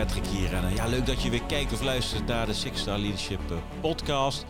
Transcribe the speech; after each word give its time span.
Patrick 0.00 0.26
hier. 0.26 0.54
En 0.54 0.64
eh, 0.64 0.74
ja, 0.74 0.86
leuk 0.86 1.06
dat 1.06 1.22
je 1.22 1.30
weer 1.30 1.42
kijkt 1.42 1.72
of 1.72 1.82
luistert 1.82 2.26
naar 2.26 2.46
de 2.46 2.52
Six 2.52 2.80
Star 2.80 2.98
Leadership 2.98 3.40
eh, 3.50 3.56
podcast. 3.80 4.44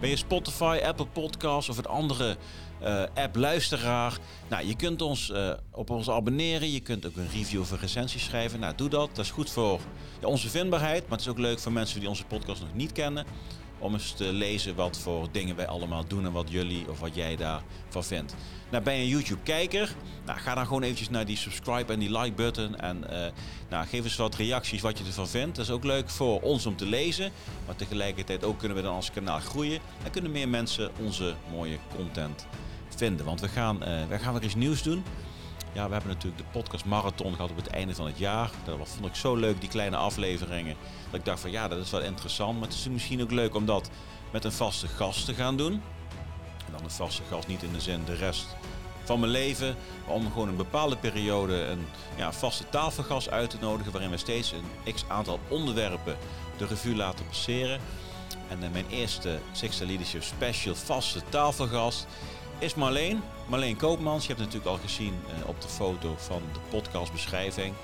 Ben 0.00 0.10
je 0.10 0.16
Spotify, 0.16 0.80
Apple 0.84 1.06
Podcasts 1.06 1.68
of 1.68 1.76
het 1.76 1.86
andere 1.86 2.36
eh, 2.80 3.02
app 3.14 3.36
luisteraar? 3.36 4.18
Nou, 4.48 4.66
je 4.66 4.76
kunt 4.76 5.02
ons 5.02 5.32
op 5.70 5.90
ons 5.90 6.10
abonneren. 6.10 6.72
Je 6.72 6.80
kunt 6.80 7.06
ook 7.06 7.16
een 7.16 7.30
review 7.32 7.60
of 7.60 7.70
een 7.70 7.78
recensie 7.78 8.20
schrijven. 8.20 8.60
Nou, 8.60 8.74
doe 8.76 8.88
dat. 8.88 9.08
Dat 9.14 9.24
is 9.24 9.30
goed 9.30 9.50
voor 9.50 9.80
onze 10.22 10.48
vindbaarheid. 10.48 11.02
Maar 11.02 11.18
het 11.18 11.20
is 11.20 11.28
ook 11.28 11.38
leuk 11.38 11.58
voor 11.58 11.72
mensen 11.72 12.00
die 12.00 12.08
onze 12.08 12.24
podcast 12.24 12.60
nog 12.60 12.74
niet 12.74 12.92
kennen. 12.92 13.26
Om 13.84 13.92
eens 13.92 14.12
te 14.12 14.32
lezen 14.32 14.74
wat 14.74 14.98
voor 14.98 15.28
dingen 15.32 15.56
wij 15.56 15.66
allemaal 15.66 16.06
doen 16.06 16.24
en 16.24 16.32
wat 16.32 16.50
jullie 16.50 16.90
of 16.90 17.00
wat 17.00 17.14
jij 17.14 17.36
daarvan 17.36 18.04
vindt. 18.04 18.34
Nou, 18.70 18.84
ben 18.84 18.94
je 18.94 19.02
een 19.02 19.08
YouTube-kijker? 19.08 19.94
Nou, 20.26 20.38
ga 20.38 20.54
dan 20.54 20.66
gewoon 20.66 20.82
eventjes 20.82 21.10
naar 21.10 21.24
die 21.24 21.36
subscribe 21.36 21.92
en 21.92 21.98
die 21.98 22.18
like-button. 22.18 22.76
En 22.76 23.04
uh, 23.10 23.18
nou, 23.68 23.86
geef 23.86 24.04
eens 24.04 24.16
wat 24.16 24.34
reacties 24.34 24.80
wat 24.80 24.98
je 24.98 25.04
ervan 25.04 25.28
vindt. 25.28 25.56
Dat 25.56 25.64
is 25.64 25.70
ook 25.70 25.84
leuk 25.84 26.10
voor 26.10 26.40
ons 26.40 26.66
om 26.66 26.76
te 26.76 26.86
lezen. 26.86 27.30
Maar 27.66 27.76
tegelijkertijd 27.76 28.44
ook 28.44 28.58
kunnen 28.58 28.76
we 28.76 28.82
dan 28.82 28.94
als 28.94 29.10
kanaal 29.10 29.40
groeien. 29.40 29.80
En 30.04 30.10
kunnen 30.10 30.30
meer 30.30 30.48
mensen 30.48 30.90
onze 31.00 31.34
mooie 31.50 31.78
content 31.96 32.46
vinden. 32.96 33.26
Want 33.26 33.40
we 33.40 33.48
gaan, 33.48 33.76
uh, 33.76 34.06
we 34.08 34.18
gaan 34.18 34.32
weer 34.32 34.44
iets 34.44 34.54
nieuws 34.54 34.82
doen. 34.82 35.04
Ja, 35.74 35.86
we 35.86 35.92
hebben 35.92 36.10
natuurlijk 36.10 36.42
de 36.42 36.58
podcast 36.58 36.84
marathon 36.84 37.34
gehad 37.34 37.50
op 37.50 37.56
het 37.56 37.66
einde 37.66 37.94
van 37.94 38.06
het 38.06 38.18
jaar. 38.18 38.50
Dat 38.64 38.76
vond 38.88 39.06
ik 39.06 39.14
zo 39.14 39.34
leuk, 39.36 39.60
die 39.60 39.68
kleine 39.68 39.96
afleveringen. 39.96 40.76
Dat 41.10 41.20
ik 41.20 41.24
dacht 41.24 41.40
van 41.40 41.50
ja, 41.50 41.68
dat 41.68 41.78
is 41.78 41.90
wel 41.90 42.00
interessant. 42.00 42.58
Maar 42.58 42.68
het 42.68 42.76
is 42.76 42.88
misschien 42.88 43.22
ook 43.22 43.30
leuk 43.30 43.54
om 43.54 43.66
dat 43.66 43.90
met 44.32 44.44
een 44.44 44.52
vaste 44.52 44.88
gast 44.88 45.24
te 45.24 45.34
gaan 45.34 45.56
doen. 45.56 45.72
En 46.66 46.72
dan 46.72 46.84
een 46.84 46.90
vaste 46.90 47.22
gast 47.30 47.46
niet 47.46 47.62
in 47.62 47.72
de 47.72 47.80
zin 47.80 48.04
de 48.04 48.14
rest 48.14 48.46
van 49.04 49.20
mijn 49.20 49.32
leven. 49.32 49.76
Maar 50.06 50.14
om 50.14 50.32
gewoon 50.32 50.48
een 50.48 50.56
bepaalde 50.56 50.96
periode 50.96 51.54
een 51.54 51.86
ja, 52.16 52.32
vaste 52.32 52.68
tafelgast 52.68 53.30
uit 53.30 53.50
te 53.50 53.56
nodigen. 53.60 53.92
Waarin 53.92 54.10
we 54.10 54.16
steeds 54.16 54.52
een 54.52 54.94
x 54.94 55.04
aantal 55.08 55.40
onderwerpen 55.48 56.16
de 56.56 56.66
revue 56.66 56.96
laten 56.96 57.26
passeren. 57.26 57.80
En 58.48 58.62
uh, 58.62 58.70
mijn 58.72 58.88
eerste 58.88 59.38
Sixta 59.52 59.86
Leadership 59.86 60.22
Special 60.22 60.74
vaste 60.74 61.22
tafelgast 61.28 62.06
is 62.64 62.74
Marleen. 62.74 63.22
Marleen 63.46 63.76
Koopmans. 63.76 64.22
Je 64.22 64.28
hebt 64.28 64.44
natuurlijk 64.44 64.70
al 64.70 64.78
gezien 64.78 65.14
uh, 65.26 65.48
op 65.48 65.60
de 65.60 65.68
foto 65.68 66.14
van 66.16 66.42
de 66.52 66.58
podcastbeschrijving. 66.70 67.74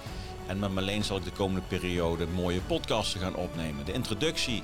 En 0.47 0.59
met 0.59 0.73
Marleen 0.73 1.05
zal 1.05 1.17
ik 1.17 1.25
de 1.25 1.31
komende 1.31 1.67
periode 1.69 2.27
mooie 2.27 2.61
podcasten 2.61 3.21
gaan 3.21 3.35
opnemen. 3.35 3.85
De 3.85 3.93
introductie, 3.93 4.63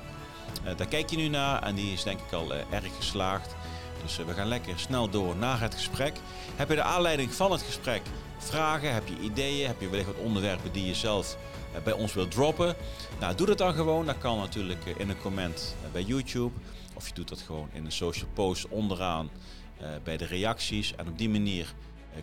uh, 0.65 0.77
daar 0.77 0.87
kijk 0.87 1.09
je 1.09 1.17
nu 1.17 1.27
naar 1.27 1.63
en 1.63 1.75
die 1.75 1.93
is 1.93 2.03
denk 2.03 2.19
ik 2.19 2.33
al 2.33 2.53
erg 2.53 2.95
geslaagd. 2.95 3.55
Dus 4.01 4.17
we 4.17 4.33
gaan 4.33 4.47
lekker 4.47 4.79
snel 4.79 5.09
door 5.09 5.35
naar 5.35 5.59
het 5.59 5.73
gesprek. 5.73 6.13
Heb 6.55 6.69
je 6.69 6.75
de 6.75 6.81
aanleiding 6.81 7.33
van 7.33 7.51
het 7.51 7.61
gesprek 7.61 8.01
vragen? 8.37 8.93
Heb 8.93 9.07
je 9.07 9.19
ideeën? 9.19 9.67
Heb 9.67 9.81
je 9.81 9.89
wellicht 9.89 10.07
wat 10.07 10.23
onderwerpen 10.23 10.71
die 10.71 10.85
je 10.85 10.95
zelf 10.95 11.37
eh, 11.73 11.81
bij 11.81 11.93
ons 11.93 12.13
wilt 12.13 12.31
droppen? 12.31 12.75
Nou, 13.19 13.35
doe 13.35 13.47
dat 13.47 13.57
dan 13.57 13.73
gewoon. 13.73 14.05
Dat 14.05 14.17
kan 14.17 14.37
natuurlijk 14.37 14.85
eh, 14.85 14.93
in 14.97 15.09
een 15.09 15.21
comment 15.21 15.75
eh, 15.83 15.91
bij 15.91 16.01
YouTube. 16.01 16.53
Of 16.93 17.07
je 17.07 17.13
doet 17.13 17.29
dat 17.29 17.41
gewoon 17.41 17.69
in 17.73 17.85
een 17.85 17.91
social 17.91 18.29
post 18.33 18.67
onderaan 18.67 19.29
bij 20.03 20.17
de 20.17 20.25
reacties. 20.25 20.95
En 20.95 21.07
op 21.07 21.17
die 21.17 21.29
manier 21.29 21.73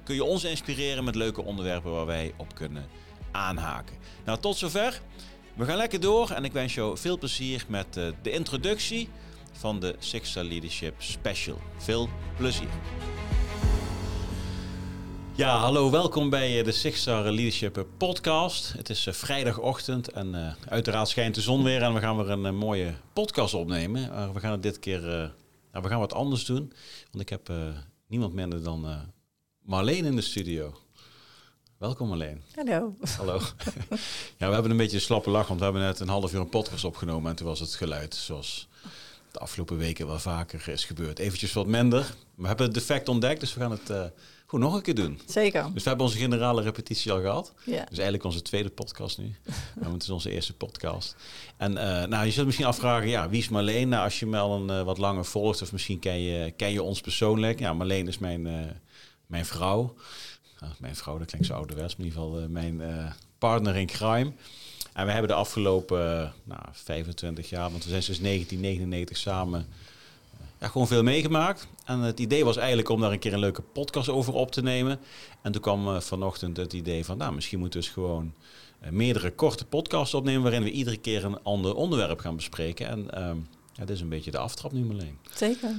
kun 0.05 0.15
je 0.15 0.25
ons 0.25 0.45
inspireren 0.45 1.05
met 1.05 1.15
leuke 1.15 1.43
onderwerpen 1.43 1.91
waar 1.91 2.07
wij 2.07 2.33
op 2.37 2.55
kunnen 2.55 2.87
aanhaken. 3.31 3.97
Nou, 4.25 4.39
tot 4.41 4.57
zover. 4.57 5.01
We 5.55 5.65
gaan 5.65 5.77
lekker 5.77 6.01
door 6.01 6.31
en 6.31 6.45
ik 6.45 6.53
wens 6.53 6.75
jou 6.75 6.99
veel 6.99 7.19
plezier 7.19 7.65
met 7.69 7.95
de 8.23 8.31
introductie 8.31 9.09
van 9.53 9.81
de 9.81 9.97
Six 9.99 10.31
Star 10.31 10.45
Leadership 10.45 10.95
Special. 10.99 11.59
Veel 11.77 12.09
plezier. 12.37 12.69
Ja, 15.37 15.57
hallo, 15.57 15.91
welkom 15.91 16.31
bij 16.31 16.59
eh, 16.59 16.65
de 16.65 16.73
Six 16.73 17.01
Star 17.01 17.23
Leadership 17.23 17.87
Podcast. 17.97 18.73
Het 18.73 18.91
is 18.91 19.07
eh, 19.07 19.15
vrijdagochtend 19.15 20.11
en 20.11 20.57
uiteraard 20.69 21.09
schijnt 21.09 21.35
de 21.35 21.41
zon 21.41 21.63
weer 21.63 21.83
en 21.83 21.95
we 21.95 22.01
gaan 22.01 22.17
weer 22.17 22.31
een 22.31 22.57
mooie 22.57 22.95
podcast 23.13 23.55
opnemen. 23.55 24.33
we 24.33 24.41
gaan 24.41 24.53
het 24.53 24.63
dit 24.63 24.79
keer, 24.79 25.33
nou, 25.75 25.87
we 25.87 25.93
gaan 25.93 26.01
wat 26.01 26.15
anders 26.15 26.45
doen, 26.45 26.73
want 27.11 27.23
ik 27.23 27.29
heb 27.29 27.53
niemand 28.07 28.35
minder 28.35 28.63
dan 28.63 29.13
Marleen 29.63 30.05
in 30.05 30.17
de 30.17 30.23
studio. 30.23 30.75
Welkom 31.79 32.09
Marleen. 32.09 32.43
Hallo. 32.55 32.97
Hallo. 33.17 33.41
ja, 34.39 34.47
we 34.49 34.53
hebben 34.53 34.71
een 34.71 34.77
beetje 34.77 34.97
een 34.97 35.03
slappe 35.03 35.31
lach, 35.31 35.47
want 35.47 35.59
we 35.59 35.65
hebben 35.65 35.83
net 35.83 36.01
een 36.01 36.09
half 36.09 36.33
uur 36.33 36.41
een 36.41 36.49
podcast 36.49 36.85
opgenomen 36.85 37.31
en 37.31 37.37
toen 37.37 37.47
was 37.47 37.61
het 37.61 37.75
geluid 37.75 38.15
zoals 38.15 38.69
de 39.31 39.39
afgelopen 39.39 39.77
weken 39.77 40.07
wel 40.07 40.19
vaker 40.19 40.69
is 40.69 40.85
gebeurd. 40.85 41.19
Eventjes 41.19 41.53
wat 41.53 41.67
minder. 41.67 42.15
We 42.35 42.47
hebben 42.47 42.67
het 42.67 42.75
defect 42.75 43.09
ontdekt, 43.09 43.41
dus 43.41 43.55
we 43.55 43.61
gaan 43.61 43.71
het 43.71 43.91
uh, 43.91 44.05
gewoon 44.55 44.71
nog 44.71 44.79
een 44.79 44.85
keer 44.85 45.05
doen. 45.05 45.21
Zeker. 45.27 45.63
Dus 45.73 45.83
we 45.83 45.89
hebben 45.89 46.07
onze 46.07 46.19
generale 46.19 46.63
repetitie 46.63 47.13
al 47.13 47.21
gehad. 47.21 47.53
Ja. 47.65 47.85
Dus 47.85 47.99
eigenlijk 47.99 48.25
onze 48.25 48.43
tweede 48.43 48.71
podcast 48.71 49.19
nu. 49.19 49.35
het 49.93 50.03
is 50.03 50.11
onze 50.11 50.31
eerste 50.31 50.55
podcast. 50.55 51.17
En 51.57 51.73
uh, 51.73 52.05
nou, 52.05 52.25
je 52.25 52.31
zult 52.31 52.47
misschien 52.47 52.67
afvragen, 52.67 53.09
ja, 53.09 53.29
wie 53.29 53.41
is 53.41 53.49
Marleen? 53.49 53.89
Nou, 53.89 54.05
als 54.05 54.19
je 54.19 54.27
me 54.27 54.39
al 54.39 54.55
een 54.55 54.79
uh, 54.79 54.85
wat 54.85 54.99
langer 54.99 55.25
volgt, 55.25 55.63
of 55.63 55.73
misschien 55.73 55.99
ken 55.99 56.21
je, 56.21 56.51
ken 56.51 56.73
je 56.73 56.83
ons 56.83 57.01
persoonlijk. 57.01 57.59
Ja, 57.59 57.73
Marleen 57.73 58.09
is 58.09 58.19
mijn, 58.19 58.43
mijn 59.27 59.47
vrouw. 59.47 59.95
Nou, 60.61 60.73
mijn 60.79 60.97
vrouw, 60.97 61.19
dat 61.19 61.27
klinkt 61.27 61.47
zo 61.47 61.55
ouderwets, 61.55 61.97
maar 61.97 62.07
in 62.07 62.13
ieder 62.13 62.23
geval 62.23 62.49
mijn 62.49 62.83
partner 63.39 63.77
in 63.77 63.87
crime. 63.87 64.33
En 64.95 65.07
we 65.07 65.13
hebben 65.13 65.31
de 65.31 65.37
afgelopen 65.37 66.33
nou, 66.45 66.63
25 66.73 67.49
jaar, 67.49 67.71
want 67.71 67.85
we 67.85 67.91
zijn 67.91 68.03
sinds 68.03 68.21
1999 68.21 69.17
samen, 69.17 69.61
eh, 69.61 69.67
ja, 70.65 70.71
gewoon 70.71 70.87
veel 70.87 71.03
meegemaakt. 71.03 71.67
En 71.85 71.99
het 71.99 72.21
idee 72.21 72.45
was 72.45 72.57
eigenlijk 72.57 72.89
om 72.89 73.01
daar 73.01 73.13
een 73.13 73.19
keer 73.19 73.33
een 73.33 73.39
leuke 73.39 73.63
podcast 73.63 74.09
over 74.09 74.35
op 74.35 74.51
te 74.51 74.63
nemen. 74.63 75.01
En 75.43 75.53
toen 75.53 75.61
kwam 75.61 75.89
uh, 75.89 76.01
vanochtend 76.01 76.57
het 76.57 76.73
idee 76.73 77.05
van, 77.05 77.19
nou, 77.19 77.35
misschien 77.35 77.59
moeten 77.59 77.81
we 77.81 77.87
dus 77.87 77.95
gewoon 77.95 78.35
uh, 78.85 78.91
meerdere 78.91 79.31
korte 79.31 79.65
podcasts 79.65 80.15
opnemen 80.15 80.43
waarin 80.43 80.63
we 80.63 80.71
iedere 80.71 80.97
keer 80.97 81.25
een 81.25 81.43
ander 81.43 81.75
onderwerp 81.75 82.19
gaan 82.21 82.37
bespreken. 82.37 82.89
En 82.89 82.99
uh, 82.99 83.31
ja, 83.73 83.85
dit 83.85 83.91
is 83.91 84.01
een 84.01 84.09
beetje 84.09 84.31
de 84.31 84.39
aftrap 84.39 84.73
nu, 84.73 84.91
alleen. 84.91 85.19
Zeker. 85.35 85.71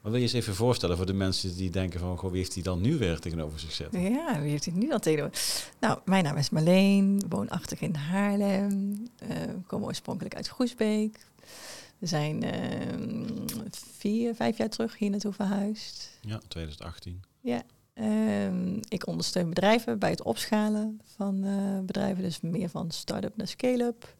Maar 0.00 0.12
wil 0.12 0.14
je 0.20 0.26
eens 0.26 0.32
even 0.32 0.54
voorstellen 0.54 0.96
voor 0.96 1.06
de 1.06 1.12
mensen 1.12 1.56
die 1.56 1.70
denken 1.70 2.00
van... 2.00 2.18
Goh, 2.18 2.30
wie 2.30 2.38
heeft 2.38 2.54
hij 2.54 2.62
dan 2.62 2.80
nu 2.80 2.98
weer 2.98 3.18
tegenover 3.18 3.60
zich 3.60 3.72
zitten? 3.72 4.00
Ja, 4.00 4.40
wie 4.40 4.50
heeft 4.50 4.64
hij 4.64 4.74
nu 4.74 4.88
dan 4.88 5.00
tegenover? 5.00 5.38
Nou, 5.80 5.98
mijn 6.04 6.24
naam 6.24 6.36
is 6.36 6.50
Marleen, 6.50 7.24
woonachtig 7.28 7.80
in 7.80 7.94
Haarlem. 7.94 8.92
Uh, 9.22 9.36
kom 9.66 9.84
oorspronkelijk 9.84 10.34
uit 10.34 10.48
Groesbeek. 10.48 11.18
We 11.98 12.06
zijn 12.06 12.44
uh, 12.44 13.70
vier, 13.70 14.34
vijf 14.34 14.58
jaar 14.58 14.68
terug 14.68 14.98
hier 14.98 15.10
naartoe 15.10 15.32
verhuisd. 15.32 16.18
Ja, 16.20 16.40
2018. 16.48 17.22
Ja, 17.40 17.62
um, 17.94 18.80
ik 18.88 19.06
ondersteun 19.06 19.48
bedrijven 19.48 19.98
bij 19.98 20.10
het 20.10 20.22
opschalen 20.22 21.00
van 21.16 21.44
uh, 21.44 21.80
bedrijven. 21.80 22.22
Dus 22.22 22.40
meer 22.40 22.68
van 22.68 22.90
start-up 22.90 23.36
naar 23.36 23.48
scale-up. 23.48 24.16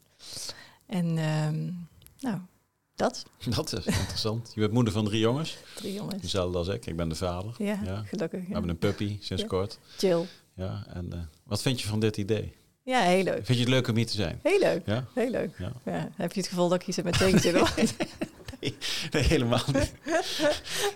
En 0.87 1.07
um, 1.19 1.89
nou, 2.21 2.39
dat. 2.95 3.23
Dat 3.57 3.73
is 3.73 3.87
interessant. 3.87 4.53
Je 4.55 4.61
bent 4.61 4.73
moeder 4.73 4.93
van 4.93 5.05
drie 5.05 5.21
jongens. 5.21 5.57
Drie 5.75 5.93
jongens. 5.93 6.23
Dezelfde 6.23 6.59
als 6.59 6.69
ik. 6.69 6.87
Ik 6.87 6.97
ben 6.97 7.09
de 7.09 7.15
vader. 7.15 7.55
Ja, 7.59 7.81
ja. 7.85 8.03
gelukkig. 8.03 8.41
Ja. 8.41 8.47
We 8.47 8.53
hebben 8.53 8.71
een 8.71 8.79
puppy 8.79 9.17
sinds 9.21 9.43
ja. 9.43 9.49
kort. 9.49 9.79
Chill. 9.97 10.27
Ja, 10.55 10.87
en 10.89 11.11
uh, 11.15 11.21
wat 11.45 11.63
vind 11.63 11.81
je 11.81 11.89
van 11.89 12.01
dit 12.01 12.17
idee? 12.17 12.55
Ja, 12.85 13.01
heel 13.01 13.23
leuk. 13.23 13.45
Vind 13.47 13.59
je 13.59 13.65
het 13.65 13.69
leuk 13.69 13.89
om 13.89 13.97
hier 13.97 14.07
te 14.07 14.13
zijn? 14.13 14.41
Heel 14.43 14.59
leuk. 14.59 14.83
Ja? 14.87 15.05
Heel 15.15 15.31
leuk. 15.31 15.55
Ja. 15.59 15.73
ja. 15.85 16.09
Heb 16.17 16.33
je 16.33 16.41
het 16.41 16.49
gevoel 16.49 16.69
dat 16.69 16.81
ik 16.81 16.85
hier 16.85 16.95
zit 16.95 17.05
met 17.05 17.19
tegenzin? 17.19 17.53
nee, 18.61 18.77
nee, 19.11 19.23
helemaal 19.23 19.65
niet. 19.73 19.93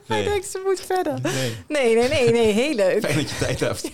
Nee. 0.06 0.22
Hij 0.22 0.25
denkt, 0.25 0.47
ze 0.47 0.62
moet 0.65 0.81
verder. 0.81 1.21
Nee. 1.21 1.56
nee, 1.69 1.94
nee, 1.94 2.09
nee, 2.09 2.31
nee, 2.31 2.53
heel 2.53 2.75
leuk. 2.75 3.00
Fijn 3.00 3.16
dat 3.16 3.31
je 3.31 3.37
tijd 3.37 3.60
hebt. 3.60 3.91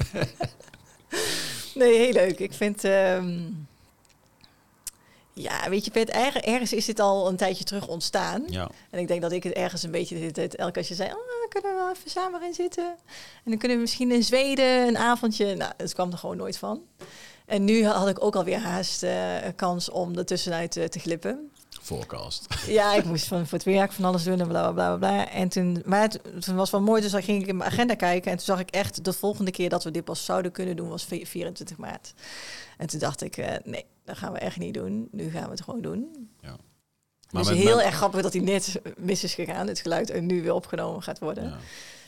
nee, 1.74 1.98
heel 1.98 2.12
leuk. 2.12 2.38
Ik 2.38 2.52
vind... 2.52 2.84
Um, 2.84 3.66
ja, 5.32 5.68
weet 5.68 5.84
je, 5.84 5.90
Pet, 5.90 6.10
ergens 6.10 6.72
is 6.72 6.84
dit 6.84 7.00
al 7.00 7.28
een 7.28 7.36
tijdje 7.36 7.64
terug 7.64 7.88
ontstaan. 7.88 8.44
Ja. 8.46 8.70
En 8.90 8.98
ik 8.98 9.08
denk 9.08 9.22
dat 9.22 9.32
ik 9.32 9.42
het 9.42 9.52
ergens 9.52 9.82
een 9.82 9.90
beetje 9.90 10.32
dit, 10.32 10.56
elke 10.56 10.78
als 10.78 10.88
je 10.88 10.94
zei, 10.94 11.08
oh, 11.08 11.48
kunnen 11.48 11.70
we 11.70 11.76
wel 11.76 11.90
even 11.90 12.10
samen 12.10 12.42
in 12.42 12.54
zitten. 12.54 12.84
En 13.44 13.50
dan 13.50 13.58
kunnen 13.58 13.76
we 13.76 13.82
misschien 13.82 14.12
in 14.12 14.22
Zweden 14.22 14.88
een 14.88 14.98
avondje. 14.98 15.54
Nou, 15.54 15.72
het 15.76 15.94
kwam 15.94 16.12
er 16.12 16.18
gewoon 16.18 16.36
nooit 16.36 16.58
van. 16.58 16.82
En 17.46 17.64
nu 17.64 17.84
had 17.86 18.08
ik 18.08 18.24
ook 18.24 18.36
alweer 18.36 18.58
haast 18.58 19.02
uh, 19.02 19.36
kans 19.56 19.90
om 19.90 20.18
er 20.18 20.24
tussenuit 20.24 20.76
uh, 20.76 20.84
te 20.84 20.98
glippen. 20.98 21.50
Forecast. 21.82 22.46
Ja, 22.66 22.94
ik 22.94 23.04
moest 23.04 23.26
van, 23.26 23.46
voor 23.46 23.58
het 23.58 23.66
werk 23.66 23.92
van 23.92 24.04
alles 24.04 24.24
doen 24.24 24.40
en 24.40 24.48
bla 24.48 24.72
bla 24.72 24.72
bla 24.72 24.96
bla. 24.96 25.30
En 25.30 25.48
toen, 25.48 25.82
maar 25.84 26.00
het, 26.00 26.20
toen 26.40 26.56
was 26.56 26.70
wel 26.70 26.80
mooi, 26.80 27.02
dus 27.02 27.10
dan 27.10 27.22
ging 27.22 27.42
ik 27.42 27.48
in 27.48 27.56
mijn 27.56 27.70
agenda 27.70 27.94
kijken. 27.94 28.30
En 28.30 28.36
toen 28.36 28.46
zag 28.46 28.60
ik 28.60 28.70
echt 28.70 29.04
de 29.04 29.12
volgende 29.12 29.50
keer 29.50 29.68
dat 29.68 29.84
we 29.84 29.90
dit 29.90 30.04
pas 30.04 30.24
zouden 30.24 30.52
kunnen 30.52 30.76
doen, 30.76 30.88
was 30.88 31.04
24 31.04 31.76
maart. 31.76 32.14
En 32.78 32.86
toen 32.86 32.98
dacht 32.98 33.22
ik, 33.22 33.36
uh, 33.36 33.46
nee, 33.64 33.84
dat 34.04 34.18
gaan 34.18 34.32
we 34.32 34.38
echt 34.38 34.58
niet 34.58 34.74
doen. 34.74 35.08
Nu 35.10 35.30
gaan 35.30 35.44
we 35.44 35.50
het 35.50 35.62
gewoon 35.62 35.82
doen. 35.82 36.28
Ja. 36.40 36.56
Maar 37.30 37.44
dus 37.44 37.56
heel 37.56 37.82
erg 37.82 37.94
grappig 37.94 38.22
dat 38.22 38.32
hij 38.32 38.42
net 38.42 38.80
mis 38.96 39.24
is 39.24 39.34
gegaan, 39.34 39.66
het 39.66 39.80
geluid, 39.80 40.10
en 40.10 40.26
nu 40.26 40.42
weer 40.42 40.54
opgenomen 40.54 41.02
gaat 41.02 41.18
worden. 41.18 41.44
Ja. 41.44 41.56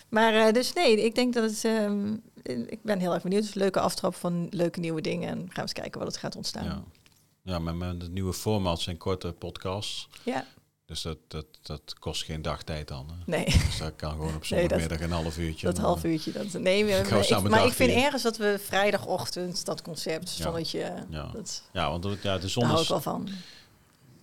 Maar 0.08 0.35
uh, 0.35 0.53
dus 0.53 0.73
nee, 0.73 1.05
ik 1.05 1.14
denk 1.14 1.35
dat 1.35 1.50
het. 1.50 1.64
Um, 1.64 2.23
ik 2.44 2.82
ben 2.82 2.99
heel 2.99 3.12
erg 3.14 3.23
benieuwd. 3.23 3.43
Dus 3.43 3.55
leuke 3.55 3.81
aftrap 3.81 4.14
van 4.14 4.47
leuke 4.50 4.81
nieuwe 4.81 5.00
dingen. 5.00 5.29
En 5.29 5.38
gaan 5.38 5.49
we 5.55 5.61
eens 5.61 5.73
kijken 5.73 5.99
wat 5.99 6.08
het 6.08 6.17
gaat 6.17 6.37
ontstaan. 6.37 6.64
Ja, 6.64 6.82
ja 7.43 7.58
met, 7.58 7.75
met 7.75 8.03
het 8.03 8.12
nieuwe 8.12 8.32
format 8.32 8.81
zijn 8.81 8.97
korte 8.97 9.32
podcasts. 9.32 10.08
Ja. 10.23 10.47
Dus 10.85 11.03
dat, 11.03 11.19
dat, 11.29 11.47
dat 11.62 11.94
kost 11.99 12.25
geen 12.25 12.43
dagtijd 12.43 12.88
dan. 12.88 13.06
Hè? 13.08 13.14
Nee, 13.37 13.44
Dus 13.44 13.79
dat 13.79 13.93
kan 13.97 14.11
gewoon 14.11 14.35
op 14.35 14.41
Nee, 14.50 14.61
zondagmiddag 14.61 15.00
een 15.00 15.11
half 15.11 15.38
uurtje. 15.38 15.67
dat 15.67 15.79
half 15.79 16.05
eh, 16.05 16.11
uurtje. 16.12 16.32
Dat, 16.32 16.53
nee, 16.53 16.85
we- 16.85 17.06
maar, 17.11 17.31
ik, 17.31 17.49
maar 17.49 17.67
ik 17.67 17.73
vind 17.73 17.93
ergens 17.93 18.23
dat 18.23 18.37
we 18.37 18.58
vrijdagochtend, 18.64 19.64
dat 19.64 19.82
concept, 19.82 20.29
zonnetje, 20.29 21.05
Ja. 21.11 21.31
dat, 21.32 21.62
Ja, 21.73 21.91
want 21.91 22.05
het- 22.05 22.23
ja, 22.23 22.38
de 22.38 22.49
zon 22.49 22.62
daar 22.62 22.70
hou 22.73 22.82
is... 22.82 22.88
ik 22.88 22.93
wel 22.94 23.12
van. 23.12 23.29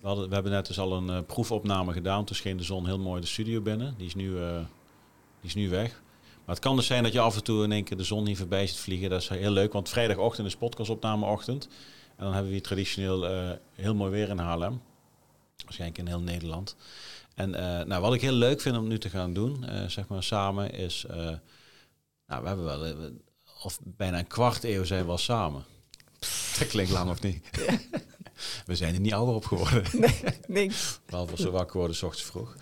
We, 0.00 0.06
hadden, 0.06 0.28
we 0.28 0.34
hebben 0.34 0.52
net 0.52 0.66
dus 0.66 0.78
al 0.78 0.92
een 0.92 1.08
eh, 1.10 1.18
proefopname 1.26 1.92
gedaan. 1.92 2.24
Toen 2.24 2.36
scheen 2.36 2.56
de 2.56 2.62
zon 2.62 2.86
heel 2.86 2.98
mooi 2.98 3.20
de 3.20 3.26
studio 3.26 3.60
binnen. 3.60 3.94
Die 3.96 4.06
is, 4.06 4.14
nu, 4.14 4.38
eh, 4.42 4.56
die 5.44 5.56
is 5.56 5.62
nu 5.62 5.68
weg. 5.68 6.02
Maar 6.44 6.54
het 6.54 6.64
kan 6.64 6.76
dus 6.76 6.86
zijn 6.86 7.02
dat 7.02 7.12
je 7.12 7.20
af 7.20 7.36
en 7.36 7.44
toe 7.44 7.64
in 7.64 7.72
één 7.72 7.84
keer 7.84 7.96
de 7.96 8.04
zon 8.04 8.26
hier 8.26 8.36
voorbij 8.36 8.66
ziet 8.66 8.78
vliegen. 8.78 9.10
Dat 9.10 9.20
is 9.20 9.28
heel 9.28 9.50
leuk, 9.50 9.72
want 9.72 9.88
vrijdagochtend 9.88 10.46
is 10.46 10.56
podcastopnameochtend. 10.56 11.68
En 12.16 12.24
dan 12.24 12.32
hebben 12.32 12.44
we 12.44 12.52
hier 12.52 12.62
traditioneel 12.62 13.26
eh, 13.26 13.50
heel 13.74 13.94
mooi 13.94 14.10
weer 14.10 14.28
in 14.28 14.38
Haarlem. 14.38 14.82
Waarschijnlijk 15.64 16.00
in 16.00 16.06
heel 16.06 16.20
Nederland. 16.20 16.76
En 17.34 17.54
eh, 17.54 17.86
nou, 17.86 18.02
wat 18.02 18.14
ik 18.14 18.20
heel 18.20 18.32
leuk 18.32 18.60
vind 18.60 18.76
om 18.76 18.88
nu 18.88 18.98
te 18.98 19.10
gaan 19.10 19.32
doen, 19.32 19.64
eh, 19.64 19.86
zeg 19.86 20.08
maar 20.08 20.22
samen, 20.22 20.72
is... 20.72 21.04
nou, 22.26 22.42
we 22.42 22.48
hebben 22.48 22.64
wel... 22.64 23.12
of 23.62 23.78
bijna 23.82 24.18
een 24.18 24.26
kwart 24.26 24.64
eeuw 24.64 24.84
zijn 24.84 25.04
we 25.04 25.10
al 25.10 25.18
samen. 25.18 25.64
Dat 26.58 26.68
klinkt 26.68 26.90
lang 26.90 27.10
of 27.10 27.22
niet? 27.22 27.50
we 28.66 28.76
zijn 28.76 28.94
er 28.94 29.00
niet 29.00 29.12
ouder 29.12 29.34
op 29.34 29.44
geworden. 29.44 29.84
Niks. 30.46 31.00
Behalve 31.06 31.32
als 31.32 31.40
we 31.40 31.50
wakker 31.50 31.76
worden, 31.76 31.96
s 31.96 32.02
ochtends 32.02 32.30
vroeg. 32.30 32.56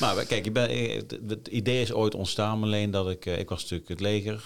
Maar 0.00 0.24
kijk, 0.24 0.46
ik 0.46 0.52
ben, 0.52 0.68
eh, 0.68 1.02
het, 1.28 1.48
idee 1.48 1.82
is 1.82 1.92
ooit 1.92 2.14
ontstaan, 2.14 2.62
alleen 2.62 2.90
dat 2.90 3.10
ik... 3.10 3.26
eh, 3.26 3.38
Ik 3.38 3.48
was 3.48 3.62
natuurlijk 3.62 3.88
het 3.88 4.00
leger. 4.00 4.44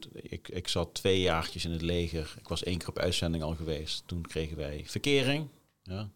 T- 0.00 0.08
ik, 0.12 0.48
ik 0.48 0.68
zat 0.68 0.94
twee 0.94 1.20
jaartjes 1.20 1.64
in 1.64 1.70
het 1.70 1.82
leger. 1.82 2.34
Ik 2.38 2.48
was 2.48 2.62
één 2.62 2.78
keer 2.78 2.88
op 2.88 2.98
uitzending 2.98 3.42
al 3.42 3.54
geweest. 3.54 4.02
Toen 4.06 4.22
kregen 4.22 4.56
wij 4.56 4.82
verkering. 4.86 5.48
Ja, 5.82 6.08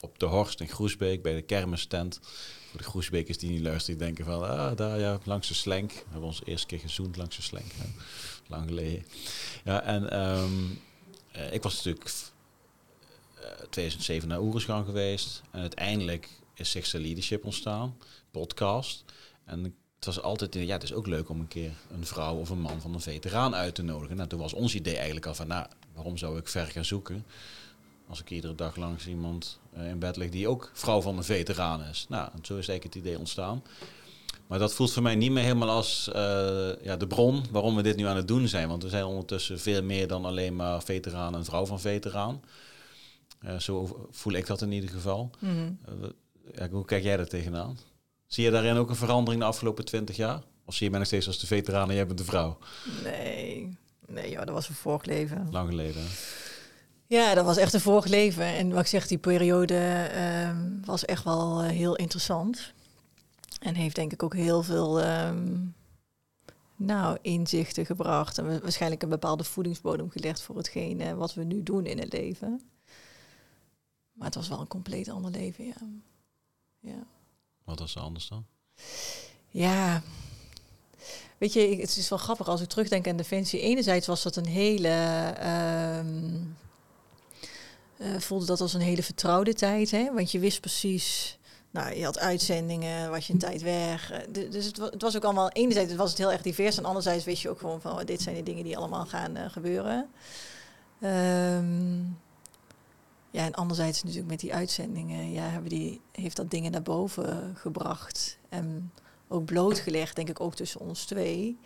op 0.00 0.18
de 0.18 0.26
Horst 0.26 0.60
in 0.60 0.68
Groesbeek, 0.68 1.22
bij 1.22 1.34
de 1.34 1.42
kermistent. 1.42 2.20
Voor 2.70 2.78
de 2.80 2.86
Groesbekers 2.86 3.38
die 3.38 3.50
niet 3.50 3.60
luisteren, 3.60 3.98
die 3.98 4.06
denken 4.06 4.24
van... 4.24 4.42
Ah, 4.48 4.76
daar 4.76 4.98
ja, 4.98 5.18
langs 5.24 5.48
de 5.48 5.54
slenk. 5.54 5.90
We 5.92 6.02
hebben 6.10 6.28
ons 6.28 6.40
eerste 6.44 6.66
keer 6.66 6.78
gezoend 6.78 7.16
langs 7.16 7.36
de 7.36 7.42
slenk. 7.42 7.72
Lang 8.46 8.68
geleden. 8.68 9.04
Ja, 9.64 9.82
en 9.82 10.10
ehm, 10.10 10.50
eh, 11.32 11.52
ik 11.52 11.62
was 11.62 11.74
natuurlijk 11.76 12.10
eh, 13.34 13.48
2007 13.70 14.28
naar 14.28 14.40
Oeruzgan 14.40 14.84
geweest. 14.84 15.42
En 15.50 15.60
uiteindelijk 15.60 16.28
is 16.54 16.70
Sixter 16.70 17.00
Leadership 17.00 17.44
ontstaan, 17.44 17.96
podcast. 18.30 19.04
En 19.44 19.64
het 20.04 20.14
was 20.14 20.22
altijd, 20.22 20.54
ja, 20.54 20.72
het 20.72 20.82
is 20.82 20.92
ook 20.92 21.06
leuk 21.06 21.28
om 21.28 21.40
een 21.40 21.48
keer 21.48 21.72
een 21.90 22.06
vrouw 22.06 22.36
of 22.36 22.50
een 22.50 22.60
man 22.60 22.80
van 22.80 22.94
een 22.94 23.00
veteraan 23.00 23.54
uit 23.54 23.74
te 23.74 23.82
nodigen. 23.82 24.16
Nou, 24.16 24.28
toen 24.28 24.38
was 24.38 24.52
ons 24.52 24.74
idee 24.74 24.96
eigenlijk 24.96 25.26
al 25.26 25.34
van, 25.34 25.46
nou, 25.46 25.66
waarom 25.94 26.16
zou 26.16 26.38
ik 26.38 26.48
ver 26.48 26.66
gaan 26.66 26.84
zoeken? 26.84 27.24
Als 28.08 28.20
ik 28.20 28.30
iedere 28.30 28.54
dag 28.54 28.76
langs 28.76 29.06
iemand 29.06 29.58
eh, 29.72 29.88
in 29.88 29.98
bed 29.98 30.16
lig 30.16 30.30
die 30.30 30.48
ook 30.48 30.70
vrouw 30.74 31.00
van 31.00 31.16
een 31.16 31.24
veteraan 31.24 31.82
is. 31.82 32.06
Nou, 32.08 32.30
en 32.32 32.44
zo 32.44 32.56
is 32.56 32.68
eigenlijk 32.68 32.84
het 32.84 32.94
idee 32.94 33.18
ontstaan. 33.18 33.62
Maar 34.46 34.58
dat 34.58 34.74
voelt 34.74 34.92
voor 34.92 35.02
mij 35.02 35.14
niet 35.14 35.30
meer 35.30 35.42
helemaal 35.42 35.70
als 35.70 36.08
eh, 36.08 36.82
ja, 36.82 36.96
de 36.96 37.06
bron 37.06 37.44
waarom 37.50 37.76
we 37.76 37.82
dit 37.82 37.96
nu 37.96 38.06
aan 38.06 38.16
het 38.16 38.28
doen 38.28 38.48
zijn. 38.48 38.68
Want 38.68 38.82
we 38.82 38.88
zijn 38.88 39.04
ondertussen 39.04 39.60
veel 39.60 39.82
meer 39.82 40.06
dan 40.06 40.24
alleen 40.24 40.56
maar 40.56 40.82
veteraan 40.82 41.34
en 41.34 41.44
vrouw 41.44 41.66
van 41.66 41.80
veteraan. 41.80 42.42
Eh, 43.38 43.58
zo 43.58 44.06
voel 44.10 44.32
ik 44.32 44.46
dat 44.46 44.62
in 44.62 44.72
ieder 44.72 44.90
geval. 44.90 45.30
Mhm. 45.38 45.72
Ja, 46.54 46.68
hoe 46.68 46.84
kijk 46.84 47.02
jij 47.02 47.16
daar 47.16 47.26
tegenaan? 47.28 47.78
Zie 48.26 48.44
je 48.44 48.50
daarin 48.50 48.76
ook 48.76 48.88
een 48.88 48.96
verandering 48.96 49.42
de 49.42 49.48
afgelopen 49.48 49.84
twintig 49.84 50.16
jaar? 50.16 50.42
Of 50.64 50.74
zie 50.74 50.84
je 50.84 50.90
mij 50.90 50.98
nog 50.98 51.08
steeds 51.08 51.26
als 51.26 51.38
de 51.38 51.46
veteraan 51.46 51.88
en 51.88 51.94
jij 51.94 52.06
bent 52.06 52.18
de 52.18 52.24
vrouw? 52.24 52.58
Nee, 53.02 53.78
nee 54.06 54.30
joh, 54.30 54.38
dat 54.44 54.54
was 54.54 54.68
een 54.68 54.74
vorig 54.74 55.04
leven. 55.04 55.48
Lang 55.50 55.68
geleden. 55.68 56.02
hè? 56.02 56.08
Ja, 57.06 57.34
dat 57.34 57.44
was 57.44 57.56
echt 57.56 57.72
een 57.72 57.80
vorig 57.80 58.06
leven. 58.06 58.44
En 58.44 58.70
wat 58.70 58.80
ik 58.80 58.86
zeg, 58.86 59.06
die 59.06 59.18
periode 59.18 59.78
ehm, 60.12 60.80
was 60.84 61.04
echt 61.04 61.24
wel 61.24 61.60
eh, 61.62 61.68
heel 61.68 61.96
interessant. 61.96 62.72
En 63.60 63.74
heeft 63.74 63.94
denk 63.94 64.12
ik 64.12 64.22
ook 64.22 64.34
heel 64.34 64.62
veel 64.62 65.00
ehm, 65.00 65.58
nou, 66.76 67.18
inzichten 67.22 67.86
gebracht. 67.86 68.38
En 68.38 68.46
wa- 68.46 68.58
waarschijnlijk 68.60 69.02
een 69.02 69.08
bepaalde 69.08 69.44
voedingsbodem 69.44 70.10
gelegd 70.10 70.42
voor 70.42 70.56
hetgeen 70.56 71.00
eh, 71.00 71.12
wat 71.12 71.34
we 71.34 71.44
nu 71.44 71.62
doen 71.62 71.86
in 71.86 71.98
het 71.98 72.12
leven. 72.12 72.60
Maar 74.12 74.26
het 74.26 74.34
was 74.36 74.48
wel 74.48 74.60
een 74.60 74.66
compleet 74.68 75.08
ander 75.08 75.30
leven, 75.30 75.64
ja. 75.66 75.74
Ja. 76.82 77.06
Wat 77.64 77.78
was 77.78 77.94
er 77.94 78.00
anders 78.02 78.28
dan? 78.28 78.46
Ja. 79.48 80.02
Weet 81.38 81.52
je, 81.52 81.60
het 81.80 81.96
is 81.96 82.08
wel 82.08 82.18
grappig 82.18 82.48
als 82.48 82.60
ik 82.60 82.68
terugdenk 82.68 83.08
aan 83.08 83.16
Defensie. 83.16 83.60
Enerzijds 83.60 84.06
was 84.06 84.22
dat 84.22 84.36
een 84.36 84.46
hele. 84.46 84.88
ehm, 85.38 86.40
eh, 87.96 88.18
voelde 88.20 88.46
dat 88.46 88.60
als 88.60 88.74
een 88.74 88.80
hele 88.80 89.02
vertrouwde 89.02 89.54
tijd, 89.54 89.90
hè? 89.90 90.12
Want 90.12 90.30
je 90.30 90.38
wist 90.38 90.60
precies. 90.60 91.38
Nou, 91.70 91.94
je 91.94 92.04
had 92.04 92.18
uitzendingen, 92.18 93.10
was 93.10 93.26
je 93.26 93.32
een 93.32 93.38
tijd 93.38 93.62
weg. 93.62 94.10
eh, 94.10 94.50
Dus 94.50 94.64
het 94.64 94.78
was, 94.78 94.90
het 94.90 95.02
was 95.02 95.16
ook 95.16 95.24
allemaal. 95.24 95.48
Enerzijds 95.50 95.94
was 95.94 96.08
het 96.10 96.18
heel 96.18 96.32
erg 96.32 96.42
divers, 96.42 96.76
en 96.78 96.84
anderzijds 96.84 97.24
wist 97.24 97.42
je 97.42 97.50
ook 97.50 97.58
gewoon 97.58 97.80
van: 97.80 97.92
oh, 97.98 98.04
dit 98.04 98.22
zijn 98.22 98.36
de 98.36 98.42
dingen 98.42 98.64
die 98.64 98.76
allemaal 98.76 99.06
gaan 99.06 99.36
eh, 99.36 99.50
gebeuren. 99.50 100.10
Ehm, 101.00 102.00
ja, 103.32 103.44
en 103.44 103.54
anderzijds 103.54 104.02
natuurlijk 104.02 104.30
met 104.30 104.40
die 104.40 104.54
uitzendingen, 104.54 105.32
ja, 105.32 105.42
hebben 105.42 105.70
die, 105.70 106.00
heeft 106.12 106.36
dat 106.36 106.50
dingen 106.50 106.72
naar 106.72 106.82
boven 106.82 107.56
gebracht. 107.56 108.38
En 108.48 108.92
ook 109.28 109.44
blootgelegd, 109.44 110.16
denk 110.16 110.28
ik, 110.28 110.40
ook 110.40 110.54
tussen 110.54 110.80
ons 110.80 111.04
twee. 111.04 111.58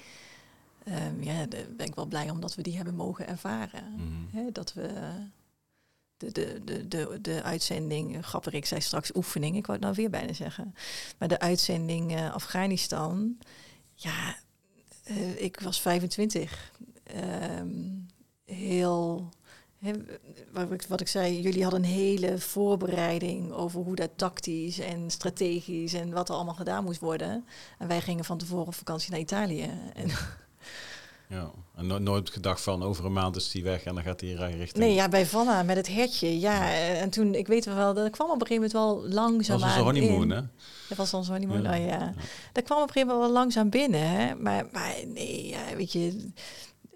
Ehm, 0.84 1.22
ja, 1.22 1.46
daar 1.46 1.66
ben 1.76 1.86
ik 1.86 1.94
wel 1.94 2.06
blij 2.06 2.30
omdat 2.30 2.54
we 2.54 2.62
die 2.62 2.76
hebben 2.76 2.94
mogen 2.94 3.28
ervaren. 3.28 3.94
Mhm. 3.94 4.52
Dat 4.52 4.72
we 4.72 4.90
de, 6.16 6.32
de, 6.32 6.60
de, 6.64 6.88
de, 6.88 7.18
de 7.20 7.42
uitzending, 7.42 8.16
eh, 8.16 8.22
grappig, 8.22 8.52
ik 8.52 8.66
zei 8.66 8.80
straks 8.80 9.14
oefening, 9.14 9.56
ik 9.56 9.66
wou 9.66 9.78
het 9.78 9.86
nou 9.86 9.96
weer 9.96 10.10
bijna 10.10 10.32
zeggen. 10.32 10.74
Maar 11.18 11.28
de 11.28 11.38
uitzending 11.38 12.14
eh, 12.14 12.34
Afghanistan, 12.34 13.38
ja, 13.94 14.36
eh, 15.04 15.42
ik 15.42 15.60
was 15.60 15.80
25. 15.80 16.72
Ehm, 17.02 17.68
heel, 18.44 19.28
hè, 19.78 19.92
wat, 20.52 20.70
ik, 20.72 20.82
wat 20.88 21.00
ik 21.00 21.08
zei, 21.08 21.40
jullie 21.40 21.62
hadden 21.62 21.82
een 21.82 21.88
hele 21.90 22.38
voorbereiding 22.38 23.52
over 23.52 23.80
hoe 23.80 23.94
dat 23.94 24.10
tactisch 24.16 24.78
en 24.78 25.10
strategisch 25.10 25.92
en 25.92 26.10
wat 26.12 26.28
er 26.28 26.34
allemaal 26.34 26.54
gedaan 26.54 26.84
moest 26.84 27.00
worden. 27.00 27.44
En 27.78 27.88
wij 27.88 28.00
gingen 28.00 28.24
van 28.24 28.38
tevoren 28.38 28.66
op 28.66 28.74
vakantie 28.74 29.10
naar 29.10 29.20
Italië. 29.20 29.70
En, 29.94 30.10
Ja. 31.28 31.50
En 31.76 31.86
no- 31.86 31.98
nooit 31.98 32.30
gedacht 32.30 32.60
van 32.62 32.82
over 32.82 33.04
een 33.04 33.12
maand 33.12 33.36
is 33.36 33.50
die 33.50 33.62
weg 33.62 33.84
en 33.84 33.94
dan 33.94 34.02
gaat 34.04 34.20
hij 34.20 34.30
richting... 34.34 34.84
nee, 34.84 34.94
ja, 34.94 35.08
bij 35.08 35.26
Vanna 35.26 35.62
met 35.62 35.76
het 35.76 35.88
hertje. 35.88 36.40
Ja, 36.40 36.72
en 36.74 37.10
toen, 37.10 37.34
ik 37.34 37.46
weet 37.46 37.64
wel, 37.64 37.94
dat 37.94 38.10
kwam 38.10 38.30
op 38.30 38.40
een 38.40 38.46
gegeven 38.46 38.70
moment 38.70 38.72
wel 39.02 39.14
langzaam 39.22 39.58
dat 39.60 39.68
was 39.68 39.78
onze 39.78 39.84
honeymoon, 39.84 40.30
hè? 40.30 40.40
Dat 40.88 40.98
was 40.98 41.14
ons 41.14 41.28
honeymoon, 41.28 41.62
Ja. 41.62 41.74
ja. 41.74 41.84
Oh, 41.84 41.88
ja. 41.88 42.12
Dat 42.52 42.64
kwam 42.64 42.78
op 42.82 42.86
een 42.86 42.92
gegeven 42.92 43.08
moment 43.14 43.30
wel 43.32 43.40
langzaam 43.40 43.70
binnen, 43.70 44.10
hè. 44.10 44.34
Maar, 44.34 44.66
maar 44.72 44.94
nee, 45.06 45.46
ja, 45.46 45.76
weet 45.76 45.92
je... 45.92 46.30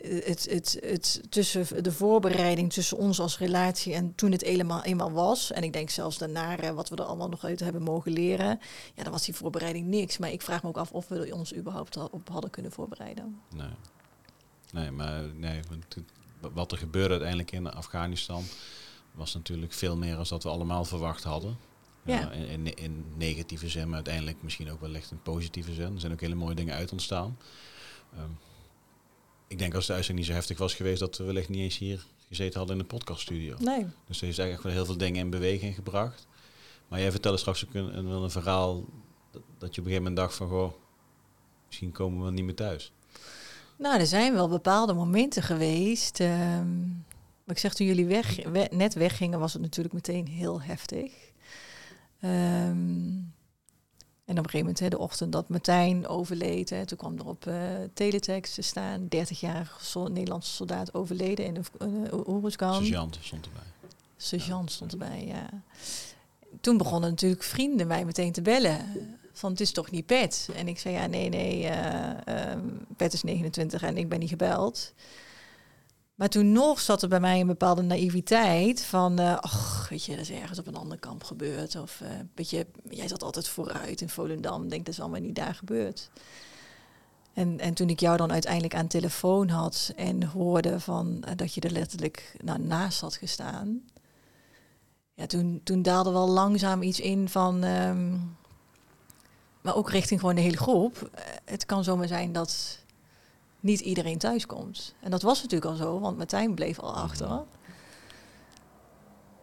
Het, 0.03 0.47
het, 0.51 0.79
het, 0.81 1.21
tussen 1.29 1.83
de 1.83 1.93
voorbereiding 1.93 2.73
tussen 2.73 2.97
ons 2.97 3.21
als 3.21 3.39
relatie 3.39 3.95
en 3.95 4.15
toen 4.15 4.33
het 4.33 4.43
eenmaal, 4.43 4.83
eenmaal 4.83 5.13
was... 5.13 5.53
en 5.53 5.63
ik 5.63 5.73
denk 5.73 5.91
zelfs 5.91 6.19
daarna, 6.19 6.59
eh, 6.59 6.71
wat 6.71 6.89
we 6.89 6.97
er 6.97 7.05
allemaal 7.05 7.29
nog 7.29 7.45
uit 7.45 7.61
hebben 7.61 7.83
mogen 7.83 8.13
leren... 8.13 8.61
ja, 8.95 9.03
dan 9.03 9.13
was 9.13 9.25
die 9.25 9.35
voorbereiding 9.35 9.87
niks. 9.87 10.19
Maar 10.19 10.31
ik 10.31 10.43
vraag 10.43 10.63
me 10.63 10.69
ook 10.69 10.77
af 10.77 10.93
of 10.93 11.09
we 11.09 11.35
ons 11.35 11.55
überhaupt 11.55 11.97
op 11.97 12.29
hadden 12.29 12.51
kunnen 12.51 12.73
voorbereiden. 12.73 13.41
Nee. 13.55 13.69
Nee, 14.73 14.91
maar 14.91 15.23
nee, 15.35 15.61
wat 16.53 16.73
er 16.73 16.79
gebeurde 16.79 17.11
uiteindelijk 17.11 17.53
in 17.53 17.73
Afghanistan 17.73 18.45
was 19.13 19.35
natuurlijk 19.35 19.73
veel 19.73 19.97
meer 19.97 20.17
dan 20.17 20.27
dat 20.29 20.43
we 20.43 20.49
allemaal 20.49 20.85
verwacht 20.85 21.23
hadden. 21.23 21.59
Ja. 22.05 22.31
in, 22.31 22.49
in, 22.49 22.75
in 22.75 23.05
negatieve 23.17 23.69
zin, 23.69 23.87
maar 23.87 23.95
uiteindelijk 23.95 24.43
misschien 24.43 24.71
ook 24.71 24.81
wellicht 24.81 25.11
in 25.11 25.23
positieve 25.23 25.73
zin. 25.73 25.95
Er 25.95 26.01
zijn 26.01 26.13
ook 26.13 26.21
hele 26.21 26.35
mooie 26.35 26.55
dingen 26.55 26.75
uit 26.75 26.93
ontstaan. 26.93 27.39
Ehm, 28.17 28.31
ik 29.51 29.59
denk 29.59 29.75
als 29.75 29.87
de 29.87 29.93
uitzending 29.93 30.19
niet 30.27 30.35
zo 30.37 30.41
heftig 30.41 30.59
was 30.59 30.75
geweest, 30.75 31.01
dat 31.01 31.17
we 31.19 31.25
wellicht 31.25 31.49
niet 31.49 31.61
eens 31.61 31.79
hier 31.79 32.05
gezeten 32.29 32.59
hadden 32.59 32.77
in 32.77 32.83
de 32.83 32.89
podcaststudio. 32.89 33.57
Nee. 33.59 33.87
Dus 34.07 34.23
er 34.23 34.29
is 34.29 34.39
eigenlijk 34.39 34.63
wel 34.63 34.73
heel 34.73 34.85
veel 34.85 34.97
dingen 34.97 35.21
in 35.21 35.31
beweging 35.31 35.75
gebracht. 35.75 36.27
Maar 36.89 37.01
jij 37.01 37.11
vertelde 37.11 37.39
straks 37.39 37.67
ook 37.67 37.75
een, 37.75 37.97
een, 37.99 38.09
wel 38.09 38.25
een 38.25 38.31
verhaal 38.31 38.85
dat, 39.31 39.43
dat 39.59 39.75
je 39.75 39.81
op 39.81 39.87
een 39.87 39.93
gegeven 39.93 39.97
moment 40.03 40.17
dacht 40.17 40.35
van, 40.35 40.49
goh, 40.49 40.73
misschien 41.67 41.93
komen 41.93 42.25
we 42.25 42.31
niet 42.33 42.45
meer 42.45 42.55
thuis. 42.55 42.93
Nou, 43.79 44.01
er 44.01 44.07
zijn 44.07 44.33
wel 44.33 44.49
bepaalde 44.49 44.93
momenten 44.93 45.43
geweest. 45.43 46.21
ehm, 46.21 46.79
maar 47.45 47.57
ik 47.57 47.59
zeg, 47.59 47.75
toen 47.75 47.87
jullie 47.87 48.07
weg, 48.07 48.37
we- 48.45 48.69
net 48.73 48.95
weggingen, 48.95 49.39
was 49.41 49.53
het 49.53 49.63
natuurlijk 49.63 49.95
meteen 49.95 50.27
heel 50.27 50.63
heftig. 50.63 51.13
Ehm, 52.21 53.19
en 54.31 54.39
op 54.39 54.45
een 54.45 54.51
gegeven 54.51 54.59
moment, 54.59 54.79
hè, 54.79 54.89
de 54.89 54.99
ochtend 54.99 55.33
dat 55.33 55.49
Martijn 55.49 56.07
overleed, 56.07 56.71
hè, 56.71 56.87
toen 56.87 56.99
kwam 56.99 57.19
er 57.19 57.27
op 57.27 57.47
eh 57.47 57.55
teletext 57.95 58.55
te 58.55 58.63
staan, 58.63 59.09
30-jarige 59.09 59.85
sol- 59.85 60.07
Nederlandse 60.07 60.53
soldaat 60.53 60.95
overleden 60.95 61.45
in 61.45 61.55
de 61.55 61.61
uh, 62.13 62.29
Oeruzgan. 62.29 62.75
Sergeant 62.75 63.19
stond 63.21 63.47
erbij. 63.47 63.63
Sergeant 64.17 64.71
stond 64.71 64.93
erbij, 64.93 65.25
ja. 65.27 65.49
Toen 66.61 66.77
begonnen 66.77 67.11
natuurlijk 67.11 67.43
vrienden 67.43 67.87
mij 67.87 68.05
meteen 68.05 68.33
te 68.33 68.43
bellen. 68.43 68.79
Van, 69.33 69.51
het 69.51 69.61
is 69.61 69.73
toch 69.73 69.91
niet 69.91 70.07
Pet? 70.07 70.49
En 70.55 70.69
ik 70.69 70.79
zei, 70.79 70.95
ja, 70.95 71.07
nee, 71.07 71.29
nee, 71.29 71.67
eh, 71.67 72.51
ehm, 72.51 72.69
Pet 72.97 73.13
is 73.13 73.23
29 73.23 73.83
en 73.83 73.97
ik 73.97 74.09
ben 74.09 74.19
niet 74.19 74.29
gebeld. 74.29 74.93
Maar 76.21 76.29
toen 76.29 76.53
nog 76.53 76.81
zat 76.81 77.03
er 77.03 77.09
bij 77.09 77.21
mij 77.21 77.41
een 77.41 77.47
bepaalde 77.47 77.83
naïviteit 77.83 78.85
van, 78.85 79.19
eh 79.19 79.39
ach, 79.39 79.89
weet 79.89 80.05
je, 80.05 80.11
dat 80.11 80.21
is 80.21 80.31
ergens 80.31 80.59
op 80.59 80.67
een 80.67 80.77
ander 80.77 80.99
kamp 80.99 81.25
gebeurd. 81.25 81.77
Of, 81.77 82.01
eh 82.01 82.09
weet 82.35 82.51
je, 82.51 82.67
jij 82.91 83.09
zat 83.09 83.23
altijd 83.23 83.49
vooruit 83.49 84.01
in 84.01 84.09
Volendam. 84.09 84.69
Denk, 84.69 84.85
dat 84.85 84.95
is 84.95 85.01
allemaal 85.01 85.21
niet 85.21 85.35
daar 85.35 85.55
gebeurd. 85.55 86.11
En, 87.33 87.59
en 87.59 87.75
toen 87.75 87.89
ik 87.89 88.01
jou 88.01 88.17
dan 88.17 88.33
uiteindelijk 88.33 88.75
aan 88.75 88.87
telefoon 88.87 89.49
had 89.49 89.93
en 89.97 90.23
hoorde 90.23 90.81
van 90.81 91.23
eh, 91.23 91.37
dat 91.37 91.55
je 91.55 91.61
er 91.61 91.71
letterlijk 91.71 92.37
nou, 92.45 92.59
naast 92.59 93.01
had 93.01 93.17
gestaan. 93.17 93.85
Ja, 95.15 95.27
toen, 95.27 95.61
toen 95.65 95.83
daalde 95.83 96.11
wel 96.11 96.29
langzaam 96.29 96.83
iets 96.83 97.01
in 97.01 97.29
van, 97.29 97.65
ehm, 97.65 98.17
maar 99.61 99.77
ook 99.77 99.91
richting 99.91 100.21
gewoon 100.21 100.35
de 100.35 100.41
hele 100.41 100.57
groep. 100.57 101.11
Het 101.45 101.67
kan 101.67 101.85
zomaar 101.85 102.09
zijn 102.09 102.33
dat 102.33 102.79
niet 103.61 103.81
iedereen 103.81 104.19
thuis 104.19 104.47
komt. 104.47 104.95
En 105.01 105.11
dat 105.11 105.23
was 105.23 105.43
natuurlijk 105.43 105.71
al 105.71 105.77
zo, 105.77 106.01
want 106.01 106.17
Martijn 106.17 106.55
bleef 106.55 106.79
al 106.79 106.95
achter. 106.95 107.45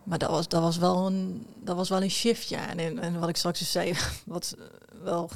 Maar 0.04 0.18
dat 0.18 0.30
was, 0.30 0.48
dat 0.48 0.62
was, 0.62 0.78
wel, 0.78 1.06
een, 1.06 1.46
dat 1.56 1.76
was 1.76 1.90
wel 1.90 2.02
een 2.02 2.12
shift, 2.12 2.50
ja. 2.50 2.76
En, 2.76 3.00
en, 3.00 3.20
wat 3.20 3.30
ik 3.30 3.38
straks 3.38 3.60
dus 3.60 3.72
zei, 3.72 3.94
wat 4.26 4.56
eh, 4.58 4.66
wel 5.04 5.30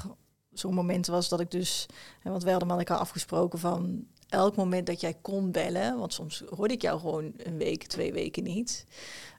zo'n 0.53 0.73
moment 0.73 1.07
was 1.07 1.29
dat 1.29 1.39
ik 1.39 1.51
dus... 1.51 1.85
Want 2.23 2.43
wij 2.43 2.51
hadden 2.51 2.69
met 2.69 2.77
elkaar 2.77 2.97
afgesproken 2.97 3.59
van... 3.59 4.05
elk 4.29 4.55
moment 4.55 4.87
dat 4.87 5.01
jij 5.01 5.17
kon 5.21 5.51
bellen... 5.51 5.97
want 5.97 6.13
soms 6.13 6.43
hoorde 6.55 6.73
ik 6.73 6.81
jou 6.81 6.99
gewoon 6.99 7.33
een 7.37 7.57
week, 7.57 7.87
twee 7.87 8.13
weken 8.13 8.43
niet... 8.43 8.85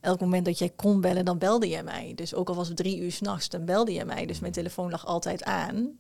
elk 0.00 0.20
moment 0.20 0.44
dat 0.44 0.58
jij 0.58 0.70
kon 0.70 1.00
bellen, 1.00 1.24
dan 1.24 1.38
belde 1.38 1.68
jij 1.68 1.82
mij. 1.82 2.12
Dus 2.14 2.34
ook 2.34 2.48
al 2.48 2.54
was 2.54 2.68
het 2.68 2.76
drie 2.76 3.00
uur 3.00 3.12
s'nachts, 3.12 3.48
dan 3.48 3.64
belde 3.64 3.92
jij 3.92 4.04
mij. 4.04 4.26
Dus 4.26 4.40
mijn 4.40 4.52
telefoon 4.52 4.90
lag 4.90 5.06
altijd 5.06 5.44
aan... 5.44 5.98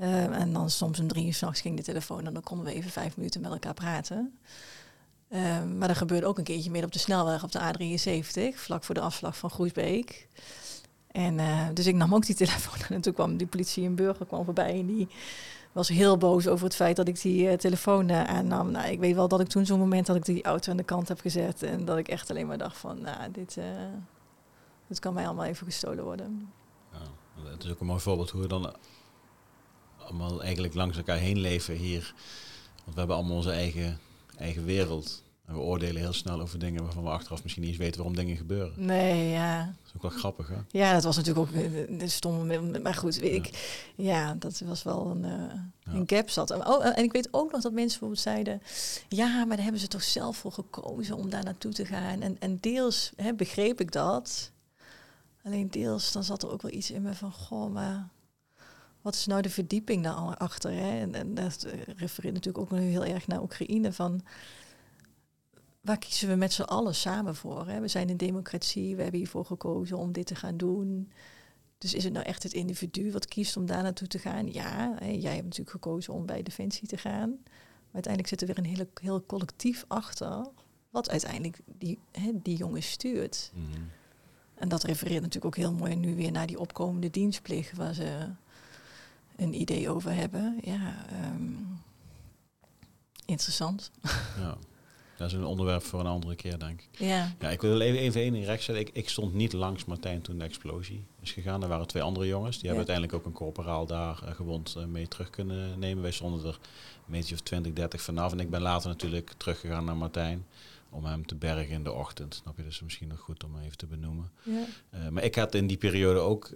Uh, 0.00 0.40
en 0.40 0.52
dan 0.52 0.70
soms 0.70 1.00
om 1.00 1.08
drie 1.08 1.26
uur 1.26 1.34
s'nachts 1.34 1.60
ging 1.60 1.76
de 1.76 1.82
telefoon 1.82 2.26
en 2.26 2.32
dan 2.32 2.42
konden 2.42 2.66
we 2.66 2.72
even 2.72 2.90
vijf 2.90 3.16
minuten 3.16 3.40
met 3.40 3.50
elkaar 3.50 3.74
praten. 3.74 4.38
Uh, 5.28 5.64
maar 5.64 5.88
dat 5.88 5.96
gebeurde 5.96 6.26
ook 6.26 6.38
een 6.38 6.44
keertje 6.44 6.70
meer 6.70 6.84
op 6.84 6.92
de 6.92 6.98
snelweg 6.98 7.42
op 7.42 7.52
de 7.52 7.60
A73, 7.60 8.56
vlak 8.56 8.84
voor 8.84 8.94
de 8.94 9.00
afslag 9.00 9.36
van 9.36 9.50
Groesbeek. 9.50 10.28
En 11.06 11.38
uh, 11.38 11.68
dus 11.74 11.86
ik 11.86 11.94
nam 11.94 12.14
ook 12.14 12.26
die 12.26 12.34
telefoon 12.34 12.80
en 12.96 13.00
toen 13.00 13.12
kwam 13.12 13.36
die 13.36 13.46
politie 13.46 13.84
in 13.84 13.94
Burger 13.94 14.26
kwam 14.26 14.44
voorbij 14.44 14.78
en 14.78 14.86
die 14.86 15.08
was 15.72 15.88
heel 15.88 16.16
boos 16.16 16.48
over 16.48 16.64
het 16.64 16.74
feit 16.74 16.96
dat 16.96 17.08
ik 17.08 17.20
die 17.20 17.42
uh, 17.42 17.52
telefoon 17.52 18.12
aannam. 18.12 18.70
Nou, 18.70 18.88
ik 18.88 18.98
weet 18.98 19.14
wel 19.14 19.28
dat 19.28 19.40
ik 19.40 19.48
toen 19.48 19.66
zo'n 19.66 19.78
moment 19.78 20.06
dat 20.06 20.16
ik 20.16 20.24
die 20.24 20.44
auto 20.44 20.70
aan 20.70 20.76
de 20.76 20.82
kant 20.82 21.08
heb 21.08 21.20
gezet 21.20 21.62
en 21.62 21.84
dat 21.84 21.98
ik 21.98 22.08
echt 22.08 22.30
alleen 22.30 22.46
maar 22.46 22.58
dacht 22.58 22.78
van, 22.78 23.00
nou, 23.00 23.30
dit, 23.30 23.58
dit 24.86 24.98
kan 24.98 25.14
mij 25.14 25.26
allemaal 25.26 25.44
even 25.44 25.66
gestolen 25.66 26.04
worden. 26.04 26.52
Ja, 26.92 27.50
het 27.50 27.64
is 27.64 27.70
ook 27.70 27.80
een 27.80 27.86
mooi 27.86 28.00
voorbeeld 28.00 28.30
hoe 28.30 28.40
we 28.40 28.48
dan 28.48 28.74
allemaal 30.06 30.42
eigenlijk 30.42 30.74
langs 30.74 30.96
elkaar 30.96 31.18
heen 31.18 31.38
leven 31.38 31.74
hier. 31.74 32.14
Want 32.74 32.92
we 32.92 32.98
hebben 32.98 33.16
allemaal 33.16 33.36
onze 33.36 33.50
eigen, 33.50 33.98
eigen 34.36 34.64
wereld. 34.64 35.24
En 35.46 35.54
we 35.54 35.60
oordelen 35.60 36.02
heel 36.02 36.12
snel 36.12 36.40
over 36.40 36.58
dingen 36.58 36.82
waarvan 36.82 37.02
we 37.02 37.08
achteraf 37.08 37.42
misschien 37.42 37.62
niet 37.62 37.72
eens 37.72 37.80
weten 37.80 37.96
waarom 37.96 38.16
dingen 38.16 38.36
gebeuren. 38.36 38.72
Nee, 38.76 39.28
ja. 39.28 39.64
Dat 39.64 39.86
is 39.86 39.92
ook 39.96 40.02
wel 40.02 40.10
grappig, 40.10 40.48
hè? 40.48 40.56
Ja, 40.68 40.92
dat 40.92 41.04
was 41.04 41.16
natuurlijk 41.16 41.48
ook 41.48 41.62
een 42.00 42.10
stomme... 42.10 42.80
Maar 42.80 42.94
goed, 42.94 43.16
weet 43.16 43.30
ja. 43.30 43.36
ik... 43.36 43.90
Ja, 43.96 44.34
dat 44.34 44.62
was 44.64 44.82
wel 44.82 45.06
een, 45.10 45.24
uh, 45.24 45.54
ja. 45.80 45.92
een 45.92 46.04
gap 46.06 46.30
zat. 46.30 46.50
Oh, 46.50 46.86
en 46.86 47.04
ik 47.04 47.12
weet 47.12 47.28
ook 47.30 47.52
nog 47.52 47.62
dat 47.62 47.72
mensen 47.72 48.00
bijvoorbeeld 48.00 48.20
zeiden... 48.20 48.62
Ja, 49.08 49.44
maar 49.44 49.54
daar 49.54 49.64
hebben 49.64 49.80
ze 49.80 49.88
toch 49.88 50.02
zelf 50.02 50.36
voor 50.36 50.52
gekozen 50.52 51.16
om 51.16 51.30
daar 51.30 51.44
naartoe 51.44 51.72
te 51.72 51.86
gaan. 51.86 52.20
En, 52.20 52.36
en 52.38 52.58
deels 52.60 53.12
hè, 53.16 53.34
begreep 53.34 53.80
ik 53.80 53.92
dat. 53.92 54.50
Alleen 55.44 55.70
deels, 55.70 56.12
dan 56.12 56.24
zat 56.24 56.42
er 56.42 56.50
ook 56.50 56.62
wel 56.62 56.72
iets 56.72 56.90
in 56.90 57.02
me 57.02 57.14
van... 57.14 57.32
Goh, 57.32 57.72
maar 57.72 58.08
wat 59.06 59.14
is 59.14 59.26
nou 59.26 59.42
de 59.42 59.50
verdieping 59.50 60.02
daarachter? 60.02 60.70
Hè? 60.72 61.00
En, 61.00 61.14
en 61.14 61.34
dat 61.34 61.66
refereert 61.96 62.34
natuurlijk 62.34 62.58
ook 62.58 62.78
nu 62.78 62.86
heel 62.86 63.04
erg 63.04 63.26
naar 63.26 63.42
Oekraïne. 63.42 63.92
Van 63.92 64.20
waar 65.80 65.98
kiezen 65.98 66.28
we 66.28 66.34
met 66.34 66.52
z'n 66.52 66.62
allen 66.62 66.94
samen 66.94 67.36
voor? 67.36 67.68
Hè? 67.68 67.80
We 67.80 67.88
zijn 67.88 68.10
een 68.10 68.16
democratie, 68.16 68.96
we 68.96 69.02
hebben 69.02 69.20
hiervoor 69.20 69.44
gekozen 69.44 69.98
om 69.98 70.12
dit 70.12 70.26
te 70.26 70.34
gaan 70.34 70.56
doen. 70.56 71.12
Dus 71.78 71.94
is 71.94 72.04
het 72.04 72.12
nou 72.12 72.24
echt 72.24 72.42
het 72.42 72.52
individu 72.52 73.12
wat 73.12 73.26
kiest 73.26 73.56
om 73.56 73.66
daar 73.66 73.82
naartoe 73.82 74.08
te 74.08 74.18
gaan? 74.18 74.52
Ja, 74.52 74.94
hè, 74.98 75.10
jij 75.10 75.32
hebt 75.32 75.44
natuurlijk 75.44 75.70
gekozen 75.70 76.12
om 76.12 76.26
bij 76.26 76.42
Defensie 76.42 76.88
te 76.88 76.96
gaan. 76.96 77.28
Maar 77.28 78.04
uiteindelijk 78.04 78.28
zit 78.28 78.40
er 78.40 78.46
weer 78.46 78.58
een 78.58 78.76
hele, 78.76 78.88
heel 79.00 79.26
collectief 79.26 79.84
achter, 79.88 80.46
wat 80.90 81.10
uiteindelijk 81.10 81.58
die, 81.78 81.98
hè, 82.12 82.30
die 82.42 82.56
jongen 82.56 82.82
stuurt. 82.82 83.50
Mm 83.54 83.64
-hmm. 83.72 83.88
En 84.54 84.68
dat 84.68 84.82
refereert 84.82 85.22
natuurlijk 85.22 85.44
ook 85.44 85.56
heel 85.56 85.72
mooi 85.72 85.94
nu 85.94 86.14
weer 86.14 86.32
naar 86.32 86.46
die 86.46 86.58
opkomende 86.58 87.10
dienstplicht, 87.10 87.76
waar 87.76 87.94
ze 87.94 88.30
een 89.36 89.60
idee 89.60 89.90
over 89.90 90.14
hebben. 90.14 90.58
Ja, 90.62 91.06
um, 91.34 91.80
interessant. 93.24 93.90
Ja. 94.40 94.56
Dat 95.16 95.26
is 95.26 95.32
een 95.32 95.44
onderwerp 95.44 95.82
voor 95.82 96.00
een 96.00 96.06
andere 96.06 96.34
keer, 96.34 96.58
denk 96.58 96.80
ik. 96.80 96.98
Ja. 96.98 97.34
Ja, 97.40 97.50
ik 97.50 97.60
wil 97.60 97.80
even 97.80 97.98
even 97.98 98.20
één 98.20 98.32
ding 98.32 98.44
recht 98.44 98.62
zetten. 98.62 98.86
Ik, 98.86 98.94
ik 98.94 99.08
stond 99.08 99.34
niet 99.34 99.52
langs 99.52 99.84
Martijn 99.84 100.22
toen 100.22 100.38
de 100.38 100.44
explosie 100.44 101.04
is 101.20 101.32
gegaan. 101.32 101.62
Er 101.62 101.68
waren 101.68 101.86
twee 101.86 102.02
andere 102.02 102.26
jongens. 102.26 102.58
Die 102.58 102.68
ja. 102.68 102.76
hebben 102.76 102.86
uiteindelijk 102.86 103.18
ook 103.18 103.32
een 103.32 103.44
corporaal 103.44 103.86
daar 103.86 104.20
uh, 104.24 104.34
gewond 104.34 104.74
uh, 104.78 104.84
mee 104.84 105.08
terug 105.08 105.30
kunnen 105.30 105.78
nemen. 105.78 106.02
Wij 106.02 106.10
stonden 106.10 106.46
er 106.46 106.58
een 107.06 107.12
beetje 107.12 107.34
of 107.34 107.40
20, 107.40 107.72
30 107.72 108.02
vanaf. 108.02 108.32
En 108.32 108.40
ik 108.40 108.50
ben 108.50 108.62
later 108.62 108.88
natuurlijk 108.88 109.32
teruggegaan 109.36 109.84
naar 109.84 109.96
Martijn. 109.96 110.46
Om 110.90 111.04
hem 111.04 111.26
te 111.26 111.34
bergen 111.34 111.74
in 111.74 111.84
de 111.84 111.92
ochtend. 111.92 112.34
Snap 112.34 112.56
je? 112.56 112.62
Dus 112.62 112.80
misschien 112.80 113.08
nog 113.08 113.18
goed 113.18 113.44
om 113.44 113.58
even 113.58 113.76
te 113.76 113.86
benoemen. 113.86 114.30
Ja. 114.42 114.64
Uh, 114.94 115.08
maar 115.08 115.22
ik 115.22 115.34
had 115.34 115.54
in 115.54 115.66
die 115.66 115.76
periode 115.76 116.18
ook 116.18 116.50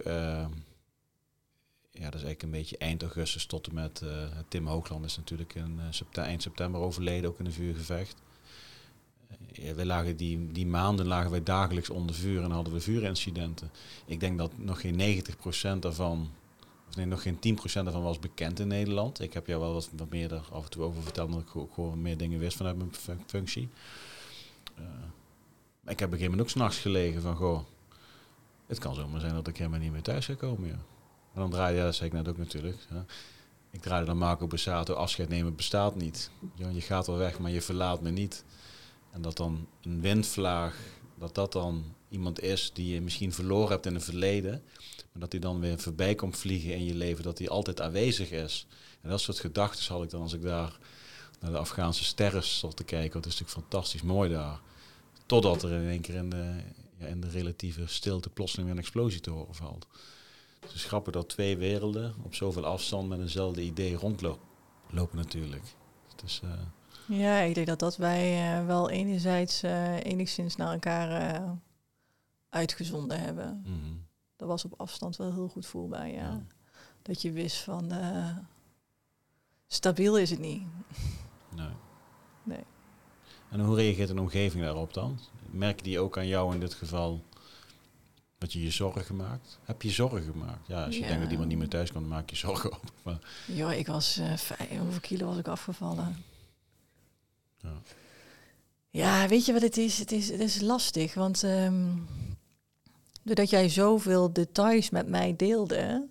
ja, 1.91 2.03
dat 2.09 2.19
is 2.19 2.25
eigenlijk 2.25 2.43
een 2.43 2.59
beetje 2.59 2.77
eind 2.77 3.01
augustus 3.01 3.45
tot 3.45 3.67
en 3.67 3.73
met 3.73 4.01
uh, 4.03 4.09
Tim 4.47 4.67
Hoogland 4.67 5.05
is 5.05 5.17
natuurlijk 5.17 5.55
in 5.55 5.79
september, 5.89 6.29
eind 6.29 6.41
september 6.41 6.81
overleden, 6.81 7.29
ook 7.29 7.39
in 7.39 7.45
een 7.45 7.51
vuurgevecht. 7.51 8.15
Uh, 9.59 9.83
lagen 9.83 10.17
die, 10.17 10.51
die 10.51 10.67
maanden 10.67 11.07
lagen 11.07 11.31
wij 11.31 11.43
dagelijks 11.43 11.89
onder 11.89 12.15
vuur 12.15 12.43
en 12.43 12.51
hadden 12.51 12.73
we 12.73 12.81
vuurincidenten. 12.81 13.71
Ik 14.05 14.19
denk 14.19 14.37
dat 14.37 14.57
nog 14.57 14.81
geen 14.81 15.23
90% 15.75 15.79
daarvan, 15.79 16.29
of 16.87 16.95
nee, 16.95 17.05
nog 17.05 17.21
geen 17.21 17.35
10% 17.35 17.73
daarvan 17.73 18.03
was 18.03 18.19
bekend 18.19 18.59
in 18.59 18.67
Nederland. 18.67 19.19
Ik 19.19 19.33
heb 19.33 19.47
jou 19.47 19.59
wel 19.59 19.73
wat, 19.73 19.89
wat 19.97 20.09
meer 20.09 20.33
er 20.33 20.43
af 20.51 20.63
en 20.63 20.69
toe 20.69 20.83
over 20.83 21.03
verteld, 21.03 21.27
omdat 21.27 21.41
ik 21.41 21.73
gewoon 21.73 22.01
meer 22.01 22.17
dingen 22.17 22.39
wist 22.39 22.57
vanuit 22.57 22.77
mijn 22.77 22.91
functie. 23.25 23.69
maar 25.81 25.93
ik 25.93 25.99
heb 25.99 26.07
op 26.07 26.13
een 26.13 26.19
gegeven 26.19 26.29
moment 26.29 26.41
ook 26.41 26.49
s'nachts 26.49 26.77
gelegen 26.77 27.21
van, 27.21 27.35
goh, 27.35 27.59
het 28.67 28.79
kan 28.79 28.95
zomaar 28.95 29.19
zijn 29.19 29.33
dat 29.33 29.47
ik 29.47 29.57
helemaal 29.57 29.79
niet 29.79 29.91
meer 29.91 30.01
thuis 30.01 30.25
ga 30.25 30.33
komen. 30.33 30.90
En 31.33 31.41
dan 31.41 31.49
draaide, 31.49 31.77
ja, 31.77 31.85
dat 31.85 31.95
zei 31.95 32.09
ik 32.09 32.15
net 32.15 32.27
ook 32.27 32.37
natuurlijk. 32.37 32.77
Ik 33.71 33.81
draaide 33.81 34.05
dan 34.05 34.17
Marco 34.17 34.47
Bassato, 34.47 34.93
afscheid 34.93 35.29
nemen 35.29 35.55
bestaat 35.55 35.95
niet. 35.95 36.29
Je 36.55 36.81
gaat 36.81 37.07
wel 37.07 37.17
weg, 37.17 37.39
maar 37.39 37.51
je 37.51 37.61
verlaat 37.61 38.01
me 38.01 38.09
niet. 38.09 38.43
En 39.11 39.21
dat 39.21 39.37
dan 39.37 39.67
een 39.81 40.01
windvlaag, 40.01 40.77
dat 41.17 41.35
dat 41.35 41.51
dan 41.51 41.83
iemand 42.09 42.41
is 42.41 42.71
die 42.73 42.93
je 42.93 43.01
misschien 43.01 43.33
verloren 43.33 43.71
hebt 43.71 43.85
in 43.85 43.93
het 43.93 44.03
verleden. 44.03 44.63
Maar 45.11 45.21
dat 45.21 45.31
hij 45.31 45.41
dan 45.41 45.59
weer 45.59 45.79
voorbij 45.79 46.15
komt 46.15 46.37
vliegen 46.37 46.73
in 46.73 46.85
je 46.85 46.95
leven, 46.95 47.23
dat 47.23 47.37
hij 47.37 47.49
altijd 47.49 47.81
aanwezig 47.81 48.31
is. 48.31 48.67
En 49.01 49.09
dat 49.09 49.21
soort 49.21 49.39
gedachten 49.39 49.93
had 49.93 50.03
ik 50.03 50.09
dan 50.09 50.21
als 50.21 50.33
ik 50.33 50.41
daar 50.41 50.79
naar 51.39 51.51
de 51.51 51.57
Afghaanse 51.57 52.03
sterren 52.03 52.43
zat 52.43 52.75
te 52.77 52.83
kijken. 52.83 53.21
Dat 53.21 53.31
is 53.31 53.39
natuurlijk 53.39 53.67
fantastisch 53.67 54.01
mooi 54.01 54.29
daar. 54.29 54.59
Totdat 55.25 55.63
er 55.63 55.71
in 55.71 55.89
één 55.89 56.01
keer 56.01 56.15
in 56.15 56.29
de, 56.29 56.55
ja, 56.97 57.05
in 57.05 57.21
de 57.21 57.29
relatieve 57.29 57.87
stilte 57.87 58.29
plotseling 58.29 58.67
weer 58.67 58.77
een 58.77 58.83
explosie 58.83 59.21
te 59.21 59.29
horen 59.29 59.55
valt. 59.55 59.87
Het 60.61 60.73
is 60.73 60.83
grappig 60.83 61.13
dat 61.13 61.29
twee 61.29 61.57
werelden 61.57 62.15
op 62.23 62.35
zoveel 62.35 62.65
afstand 62.65 63.09
met 63.09 63.19
eenzelfde 63.19 63.61
idee 63.61 63.95
rondlopen 63.95 64.39
natuurlijk. 65.11 65.63
Dus, 66.15 66.41
uh... 66.43 66.51
Ja, 67.19 67.39
ik 67.39 67.55
denk 67.55 67.67
dat 67.67 67.79
dat 67.79 67.97
wij 67.97 68.57
uh, 68.59 68.65
wel 68.65 68.89
enerzijds 68.89 69.63
uh, 69.63 70.03
enigszins 70.03 70.55
naar 70.55 70.73
elkaar 70.73 71.41
uitgezonden 72.49 73.19
hebben. 73.19 73.63
Mm 73.65 73.81
-hmm. 73.81 74.05
Dat 74.35 74.47
was 74.47 74.65
op 74.65 74.73
afstand 74.77 75.15
wel 75.15 75.33
heel 75.33 75.47
goed 75.47 75.65
voelbaar, 75.65 76.07
ja. 76.07 76.13
ja. 76.13 76.41
Dat 77.01 77.21
je 77.21 77.31
wist 77.31 77.57
van, 77.57 77.91
stabiel 79.67 80.17
is 80.17 80.29
het 80.29 80.39
niet. 80.39 80.63
Nee. 81.55 81.73
nee. 82.43 82.63
En 83.49 83.59
hoe 83.59 83.75
reageert 83.75 84.09
een 84.09 84.19
omgeving 84.19 84.63
daarop 84.63 84.93
dan? 84.93 85.19
Merk 85.49 85.83
die 85.83 85.99
ook 85.99 86.17
aan 86.17 86.27
jou 86.27 86.53
in 86.53 86.59
dit 86.59 86.73
geval 86.73 87.21
dat 88.41 88.53
je 88.53 88.63
je 88.63 88.71
zorgen 88.71 89.15
maakt? 89.15 89.59
Heb 89.63 89.81
je 89.81 89.89
zorgen 89.89 90.23
gemaakt? 90.23 90.67
Ja, 90.67 90.85
als 90.85 90.95
je 90.95 91.01
Ja. 91.01 91.07
denkt 91.07 91.21
dat 91.23 91.31
iemand 91.31 91.49
niet 91.49 91.57
meer 91.57 91.67
thuis 91.69 91.91
kan, 91.91 92.01
dan 92.01 92.11
maak 92.11 92.29
je 92.29 92.35
zorgen 92.35 92.71
op. 92.77 92.91
Maar, 93.03 93.19
Ja, 93.47 93.73
ik 93.73 93.87
was 93.87 94.17
eh, 94.17 94.37
vijf, 94.37 94.69
hoeveel 94.79 94.99
kilo 94.99 95.25
was 95.27 95.37
ik 95.37 95.47
afgevallen? 95.47 96.23
ja. 97.57 97.81
Ja, 98.89 99.27
weet 99.27 99.45
je 99.45 99.53
wat 99.53 99.61
het 99.61 99.77
is? 99.77 99.97
Het 99.97 100.11
is, 100.11 100.29
het 100.29 100.39
is 100.39 100.61
lastig, 100.61 101.13
want 101.13 101.43
ehm, 101.43 101.95
doordat 103.23 103.49
jij 103.49 103.69
zoveel 103.69 104.33
details 104.33 104.89
met 104.89 105.07
mij 105.07 105.35
deelde, 105.35 106.07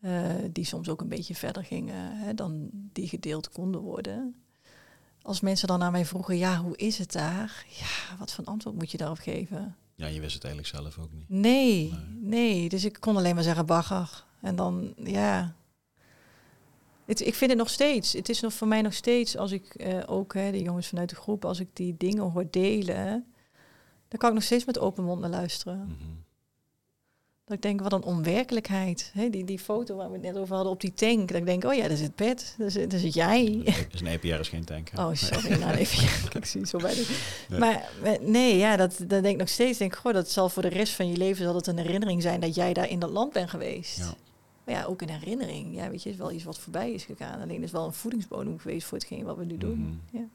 eh, 0.00 0.34
die 0.50 0.64
soms 0.64 0.88
ook 0.88 1.00
een 1.00 1.08
beetje 1.08 1.34
verder 1.34 1.64
gingen 1.64 2.16
hè, 2.18 2.34
dan 2.34 2.68
die 2.72 3.08
gedeeld 3.08 3.48
konden 3.50 3.80
worden. 3.80 4.34
Als 5.22 5.40
mensen 5.40 5.68
dan 5.68 5.78
naar 5.78 5.90
mij 5.90 6.04
vroegen, 6.06 6.36
ja, 6.36 6.56
hoe 6.62 6.76
is 6.76 6.98
het 6.98 7.12
daar? 7.12 7.66
Ja, 7.68 8.16
wat 8.18 8.32
voor 8.32 8.44
antwoord 8.44 8.76
moet 8.76 8.90
je 8.90 8.96
daarop 8.98 9.18
geven? 9.18 9.76
Ja, 9.94 10.06
je 10.06 10.20
wist 10.20 10.34
het 10.34 10.44
eigenlijk 10.44 10.74
zelf 10.76 10.98
ook 10.98 11.12
niet. 11.12 11.28
Nee, 11.28 11.90
Nee. 11.90 12.00
nee. 12.20 12.68
Dus 12.68 12.84
ik 12.84 12.96
kon 13.00 13.16
alleen 13.16 13.34
maar 13.34 13.44
zeggen 13.44 13.66
bagger. 13.66 14.24
En 14.40 14.56
dan, 14.56 14.94
ja. 14.96 15.54
Het, 17.04 17.20
ik 17.20 17.34
vind 17.34 17.50
het 17.50 17.58
nog 17.58 17.70
steeds. 17.70 18.12
Het 18.12 18.28
is 18.28 18.40
nog 18.40 18.52
voor 18.52 18.68
mij 18.68 18.82
nog 18.82 18.94
steeds, 18.94 19.36
als 19.36 19.52
ik 19.52 19.74
eh, 19.74 19.98
ook 20.06 20.34
hè, 20.34 20.50
de 20.50 20.62
jongens 20.62 20.88
vanuit 20.88 21.08
de 21.10 21.16
groep, 21.16 21.44
als 21.44 21.60
ik 21.60 21.68
die 21.72 21.94
dingen 21.98 22.30
hoor 22.30 22.46
delen, 22.50 23.32
dan 24.08 24.18
kan 24.18 24.28
ik 24.28 24.34
nog 24.34 24.44
steeds 24.44 24.64
met 24.64 24.78
open 24.78 25.04
mond 25.04 25.20
naar 25.20 25.30
luisteren. 25.30 25.78
Mhm. 25.78 26.10
Dat 27.52 27.64
ik 27.64 27.70
denk, 27.70 27.90
wat 27.90 27.92
een 27.92 28.08
onwerkelijkheid. 28.14 29.12
Die, 29.30 29.44
die 29.44 29.58
foto 29.58 29.96
waar 29.96 30.06
we 30.06 30.12
het 30.12 30.22
net 30.22 30.36
over 30.36 30.54
hadden 30.54 30.72
op 30.72 30.80
die 30.80 30.94
tank. 30.94 31.28
Dat 31.28 31.36
ik 31.36 31.46
denk, 31.46 31.64
oh 31.64 31.74
ja, 31.74 31.82
dat 31.82 31.90
is 31.90 32.00
het 32.00 32.14
pet. 32.14 32.54
Dat 32.58 32.66
is, 32.66 32.74
dat 32.74 32.92
is 32.92 33.02
het 33.02 33.14
jij. 33.14 33.62
Dus 33.90 34.00
een 34.00 34.06
EPR 34.06 34.26
is 34.26 34.48
geen 34.48 34.64
tank. 34.64 34.90
hè? 34.90 35.04
Oh, 35.04 35.14
sorry. 35.14 35.58
nou, 35.58 35.74
even, 35.74 36.08
ik 36.38 36.44
zie 36.44 36.66
zo 36.66 36.78
bij 36.78 36.94
de... 36.94 37.18
Nee. 37.48 37.58
Maar 37.58 37.88
nee, 38.20 38.56
ja, 38.56 38.76
dat, 38.76 38.98
dat 38.98 39.08
denk 39.08 39.26
ik 39.26 39.36
nog 39.36 39.48
steeds. 39.48 39.78
Denk, 39.78 39.96
goh, 39.96 40.12
dat 40.12 40.30
zal 40.30 40.48
voor 40.48 40.62
de 40.62 40.68
rest 40.68 40.92
van 40.92 41.08
je 41.08 41.16
leven 41.16 41.44
zal 41.44 41.54
het 41.54 41.66
een 41.66 41.78
herinnering 41.78 42.22
zijn 42.22 42.40
dat 42.40 42.54
jij 42.54 42.72
daar 42.72 42.88
in 42.88 42.98
dat 42.98 43.10
land 43.10 43.32
bent 43.32 43.50
geweest. 43.50 43.98
Ja. 43.98 44.14
Maar 44.64 44.74
ja, 44.74 44.84
ook 44.84 45.02
een 45.02 45.10
herinnering. 45.10 45.74
Ja, 45.74 45.90
weet 45.90 46.02
je, 46.02 46.10
is 46.10 46.16
wel 46.16 46.32
iets 46.32 46.44
wat 46.44 46.58
voorbij 46.58 46.92
is 46.92 47.04
gegaan. 47.04 47.40
Alleen 47.40 47.62
is 47.62 47.70
wel 47.70 47.86
een 47.86 47.92
voedingsbodem 47.92 48.58
geweest 48.58 48.86
voor 48.86 48.98
hetgeen 48.98 49.24
wat 49.24 49.36
we 49.36 49.44
nu 49.44 49.58
doen. 49.58 49.78
Mhm. 49.78 50.18
Ja. 50.18 50.28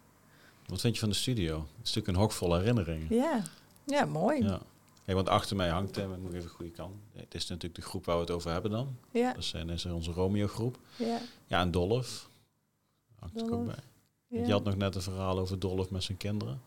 Wat 0.65 0.81
vind 0.81 0.93
je 0.93 0.99
van 0.99 1.09
de 1.09 1.15
studio? 1.15 1.55
Het 1.55 1.87
is 1.87 1.93
natuurlijk 1.93 2.07
een 2.07 2.23
hok 2.23 2.31
vol 2.31 2.55
herinneringen. 2.55 3.07
Ja. 3.09 3.41
ja, 3.85 4.05
mooi. 4.05 4.43
Ja. 4.43 4.61
Kijk, 5.07 5.19
want 5.19 5.29
achter 5.29 5.55
mij 5.55 5.69
hangt, 5.69 5.97
eh, 5.97 6.07
moet 6.21 6.33
ik 6.33 6.37
even 6.37 6.49
goede 6.49 6.71
kan. 6.71 6.99
Het 7.13 7.33
is 7.35 7.47
natuurlijk 7.47 7.75
de 7.81 7.87
groep 7.89 8.05
waar 8.05 8.15
we 8.15 8.21
het 8.21 8.31
over 8.31 8.51
hebben 8.51 8.71
dan. 8.71 8.97
Ja, 9.11 9.33
Dat 9.33 9.43
zijn, 9.43 9.69
is 9.69 9.85
onze 9.85 10.11
Romeo 10.11 10.47
groep. 10.47 10.79
ja, 10.97 11.19
Ja, 11.45 11.61
en 11.61 11.71
Dolf. 11.71 12.29
Hangt 13.19 13.41
er 13.41 13.53
ook 13.53 13.65
bij. 13.65 13.75
ja. 14.27 14.45
Je 14.45 14.51
had 14.51 14.63
nog 14.63 14.75
net 14.75 14.95
een 14.95 15.01
verhaal 15.01 15.39
over 15.39 15.59
Dolf 15.59 15.89
met 15.89 16.03
zijn 16.03 16.17
kinderen. 16.17 16.61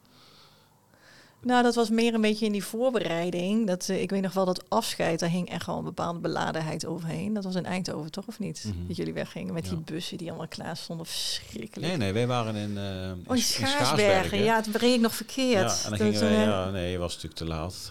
Nou, 1.42 1.62
dat 1.62 1.74
was 1.74 1.90
meer 1.90 2.14
een 2.14 2.20
beetje 2.20 2.46
in 2.46 2.52
die 2.52 2.64
voorbereiding. 2.64 3.66
Dat, 3.66 3.88
eh, 3.88 4.02
ik 4.02 4.10
weet 4.10 4.22
nog 4.22 4.32
wel 4.32 4.44
dat 4.44 4.64
afscheid, 4.68 5.18
daar 5.20 5.28
hing 5.28 5.48
echt 5.50 5.66
wel 5.66 5.78
een 5.78 5.84
bepaalde 5.84 6.18
beladenheid 6.18 6.86
overheen. 6.86 7.34
Dat 7.34 7.44
was 7.44 7.54
in 7.54 7.64
Eindhoven, 7.64 8.10
toch 8.10 8.26
of 8.26 8.38
niet? 8.38 8.64
Mhm. 8.66 8.86
Dat 8.86 8.96
jullie 8.96 9.12
weggingen 9.12 9.54
met 9.54 9.64
Ja. 9.64 9.70
die 9.70 9.78
bussen 9.78 10.18
die 10.18 10.28
allemaal 10.28 10.48
klaar 10.48 10.76
stonden. 10.76 11.06
Verschrikkelijk. 11.06 11.88
Nee, 11.88 11.96
nee, 11.96 12.12
wij 12.12 12.26
waren 12.26 12.54
in, 12.54 12.78
eh 12.78 13.30
Oh, 13.30 13.36
in 13.36 13.42
Schaarsbergen. 13.42 14.42
Ja, 14.42 14.56
het 14.56 14.76
reed 14.76 14.94
ik 14.94 15.00
nog 15.00 15.14
verkeerd. 15.14 15.80
Ja, 15.82 15.84
en 15.84 15.90
dan 15.90 15.98
gingen 15.98 16.20
wij, 16.20 16.34
eh, 16.36 16.42
ja, 16.44 16.70
nee, 16.70 16.90
je 16.90 16.98
was 16.98 17.14
natuurlijk 17.14 17.40
te 17.40 17.46
laat. 17.46 17.90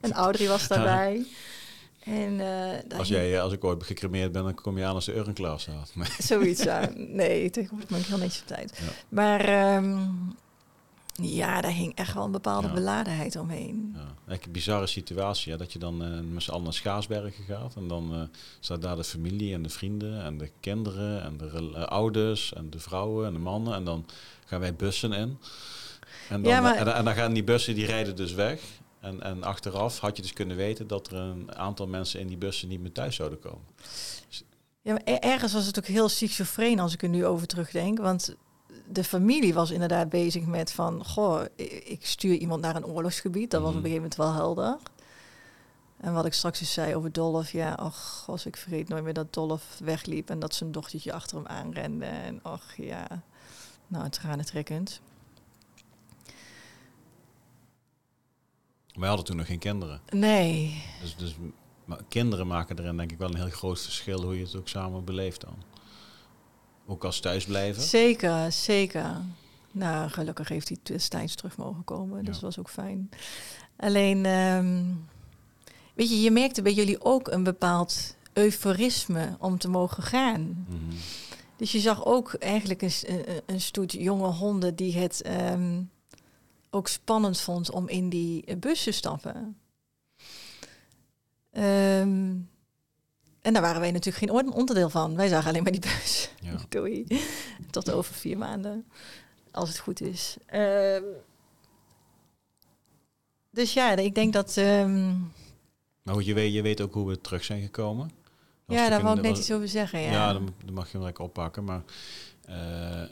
En 0.00 0.12
Audrey 0.12 0.48
was 0.48 0.68
daarbij. 0.68 1.26
En 2.04 2.40
Als, 2.98 3.08
jij, 3.08 3.40
als 3.40 3.52
ik 3.52 3.64
ooit 3.64 3.84
gecremeerd 3.84 4.32
ben, 4.32 4.42
dan 4.44 4.54
kom 4.54 4.78
je 4.78 4.84
aan 4.84 4.94
als 4.94 5.04
de 5.04 5.32
staat. 5.56 5.90
Maar, 5.94 6.16
Zoiets, 6.18 6.62
ja. 6.62 6.90
Nee, 6.96 7.50
tegenwoordig 7.50 7.88
ben 7.88 7.98
ik 7.98 8.06
heel 8.06 8.18
netjes 8.18 8.40
op 8.40 8.46
tijd. 8.46 8.78
Ja. 8.78 8.92
Maar 9.08 9.40
ehm, 9.40 9.98
ja, 11.22 11.60
daar 11.60 11.72
hing 11.72 11.94
echt 11.94 12.14
wel 12.14 12.24
een 12.24 12.30
bepaalde 12.30 12.66
Ja. 12.68 12.72
beladenheid 12.74 13.36
omheen. 13.36 13.90
ja. 13.94 14.00
Eigenlijk 14.00 14.44
een 14.46 14.52
bizarre 14.52 14.86
situatie, 14.86 15.52
hè, 15.52 15.58
dat 15.58 15.72
je 15.72 15.78
dan 15.78 16.04
eh, 16.04 16.20
met 16.20 16.42
z'n 16.42 16.50
allen 16.50 16.62
naar 16.64 16.72
Schaarsbergen 16.72 17.44
gaat. 17.44 17.76
En 17.76 17.88
dan 17.88 18.12
eh, 18.14 18.20
staat 18.60 18.82
daar 18.82 18.96
de 18.96 19.04
familie 19.04 19.54
en 19.54 19.62
de 19.62 19.68
vrienden 19.68 20.22
en 20.22 20.38
de 20.38 20.50
kinderen 20.60 21.22
en 21.22 21.36
de 21.36 21.70
eh, 21.74 21.82
ouders 21.82 22.52
en 22.52 22.70
de 22.70 22.78
vrouwen 22.78 23.26
en 23.26 23.32
de 23.32 23.38
mannen. 23.38 23.74
En 23.74 23.84
dan 23.84 24.06
gaan 24.44 24.60
wij 24.60 24.74
bussen 24.74 25.12
in. 25.12 25.38
En 26.28 26.42
dan, 26.42 26.52
Ja, 26.52 26.60
maar- 26.60 26.76
en, 26.76 26.84
dan- 26.84 26.94
en 26.94 27.04
dan 27.04 27.14
gaan 27.14 27.32
die 27.32 27.44
bussen, 27.44 27.74
die 27.74 27.86
rijden 27.86 28.16
dus 28.16 28.32
weg. 28.32 28.60
En, 29.00 29.22
en 29.22 29.42
achteraf 29.42 29.98
had 29.98 30.16
je 30.16 30.22
dus 30.22 30.32
kunnen 30.32 30.56
weten 30.56 30.86
dat 30.86 31.10
er 31.10 31.16
een 31.18 31.54
aantal 31.56 31.86
mensen 31.86 32.20
in 32.20 32.26
die 32.26 32.36
bussen 32.36 32.68
niet 32.68 32.80
meer 32.80 32.92
thuis 32.92 33.16
zouden 33.16 33.38
komen. 33.38 33.64
Ja, 34.82 34.92
maar 34.92 35.02
er- 35.04 35.18
ergens 35.20 35.52
was 35.52 35.66
het 35.66 35.78
ook 35.78 35.86
heel 35.86 36.08
schizofreen 36.08 36.80
als 36.80 36.92
ik 36.92 37.02
er 37.02 37.08
nu 37.08 37.26
over 37.26 37.46
terugdenk. 37.46 37.98
Want 37.98 38.36
de 38.88 39.04
familie 39.04 39.54
was 39.54 39.70
inderdaad 39.70 40.08
bezig 40.08 40.44
met 40.46 40.72
van... 40.72 41.04
Goh, 41.06 41.42
ik 41.84 42.06
stuur 42.06 42.34
iemand 42.36 42.60
naar 42.60 42.76
een 42.76 42.86
oorlogsgebied. 42.86 43.50
Dat 43.50 43.60
was 43.60 43.70
op 43.70 43.76
een 43.76 43.82
Mhm. 43.82 43.90
gegeven 43.90 44.10
moment 44.18 44.36
wel 44.36 44.44
helder. 44.44 44.76
En 45.96 46.12
wat 46.14 46.24
ik 46.26 46.32
straks 46.32 46.58
dus 46.58 46.72
zei 46.72 46.94
over 46.94 47.12
Dolph. 47.12 47.50
Ja, 47.50 47.72
ach, 47.72 48.24
als 48.28 48.46
ik 48.46 48.56
vergeet 48.56 48.88
nooit 48.88 49.04
meer 49.04 49.12
dat 49.12 49.32
Dolph 49.34 49.78
wegliep... 49.78 50.30
en 50.30 50.38
dat 50.38 50.54
zijn 50.54 50.72
dochtertje 50.72 51.12
achter 51.12 51.36
hem 51.36 51.46
aanrende. 51.46 52.04
En 52.04 52.40
ach, 52.42 52.76
ja, 52.76 53.06
nou, 53.86 54.08
tranentrekkend. 54.08 55.00
Wij 58.94 59.08
hadden 59.08 59.26
toen 59.26 59.36
nog 59.36 59.46
geen 59.46 59.58
kinderen. 59.58 60.00
Nee, 60.10 60.82
Dus, 61.00 61.16
dus 61.16 61.36
maar 61.84 62.00
kinderen 62.08 62.46
maken 62.46 62.78
erin 62.78 62.96
denk 62.96 63.12
ik 63.12 63.18
wel 63.18 63.28
een 63.28 63.36
heel 63.36 63.50
groot 63.50 63.80
verschil 63.80 64.22
hoe 64.22 64.36
je 64.38 64.44
het 64.44 64.56
ook 64.56 64.68
samen 64.68 65.04
beleeft 65.04 65.40
dan. 65.40 65.54
Ook 66.86 67.04
als 67.04 67.20
thuisblijven. 67.20 67.82
zeker, 67.82 68.52
zeker. 68.52 69.20
Nou, 69.70 70.10
gelukkig 70.10 70.48
heeft 70.48 70.68
hij 70.68 70.78
destijds 70.82 71.34
terug 71.34 71.56
mogen 71.56 71.84
komen. 71.84 72.24
Dus 72.24 72.34
dat 72.34 72.42
was 72.42 72.58
ook 72.58 72.70
fijn. 72.70 73.10
Alleen, 73.76 74.26
ehm, 74.26 74.84
weet 75.94 76.08
je, 76.08 76.20
je 76.20 76.30
merkte 76.30 76.62
bij 76.62 76.72
jullie 76.72 77.04
ook 77.04 77.28
een 77.28 77.42
bepaald 77.42 78.16
euforisme 78.32 79.36
om 79.38 79.58
te 79.58 79.68
mogen 79.68 80.02
gaan. 80.02 80.66
Mhm. 80.68 80.96
Dus 81.56 81.72
je 81.72 81.80
zag 81.80 82.04
ook 82.04 82.34
eigenlijk 82.34 82.82
een, 82.82 82.92
een, 83.46 83.60
stoet 83.60 83.92
jonge 83.92 84.28
honden 84.28 84.74
die 84.74 84.96
het 84.96 85.22
ehm, 85.22 85.82
ook 86.70 86.88
spannend 86.88 87.40
vond 87.40 87.70
om 87.70 87.88
in 87.88 88.08
die 88.08 88.56
bus 88.56 88.82
te 88.82 88.90
stappen. 88.90 89.56
Ehm, 91.50 92.32
en 93.44 93.52
daar 93.52 93.62
waren 93.62 93.80
wij 93.80 93.90
natuurlijk 93.90 94.24
geen 94.24 94.30
on- 94.46 94.52
onderdeel 94.54 94.90
van. 94.90 95.16
Wij 95.16 95.28
zagen 95.28 95.48
alleen 95.48 95.62
maar 95.62 95.72
die 95.72 95.80
bus. 95.80 96.30
Ja. 96.40 96.56
Doei. 96.68 97.06
Tot 97.70 97.90
over 97.90 98.14
vier 98.14 98.38
maanden. 98.38 98.86
Als 99.50 99.68
het 99.68 99.78
goed 99.78 100.00
is. 100.00 100.36
Ehm, 100.46 101.02
dus 103.50 103.72
ja, 103.72 103.96
ik 103.96 104.14
denk 104.14 104.32
dat... 104.32 104.56
ehm, 104.56 105.18
Maar 106.02 106.14
goed, 106.14 106.24
je 106.26 106.34
weet, 106.34 106.52
je 106.52 106.62
weet 106.62 106.80
ook 106.80 106.94
hoe 106.94 107.08
we 107.08 107.20
terug 107.20 107.44
zijn 107.44 107.62
gekomen. 107.62 108.10
Dat 108.66 108.76
ja, 108.76 108.88
daar 108.88 109.02
wou 109.02 109.16
ik 109.16 109.22
net 109.22 109.38
iets 109.38 109.52
over 109.52 109.68
zeggen. 109.68 110.00
Ja, 110.00 110.10
Ja, 110.12 110.32
dan, 110.32 110.54
dan 110.64 110.74
mag 110.74 110.86
je 110.90 110.96
hem 110.96 111.02
lekker 111.06 111.24
oppakken. 111.24 111.64
Maar 111.64 111.82
eh, 112.44 113.02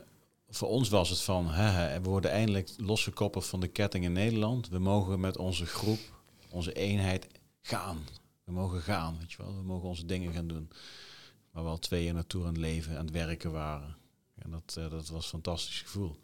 voor 0.49 0.69
ons 0.69 0.89
was 0.89 1.09
het 1.11 1.21
van, 1.21 1.47
we 1.47 2.01
worden 2.03 2.31
eindelijk 2.31 2.71
losgekoppeld 2.77 3.47
van 3.47 3.61
de 3.61 3.69
ketting 3.69 4.05
in 4.05 4.13
Nederland. 4.13 4.69
We 4.69 4.79
mogen 4.79 5.21
met 5.21 5.37
onze 5.37 5.67
groep, 5.67 5.99
onze 6.51 6.73
eenheid 6.73 7.27
gaan. 7.63 7.99
We 8.45 8.53
mogen 8.53 8.81
gaan, 8.81 9.19
weet 9.19 9.33
je 9.33 9.43
wel. 9.43 9.57
We 9.57 9.63
mogen 9.63 9.89
onze 9.89 10.07
dingen 10.07 10.33
gaan 10.33 10.47
doen. 10.47 10.71
Waar 11.51 11.65
we 11.65 11.71
al 11.71 11.79
twee 11.79 12.05
jaar 12.05 12.15
naartoe 12.15 12.43
aan 12.43 12.49
het 12.49 12.57
leven, 12.57 12.99
aan 12.99 13.05
het 13.05 13.15
werken 13.15 13.53
waren. 13.53 13.97
En 14.39 14.51
dat, 14.51 14.77
eh, 14.79 14.91
dat 14.91 15.09
was 15.09 15.25
een 15.25 15.31
fantastisch 15.31 15.81
gevoel. 15.81 16.21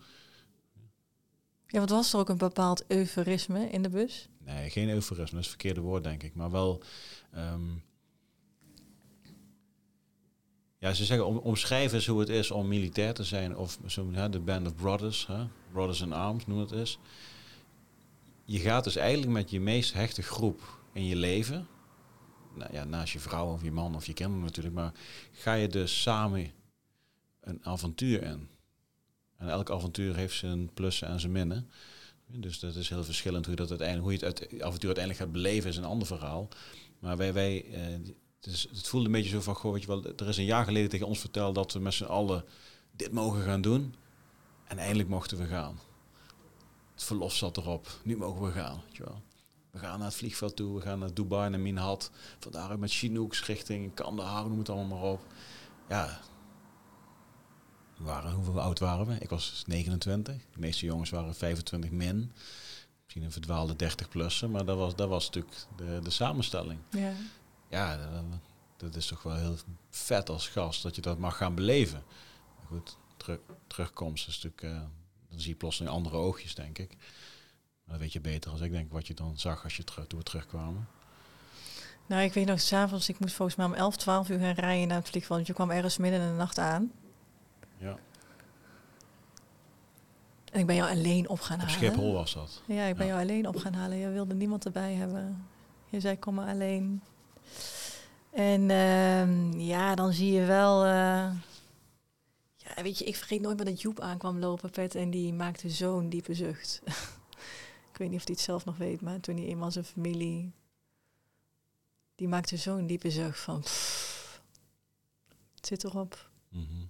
ja, 1.66 1.78
want 1.78 1.90
was 1.90 2.12
er 2.12 2.18
ook 2.18 2.28
een 2.28 2.38
bepaald 2.38 2.84
euforisme 2.86 3.68
in 3.70 3.82
de 3.82 3.88
bus? 3.88 4.28
Nee, 4.38 4.70
geen 4.70 4.88
euforisme, 4.88 5.36
dat 5.36 5.44
is 5.44 5.50
het 5.50 5.60
verkeerde 5.60 5.80
woord, 5.80 6.02
denk 6.02 6.22
ik. 6.22 6.34
Maar 6.34 6.50
wel. 6.50 6.82
ehm, 7.32 7.70
ja, 10.78 10.92
ze 10.92 11.04
zeggen 11.04 11.26
om, 11.26 11.36
omschrijven 11.36 11.96
eens 11.96 12.06
hoe 12.06 12.20
het 12.20 12.28
is 12.28 12.50
om 12.50 12.68
militair 12.68 13.14
te 13.14 13.24
zijn. 13.24 13.56
Of 13.56 13.78
zo, 13.86 14.12
hè, 14.12 14.28
de 14.28 14.40
Band 14.40 14.66
of 14.66 14.74
Brothers, 14.74 15.26
hè, 15.26 15.46
Brothers 15.72 16.00
in 16.00 16.12
Arms 16.12 16.46
noem 16.46 16.58
het 16.58 16.70
eens. 16.70 16.98
Je 18.44 18.58
gaat 18.58 18.84
dus 18.84 18.96
eigenlijk 18.96 19.32
met 19.32 19.50
je 19.50 19.60
meest 19.60 19.92
hechte 19.92 20.22
groep 20.22 20.78
in 20.92 21.04
je 21.04 21.16
leven. 21.16 21.66
Nou 22.54 22.72
ja, 22.72 22.84
naast 22.84 23.12
je 23.12 23.18
vrouw 23.18 23.52
of 23.52 23.62
je 23.62 23.72
man 23.72 23.94
of 23.94 24.06
je 24.06 24.12
kinderen 24.12 24.44
natuurlijk. 24.44 24.74
Maar 24.74 24.92
ga 25.32 25.52
je 25.52 25.68
dus 25.68 26.02
samen 26.02 26.50
een 27.40 27.60
avontuur 27.62 28.22
in. 28.22 28.48
En 29.36 29.48
elk 29.48 29.70
avontuur 29.70 30.16
heeft 30.16 30.36
zijn 30.36 30.72
plussen 30.74 31.08
en 31.08 31.20
zijn 31.20 31.32
minnen. 31.32 31.70
Dus 32.26 32.58
dat 32.58 32.74
is 32.74 32.88
heel 32.88 33.04
verschillend 33.04 33.46
hoe, 33.46 33.54
dat 33.54 33.68
uiteindelijk, 33.68 34.08
hoe 34.08 34.18
je 34.18 34.34
het 34.34 34.62
avontuur 34.62 34.86
uiteindelijk 34.96 35.16
gaat 35.16 35.32
beleven, 35.32 35.70
is 35.70 35.76
een 35.76 35.84
ander 35.84 36.06
verhaal. 36.06 36.48
Maar 36.98 37.16
wij, 37.16 37.64
eh, 37.72 38.12
het 38.40 38.88
voelde 38.88 39.06
een 39.06 39.12
beetje 39.12 39.30
zo 39.30 39.40
van, 39.40 39.54
goh, 39.54 39.72
weet 39.72 39.82
je 39.82 39.88
wel, 39.88 40.04
er 40.16 40.28
is 40.28 40.36
een 40.36 40.44
jaar 40.44 40.64
geleden 40.64 40.88
tegen 40.88 41.06
ons 41.06 41.18
verteld 41.18 41.54
dat 41.54 41.72
we 41.72 41.78
met 41.78 41.94
z'n 41.94 42.04
allen 42.04 42.44
dit 42.92 43.12
mogen 43.12 43.42
gaan 43.42 43.60
doen. 43.60 43.94
En 44.64 44.78
eindelijk 44.78 45.08
mochten 45.08 45.38
we 45.38 45.46
gaan. 45.46 45.78
Het 46.94 47.04
verlof 47.04 47.34
zat 47.34 47.56
erop. 47.56 47.88
Nu 48.02 48.16
mogen 48.16 48.44
we 48.44 48.50
gaan. 48.52 48.80
Weet 48.84 48.96
je 48.96 49.04
wel. 49.04 49.22
We 49.70 49.78
gaan 49.78 49.98
naar 49.98 50.08
het 50.08 50.16
vliegveld 50.16 50.56
toe. 50.56 50.74
We 50.74 50.80
gaan 50.80 50.98
naar 50.98 51.14
Dubai, 51.14 51.50
naar 51.50 51.60
Minhat. 51.60 52.10
Van 52.38 52.52
daaruit 52.52 52.80
met 52.80 52.92
Chinooks 52.92 53.44
richting 53.44 53.94
Kandahar, 53.94 54.48
noem 54.48 54.58
het 54.58 54.68
allemaal 54.68 54.98
maar 54.98 55.10
op. 55.10 55.20
Ja. 55.88 56.20
We 57.96 58.04
waren, 58.04 58.32
hoeveel 58.32 58.60
oud 58.60 58.78
waren 58.78 59.06
we? 59.06 59.14
Ik 59.18 59.30
was 59.30 59.62
29. 59.66 60.34
De 60.34 60.60
meeste 60.60 60.86
jongens 60.86 61.10
waren 61.10 61.34
25 61.34 61.90
min. 61.90 62.32
Misschien 63.02 63.22
een 63.22 63.32
verdwaalde 63.32 63.74
30-plussen. 63.74 64.50
Maar 64.50 64.64
dat 64.64 64.76
was, 64.76 64.96
dat 64.96 65.08
was 65.08 65.24
natuurlijk 65.24 65.56
de, 65.76 66.00
de 66.02 66.10
samenstelling. 66.10 66.80
Ja. 66.90 67.12
Ja, 67.68 67.96
dat, 67.96 68.24
dat 68.76 68.94
is 68.94 69.06
toch 69.06 69.22
wel 69.22 69.36
heel 69.36 69.56
vet 69.90 70.28
als 70.28 70.48
gast 70.48 70.82
dat 70.82 70.94
je 70.94 71.00
dat 71.00 71.18
mag 71.18 71.36
gaan 71.36 71.54
beleven. 71.54 72.02
Maar 72.56 72.66
goed, 72.66 72.96
terug, 73.16 73.38
terugkomst 73.66 74.28
is 74.28 74.42
natuurlijk, 74.42 74.62
eh, 74.62 74.88
dan 75.30 75.40
zie 75.40 75.50
je 75.50 75.56
plotseling 75.56 75.94
andere 75.94 76.16
oogjes, 76.16 76.54
denk 76.54 76.78
ik. 76.78 76.96
Dat 77.88 77.98
weet 77.98 78.12
je 78.12 78.20
beter 78.20 78.50
als 78.50 78.60
ik 78.60 78.70
denk 78.72 78.92
wat 78.92 79.06
je 79.06 79.14
dan 79.14 79.32
zag 79.38 79.64
als 79.64 79.76
je 79.76 79.84
terug, 79.84 80.06
toen 80.06 80.18
we 80.18 80.24
terugkwamen. 80.24 80.88
Nou, 82.06 82.22
ik 82.22 82.32
weet 82.32 82.46
nog, 82.46 82.60
s'avonds, 82.60 83.08
ik 83.08 83.18
moest 83.18 83.34
volgens 83.34 83.56
mij 83.56 83.66
om 83.66 83.74
11, 83.74 83.96
12 83.96 84.28
uur 84.28 84.38
gaan 84.38 84.52
rijden 84.54 84.88
naar 84.88 84.96
het 84.98 85.08
vliegveld. 85.08 85.34
Want 85.36 85.46
je 85.46 85.52
kwam 85.54 85.70
ergens 85.70 85.96
midden 85.96 86.20
in 86.20 86.26
de 86.28 86.32
nacht 86.34 86.58
aan. 86.58 86.92
Ja. 87.76 87.96
En 90.52 90.60
ik 90.60 90.66
ben 90.66 90.74
jou 90.76 90.90
alleen 90.90 91.28
op 91.28 91.40
gaan 91.40 91.56
Op 91.60 91.66
halen. 91.66 91.74
Schiphol 91.76 92.12
was 92.12 92.34
dat. 92.34 92.62
Ja, 92.66 92.84
ik 92.84 92.96
ben 92.96 93.06
Ja. 93.06 93.12
jou 93.12 93.24
alleen 93.24 93.46
op 93.48 93.56
gaan 93.56 93.74
halen. 93.74 93.96
Je 93.98 94.08
wilde 94.08 94.34
niemand 94.34 94.64
erbij 94.64 94.94
hebben. 94.94 95.46
Je 95.88 96.00
zei, 96.00 96.18
kom 96.18 96.34
maar 96.34 96.48
alleen. 96.48 97.02
En 98.30 98.70
ehm, 98.70 99.58
ja, 99.60 99.94
dan 99.94 100.12
zie 100.12 100.32
je 100.32 100.44
wel... 100.44 100.84
eh, 100.84 101.30
ja, 102.56 102.82
weet 102.82 102.98
je, 102.98 103.04
ik 103.04 103.16
vergeet 103.16 103.40
nooit 103.40 103.56
meer 103.56 103.66
dat 103.66 103.80
Joep 103.80 104.00
aankwam 104.00 104.38
lopen, 104.38 104.70
Pet. 104.70 104.94
En 104.94 105.10
die 105.10 105.32
maakte 105.32 105.70
zo'n 105.70 106.08
diepe 106.08 106.34
zucht. 106.34 106.80
ik 107.98 108.04
weet 108.04 108.12
niet 108.12 108.22
of 108.22 108.26
hij 108.26 108.36
het 108.36 108.44
zelf 108.44 108.64
nog 108.64 108.76
weet, 108.76 109.00
maar 109.00 109.20
toen 109.20 109.36
hij 109.36 109.46
eenmaal 109.46 109.70
zijn 109.70 109.84
familie... 109.84 110.52
Die 112.14 112.28
maakte 112.28 112.56
zo'n 112.56 112.86
diepe 112.86 113.10
zucht 113.10 113.40
van... 113.40 113.60
pff, 113.60 114.40
het 115.54 115.66
zit 115.66 115.84
erop. 115.84 116.30
Mhm. 116.48 116.84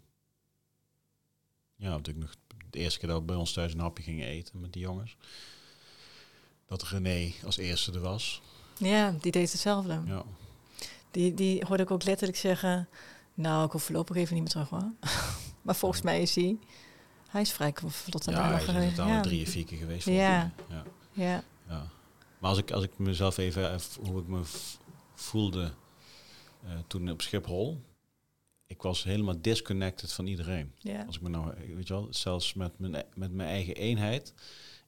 Ja, 1.77 1.91
natuurlijk 1.91 2.27
nog 2.27 2.35
de 2.71 2.79
eerste 2.79 2.99
keer 2.99 3.09
dat 3.09 3.19
we 3.19 3.25
bij 3.25 3.37
ons 3.37 3.53
thuis 3.53 3.73
een 3.73 3.81
hapje 3.81 4.03
gingen 4.03 4.27
eten 4.27 4.61
met 4.61 4.73
die 4.73 4.83
jongens. 4.83 5.17
Dat 6.67 6.83
René 6.83 7.33
als 7.45 7.57
eerste 7.57 7.93
er 7.93 8.01
was. 8.01 8.43
Ja, 8.79 9.15
die 9.21 9.33
deed 9.33 9.53
hetzelfde. 9.53 10.03
Ja. 10.07 10.25
Die, 11.11 11.35
die 11.35 11.65
hoorde 11.67 11.83
ik 11.83 11.91
ook 11.91 12.05
letterlijk 12.05 12.39
zeggen... 12.39 12.89
Nou, 13.35 13.67
ik 13.67 13.73
hoef 13.73 13.83
voorlopig 13.83 14.17
even 14.17 14.35
niet 14.35 14.43
meer 14.43 14.53
terug, 14.53 14.69
hoor. 14.69 14.93
maar 15.63 15.77
volgens 15.77 16.03
mij 16.03 16.23
is 16.23 16.35
hij... 16.35 16.59
Hij 17.29 17.41
is 17.41 17.53
vrij 17.53 17.75
vlot 17.87 18.29
aan 18.29 18.35
Ja, 18.35 18.41
de 18.43 18.49
hij 18.55 18.63
is 18.63 18.69
inderdaad 18.69 19.09
Ja. 19.09 19.21
drie 19.21 19.47
of 19.47 19.49
vier 19.49 19.65
keer 19.65 19.79
geweest. 19.79 20.07
Ja. 20.07 20.53
ja. 20.69 20.85
Ja. 21.19 21.45
Ja. 21.69 21.87
Maar 22.39 22.51
als 22.51 22.59
ik, 22.59 22.71
als 22.71 22.85
ik 22.85 22.99
mezelf 22.99 23.39
even, 23.39 23.75
even 23.75 24.07
hoe 24.07 24.21
ik 24.21 24.27
me 24.27 24.41
voelde 25.15 25.73
eh, 26.65 26.79
toen 26.87 27.11
op 27.11 27.23
Schiphol. 27.23 27.81
Ik 28.67 28.83
was 28.83 29.05
helemaal 29.05 29.41
disconnected 29.41 30.13
van 30.13 30.27
iedereen. 30.27 30.73
Ja. 30.79 31.05
Als 31.05 31.17
ik 31.17 31.23
me 31.23 31.29
nou, 31.29 31.55
weet 31.75 31.89
je 31.89 31.95
wel, 31.95 32.07
zelfs 32.11 32.55
met 32.55 32.79
mijn, 32.79 33.05
met 33.15 33.33
mijn 33.33 33.49
eigen 33.49 33.75
eenheid. 33.75 34.35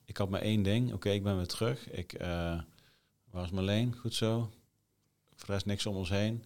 Ik 0.05 0.16
had 0.16 0.31
maar 0.31 0.40
één 0.40 0.62
ding. 0.62 0.93
Oké, 0.93 1.11
ik 1.11 1.23
ben 1.23 1.37
weer 1.37 1.47
terug. 1.47 1.90
Ik, 1.90 2.12
eh 2.12 2.61
waar 3.31 3.45
is 3.45 3.51
Marleen? 3.51 3.97
Goed 3.97 4.14
zo. 4.14 4.51
Voor 5.35 5.47
de 5.47 5.53
rest 5.53 5.66
niks 5.66 5.87
om 5.87 5.97
ons 5.97 6.09
heen. 6.09 6.45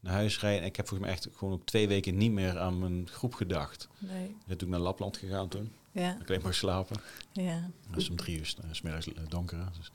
Naar 0.00 0.12
huis 0.12 0.40
rijden. 0.40 0.60
En 0.60 0.66
ik 0.66 0.76
heb 0.76 0.88
volgens 0.88 1.08
mij 1.08 1.18
echt 1.18 1.28
gewoon 1.36 1.54
ook 1.54 1.66
twee 1.66 1.88
weken 1.88 2.16
niet 2.16 2.32
meer 2.32 2.58
aan 2.58 2.78
mijn 2.78 3.08
groep 3.08 3.34
gedacht. 3.34 3.88
Nee. 3.98 4.28
Ik 4.28 4.46
ben 4.46 4.56
toen 4.56 4.68
naar 4.68 4.80
Lapland 4.80 5.16
gegaan 5.16 5.48
toen. 5.48 5.72
Ja. 5.92 6.16
Ik 6.20 6.28
alleen 6.28 6.42
maar 6.42 6.54
slapen. 6.54 6.96
Ja. 7.32 7.70
Het 7.90 7.96
is 7.96 8.10
om 8.10 8.16
drie 8.16 8.38
uur, 8.38 8.54
eh, 8.62 8.68
's 8.72 8.82
middags 8.82 9.12
eh, 9.12 9.22
donker. 9.28 9.68
Dus, 9.78 9.90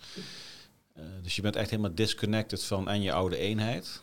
eh, 0.93 1.03
dus 1.21 1.35
je 1.35 1.41
bent 1.41 1.55
echt 1.55 1.69
helemaal 1.69 1.95
disconnected 1.95 2.63
van 2.63 2.89
en 2.89 3.01
je 3.01 3.13
oude 3.13 3.37
eenheid. 3.37 4.01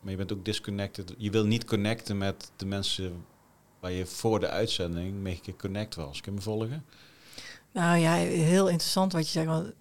Maar 0.00 0.10
je 0.10 0.16
bent 0.18 0.32
ook 0.32 0.44
disconnected. 0.44 1.14
Je 1.18 1.30
wil 1.30 1.46
niet 1.46 1.64
connecten 1.64 2.18
met 2.18 2.50
de 2.56 2.66
mensen 2.66 3.24
waar 3.80 3.92
je 3.92 4.06
voor 4.06 4.40
de 4.40 4.48
uitzending 4.48 5.14
mee 5.14 5.40
geconnect 5.42 5.94
was. 5.94 6.20
Kun 6.20 6.32
je 6.32 6.38
me 6.38 6.44
volgen? 6.44 6.84
Nou 7.72 7.98
ja, 7.98 8.14
heel 8.14 8.68
interessant 8.68 9.12
wat 9.12 9.24
je 9.24 9.30
zegt. 9.30 9.46
Want 9.46 9.72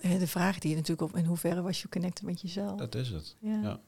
eh, 0.00 0.18
de 0.18 0.26
vraag 0.26 0.58
die 0.58 0.70
je 0.70 0.76
natuurlijk 0.76 1.10
op... 1.10 1.16
In 1.16 1.24
hoeverre 1.24 1.62
was 1.62 1.82
je 1.82 1.88
connected 1.88 2.24
met 2.24 2.40
jezelf? 2.40 2.78
Dat 2.78 2.94
is 2.94 3.08
het. 3.08 3.36
ja. 3.40 3.60
ja. 3.62 3.80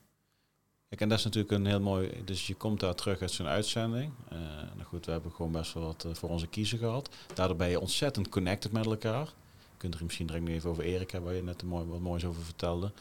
Kijk, 0.97 1.11
en 1.11 1.17
dat 1.17 1.27
is 1.27 1.35
natuurlijk 1.35 1.53
een 1.53 1.67
heel 1.67 1.81
mooi... 1.81 2.23
Dus 2.25 2.47
je 2.47 2.55
komt 2.55 2.81
daar 2.81 2.95
terug 2.95 3.21
uit 3.21 3.31
zo'n 3.31 3.47
uitzending. 3.47 4.13
Eh 4.29 4.39
nou 4.75 4.85
goed, 4.85 5.07
we 5.07 5.13
hebben 5.13 5.33
gewoon 5.33 5.53
best 5.53 5.73
wel 5.73 5.83
wat 5.83 6.05
eh, 6.05 6.15
voor 6.15 6.29
onze 6.29 6.47
kiezer 6.47 6.79
gehad. 6.79 7.09
Daardoor 7.35 7.57
ben 7.57 7.69
je 7.69 7.81
ontzettend 7.81 8.29
connected 8.29 8.73
met 8.73 8.87
elkaar. 8.87 9.25
Je 9.25 9.77
kunt 9.77 9.95
er 9.95 10.05
misschien 10.05 10.27
direct 10.27 10.49
even 10.49 10.71
over 10.71 10.85
Erik 10.85 11.11
hebben, 11.11 11.31
waar 11.31 11.39
je 11.39 11.45
net 11.45 11.63
een 11.63 11.69
mooi, 11.69 11.87
wat 11.87 12.01
moois 12.01 12.25
over 12.25 12.43
vertelde. 12.43 12.93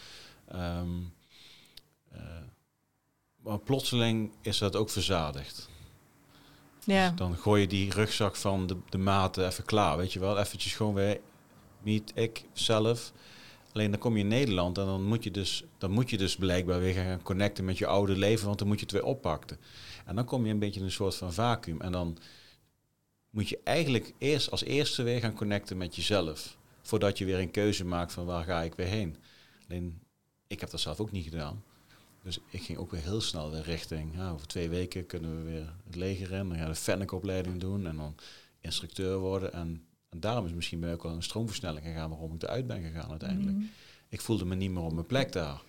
Ehm, 0.48 0.90
eh, 2.12 2.22
maar 3.44 3.60
plotseling 3.60 4.32
is 4.42 4.58
dat 4.58 4.76
ook 4.76 4.90
verzadigd. 4.90 5.70
ja. 6.84 7.10
Dus 7.10 7.18
dan 7.18 7.38
gooi 7.38 7.62
je 7.62 7.68
die 7.68 7.92
rugzak 7.92 8.36
van 8.36 8.68
de, 8.68 8.78
de 8.90 8.98
maten 8.98 9.46
even 9.46 9.66
klaar, 9.66 9.98
weet 9.98 10.14
je 10.14 10.20
wel. 10.20 10.40
Eventjes 10.40 10.76
gewoon 10.76 10.94
weer, 10.94 11.20
niet 11.82 12.12
ik 12.16 12.46
zelf. 12.54 13.12
Alleen 13.76 13.92
dan 13.92 14.00
kom 14.00 14.14
je 14.14 14.20
in 14.20 14.28
Nederland 14.28 14.78
en 14.78 14.86
dan 14.86 15.04
moet 15.04 15.24
je 15.24 15.32
dus, 15.32 15.64
dan 15.78 15.92
moet 15.92 16.10
je 16.10 16.18
dus 16.18 16.36
blijkbaar 16.36 16.80
weer 16.80 16.94
gaan 16.94 17.22
connecten 17.22 17.66
met 17.66 17.78
je 17.78 17.88
oude 17.88 18.18
leven, 18.18 18.46
want 18.46 18.60
dan 18.60 18.68
moet 18.68 18.80
je 18.80 18.86
het 18.86 18.94
weer 18.94 19.04
oppakken. 19.04 19.58
En 20.06 20.16
dan 20.16 20.26
kom 20.26 20.46
je 20.46 20.52
een 20.52 20.60
beetje 20.60 20.80
in 20.80 20.86
een 20.86 20.92
soort 20.92 21.16
van 21.16 21.34
vacuüm. 21.34 21.82
En 21.82 21.92
dan 21.92 22.18
moet 23.30 23.50
je 23.50 23.60
eigenlijk 23.64 24.14
eerst 24.18 24.52
als 24.52 24.64
eerste 24.64 25.04
weer 25.04 25.20
gaan 25.20 25.34
connecten 25.34 25.78
met 25.78 25.96
jezelf. 25.96 26.58
Voordat 26.82 27.18
je 27.18 27.26
weer 27.26 27.40
een 27.40 27.52
keuze 27.52 27.86
maakt 27.86 28.14
van 28.14 28.26
waar 28.26 28.44
ga 28.44 28.62
ik 28.62 28.76
weer 28.76 28.88
heen. 28.88 29.16
Alleen, 29.68 30.02
ik 30.48 30.60
heb 30.60 30.70
dat 30.70 30.80
zelf 30.80 31.00
ook 31.00 31.12
niet 31.12 31.24
gedaan. 31.24 31.64
Dus 32.24 32.40
ik 32.50 32.62
ging 32.62 32.78
ook 32.78 32.92
weer 32.92 33.02
heel 33.02 33.22
snel 33.22 33.52
weer 33.52 33.64
richting, 33.64 34.16
ja, 34.16 34.32
over 34.32 34.48
twee 34.48 34.70
weken 34.70 35.06
kunnen 35.06 35.38
we 35.38 35.52
weer 35.52 35.74
het 35.86 35.96
leger 35.96 36.32
in. 36.32 36.48
Dan 36.48 36.58
gaan 36.58 36.68
we 36.68 36.74
de 36.74 36.80
Fennec-opleiding 36.80 37.60
doen 37.60 37.88
en 37.88 37.96
dan 37.96 38.16
instructeur 38.60 39.18
worden. 39.18 39.54
En, 39.54 39.85
en 40.16 40.22
daarom 40.22 40.46
is 40.46 40.54
misschien 40.54 40.80
bij 40.80 40.88
mij 40.88 40.98
ook 40.98 41.04
wel 41.04 41.14
een 41.14 41.24
stroomversnelling 41.24 41.86
gegaan 41.86 42.10
waarom 42.10 42.34
ik 42.34 42.44
eruit 42.44 42.68
ben 42.68 42.82
gegaan 42.82 43.10
uiteindelijk. 43.10 43.58
Mhm. 43.58 43.66
Ik 44.10 44.22
voelde 44.22 44.46
me 44.46 44.56
niet 44.56 44.72
meer 44.72 44.84
op 44.84 44.94
mijn 44.94 45.06
plek 45.06 45.32
daar. 45.32 45.62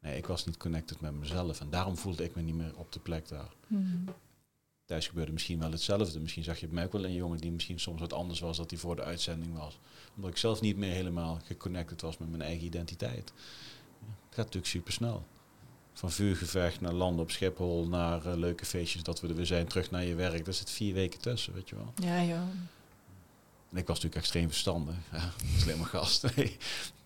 Nee, 0.00 0.16
ik 0.16 0.26
was 0.26 0.46
niet 0.46 0.56
connected 0.56 1.00
met 1.00 1.14
mezelf 1.14 1.60
en 1.60 1.70
daarom 1.70 1.96
voelde 1.96 2.24
ik 2.24 2.34
me 2.34 2.42
niet 2.42 2.54
meer 2.54 2.76
op 2.76 2.92
de 2.92 3.00
plek 3.00 3.28
daar. 3.28 3.52
Mhm. 3.66 3.96
Thuis 4.84 5.08
gebeurde 5.08 5.32
misschien 5.32 5.58
wel 5.58 5.70
hetzelfde. 5.70 6.20
Misschien 6.20 6.44
zag 6.44 6.60
je 6.60 6.66
bij 6.66 6.74
mij 6.74 6.84
ook 6.84 6.92
wel 6.92 7.04
een 7.04 7.14
jongen 7.14 7.38
die 7.38 7.52
misschien 7.52 7.80
soms 7.80 8.00
wat 8.00 8.12
anders 8.12 8.40
was 8.40 8.56
dan 8.56 8.66
hij 8.68 8.78
voor 8.78 8.96
de 8.96 9.02
uitzending 9.02 9.56
was. 9.58 9.78
Omdat 10.16 10.30
ik 10.30 10.36
zelf 10.36 10.60
niet 10.60 10.76
meer 10.76 10.92
helemaal 10.92 11.38
geconnected 11.44 12.00
was 12.00 12.18
met 12.18 12.30
mijn 12.30 12.42
eigen 12.42 12.64
identiteit. 12.64 13.32
Ja, 14.00 14.06
het 14.06 14.34
gaat 14.34 14.36
natuurlijk 14.36 14.66
super 14.66 14.92
snel. 14.92 15.26
Van 15.92 16.10
vuurgevecht 16.10 16.80
naar 16.80 16.92
landen 16.92 17.22
op 17.22 17.30
Schiphol, 17.30 17.86
naar 17.88 18.26
eh, 18.26 18.36
leuke 18.36 18.64
feestjes, 18.64 19.02
dat 19.02 19.20
we 19.20 19.28
er 19.28 19.34
weer 19.34 19.46
zijn, 19.46 19.66
terug 19.66 19.90
naar 19.90 20.04
je 20.04 20.14
werk. 20.14 20.44
Daar 20.44 20.54
zit 20.54 20.70
vier 20.70 20.94
weken 20.94 21.20
tussen, 21.20 21.54
weet 21.54 21.68
je 21.68 21.76
wel. 21.76 21.92
Ja, 21.94 22.24
joh. 22.24 22.48
En 23.72 23.78
ik 23.78 23.86
was 23.86 23.96
natuurlijk 23.96 24.22
extreem 24.22 24.48
verstandig. 24.48 24.94
Ja, 25.66 25.76
maar 25.76 25.86
gast. 25.86 26.24
Nee. 26.36 26.56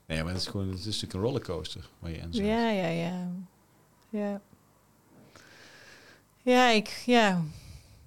nee, 0.06 0.22
maar 0.22 0.32
het 0.32 0.42
is 0.42 0.48
gewoon, 0.48 0.68
het 0.68 0.78
is 0.78 0.84
natuurlijk 0.84 1.12
een 1.12 1.20
rollercoaster 1.20 1.88
waar 1.98 2.10
je 2.10 2.16
in 2.16 2.34
zit. 2.34 2.46
Ja, 2.46 2.70
ja, 2.70 2.88
ja. 2.88 3.30
Ja. 4.08 4.40
Ja, 6.42 6.70
ik, 6.70 7.02
ja. 7.06 7.42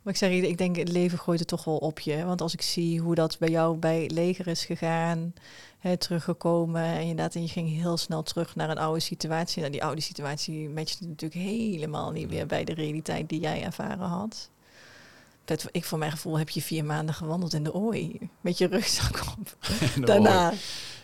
Maar 0.01 0.13
ik 0.13 0.19
zeg, 0.19 0.31
ik 0.31 0.43
ik 0.43 0.57
denk, 0.57 0.75
het 0.75 0.89
leven 0.89 1.19
gooit 1.19 1.39
het 1.39 1.47
toch 1.47 1.63
wel 1.63 1.77
op 1.77 1.99
je. 1.99 2.25
Want 2.25 2.41
als 2.41 2.53
ik 2.53 2.61
zie 2.61 2.99
hoe 2.99 3.15
dat 3.15 3.37
bij 3.37 3.49
jou 3.49 3.77
bij 3.77 4.09
leger 4.13 4.47
is 4.47 4.65
gegaan, 4.65 5.33
hè, 5.79 5.97
teruggekomen. 5.97 6.83
En 6.83 7.01
inderdaad, 7.01 7.35
en 7.35 7.41
je 7.41 7.47
ging 7.47 7.69
heel 7.69 7.97
snel 7.97 8.23
terug 8.23 8.55
naar 8.55 8.69
een 8.69 8.77
oude 8.77 8.99
situatie. 8.99 9.59
Nou, 9.59 9.71
die 9.71 9.83
oude 9.83 10.01
situatie 10.01 10.69
matchte 10.69 11.07
natuurlijk 11.07 11.41
helemaal 11.41 12.11
niet 12.11 12.29
meer 12.29 12.45
bij 12.45 12.63
de 12.63 12.73
realiteit 12.73 13.29
die 13.29 13.39
jij 13.39 13.63
ervaren 13.63 14.07
had. 14.07 14.49
Pet, 15.49 15.65
ik 15.71 15.85
voor 15.85 15.97
mijn 15.97 16.12
gevoel 16.12 16.38
heb 16.38 16.49
je 16.49 16.62
vier 16.62 16.85
maanden 16.85 17.15
gewandeld 17.15 17.53
in 17.53 17.63
de 17.63 17.73
ooi. 17.73 18.29
Met 18.41 18.57
je 18.57 18.67
rugzak 18.67 19.23
op. 19.39 19.57
Daarna. 20.07 20.53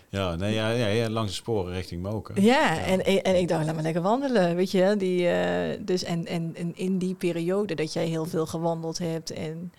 Ja, 0.09 0.35
nee, 0.35 0.53
ja, 0.53 0.69
ja, 0.69 0.87
ja, 0.87 1.09
langs 1.09 1.29
de 1.31 1.35
sporen 1.35 1.73
richting 1.73 2.01
Moken. 2.01 2.41
Ja, 2.43 2.77
En, 2.79 3.05
en 3.23 3.35
ik 3.39 3.47
dacht, 3.47 3.65
laat 3.65 3.73
maar 3.73 3.83
lekker 3.83 4.01
wandelen, 4.01 4.55
weet 4.55 4.71
je. 4.71 4.95
Die, 4.97 5.27
eh, 5.29 5.79
dus 5.85 6.03
en, 6.03 6.25
en, 6.25 6.55
en 6.55 6.75
in 6.75 6.97
die 6.97 7.15
periode 7.15 7.75
dat 7.75 7.93
jij 7.93 8.05
heel 8.07 8.25
veel 8.25 8.45
gewandeld 8.45 8.97
hebt 8.97 9.31
en... 9.31 9.73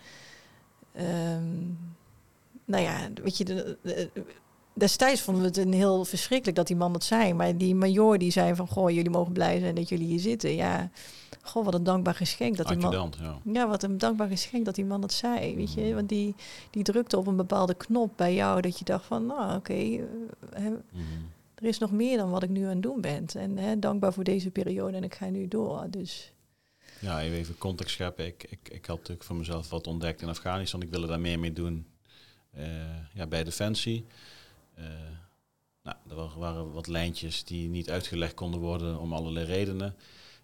ehm, 0.93 1.55
nou 2.65 2.83
ja, 2.83 3.09
weet 3.23 3.37
je, 3.37 3.45
de, 3.45 3.77
de- 3.81 4.09
destijds 4.77 5.21
vonden 5.21 5.43
we 5.43 5.47
het 5.49 5.57
een 5.57 5.73
heel 5.73 6.05
verschrikkelijk 6.05 6.57
dat 6.57 6.67
die 6.67 6.75
man 6.75 6.93
dat 6.93 7.03
zei. 7.03 7.33
Maar 7.33 7.57
die 7.57 7.75
major 7.75 8.17
die 8.17 8.31
zei 8.31 8.55
van, 8.55 8.67
goh, 8.67 8.89
jullie 8.89 9.09
mogen 9.09 9.33
blij 9.33 9.59
zijn 9.59 9.75
dat 9.75 9.89
jullie 9.89 10.07
hier 10.07 10.19
zitten. 10.19 10.55
Ja, 10.55 10.89
goh, 11.41 11.65
wat 11.65 11.73
een 11.73 11.83
dankbaar 11.83 12.15
geschenk 12.15 12.57
dat 12.57 12.67
die 12.67 12.77
man... 12.77 13.13
Ja. 13.21 13.39
Ja, 13.53 13.67
wat 13.67 13.83
een 13.83 13.97
dankbaar 13.97 14.27
geschenk 14.27 14.65
dat 14.65 14.75
die 14.75 14.85
man 14.85 15.01
dat 15.01 15.13
zei, 15.13 15.55
weet 15.55 15.73
je. 15.73 15.81
Mhm. 15.81 15.93
Want 15.93 16.09
die, 16.09 16.35
die 16.71 16.83
drukte 16.83 17.17
op 17.17 17.27
een 17.27 17.35
bepaalde 17.35 17.73
knop 17.73 18.11
bij 18.15 18.33
jou 18.33 18.61
dat 18.61 18.79
je 18.79 18.85
dacht 18.85 19.05
van, 19.05 19.25
nou 19.25 19.55
oké, 19.55 19.73
eh, 19.73 20.63
Mhm. 20.91 21.03
er 21.55 21.65
is 21.65 21.77
nog 21.77 21.91
meer 21.91 22.17
dan 22.17 22.29
wat 22.29 22.43
ik 22.43 22.49
nu 22.49 22.63
aan 22.63 22.69
het 22.69 22.81
doen 22.83 23.01
ben. 23.01 23.25
En 23.33 23.57
hè, 23.57 23.79
dankbaar 23.79 24.13
voor 24.13 24.23
deze 24.23 24.49
periode 24.49 24.97
en 24.97 25.03
ik 25.03 25.15
ga 25.15 25.29
nu 25.29 25.47
door. 25.47 25.85
Dus 25.89 26.31
Ja, 26.99 27.21
even 27.21 27.57
context 27.57 27.93
scheppen. 27.93 28.25
Ik, 28.25 28.45
ik, 28.49 28.59
ik 28.71 28.85
had 28.85 28.97
natuurlijk 28.97 29.23
voor 29.23 29.35
mezelf 29.35 29.69
wat 29.69 29.87
ontdekt 29.87 30.21
in 30.21 30.29
Afghanistan. 30.29 30.81
Ik 30.81 30.89
wilde 30.89 31.07
daar 31.07 31.19
meer 31.19 31.39
mee 31.39 31.53
doen 31.53 31.85
eh, 32.53 32.65
ja, 33.13 33.27
bij 33.27 33.43
Defensie. 33.43 34.05
Eh, 34.77 34.85
nou, 35.83 35.97
er 36.09 36.15
wa- 36.15 36.37
waren 36.37 36.71
wat 36.71 36.87
lijntjes 36.87 37.43
die 37.43 37.69
niet 37.69 37.89
uitgelegd 37.89 38.33
konden 38.33 38.59
worden 38.59 38.99
om 38.99 39.13
allerlei 39.13 39.45
redenen. 39.45 39.95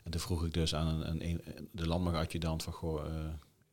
En 0.03 0.11
toen 0.11 0.21
vroeg 0.21 0.45
ik 0.45 0.53
dus 0.53 0.75
aan 0.75 1.03
een, 1.03 1.29
een, 1.29 1.41
de 1.71 1.87
landmachadjudant 1.87 2.63
van... 2.63 2.73
Goh, 2.73 3.05
eh, 3.05 3.25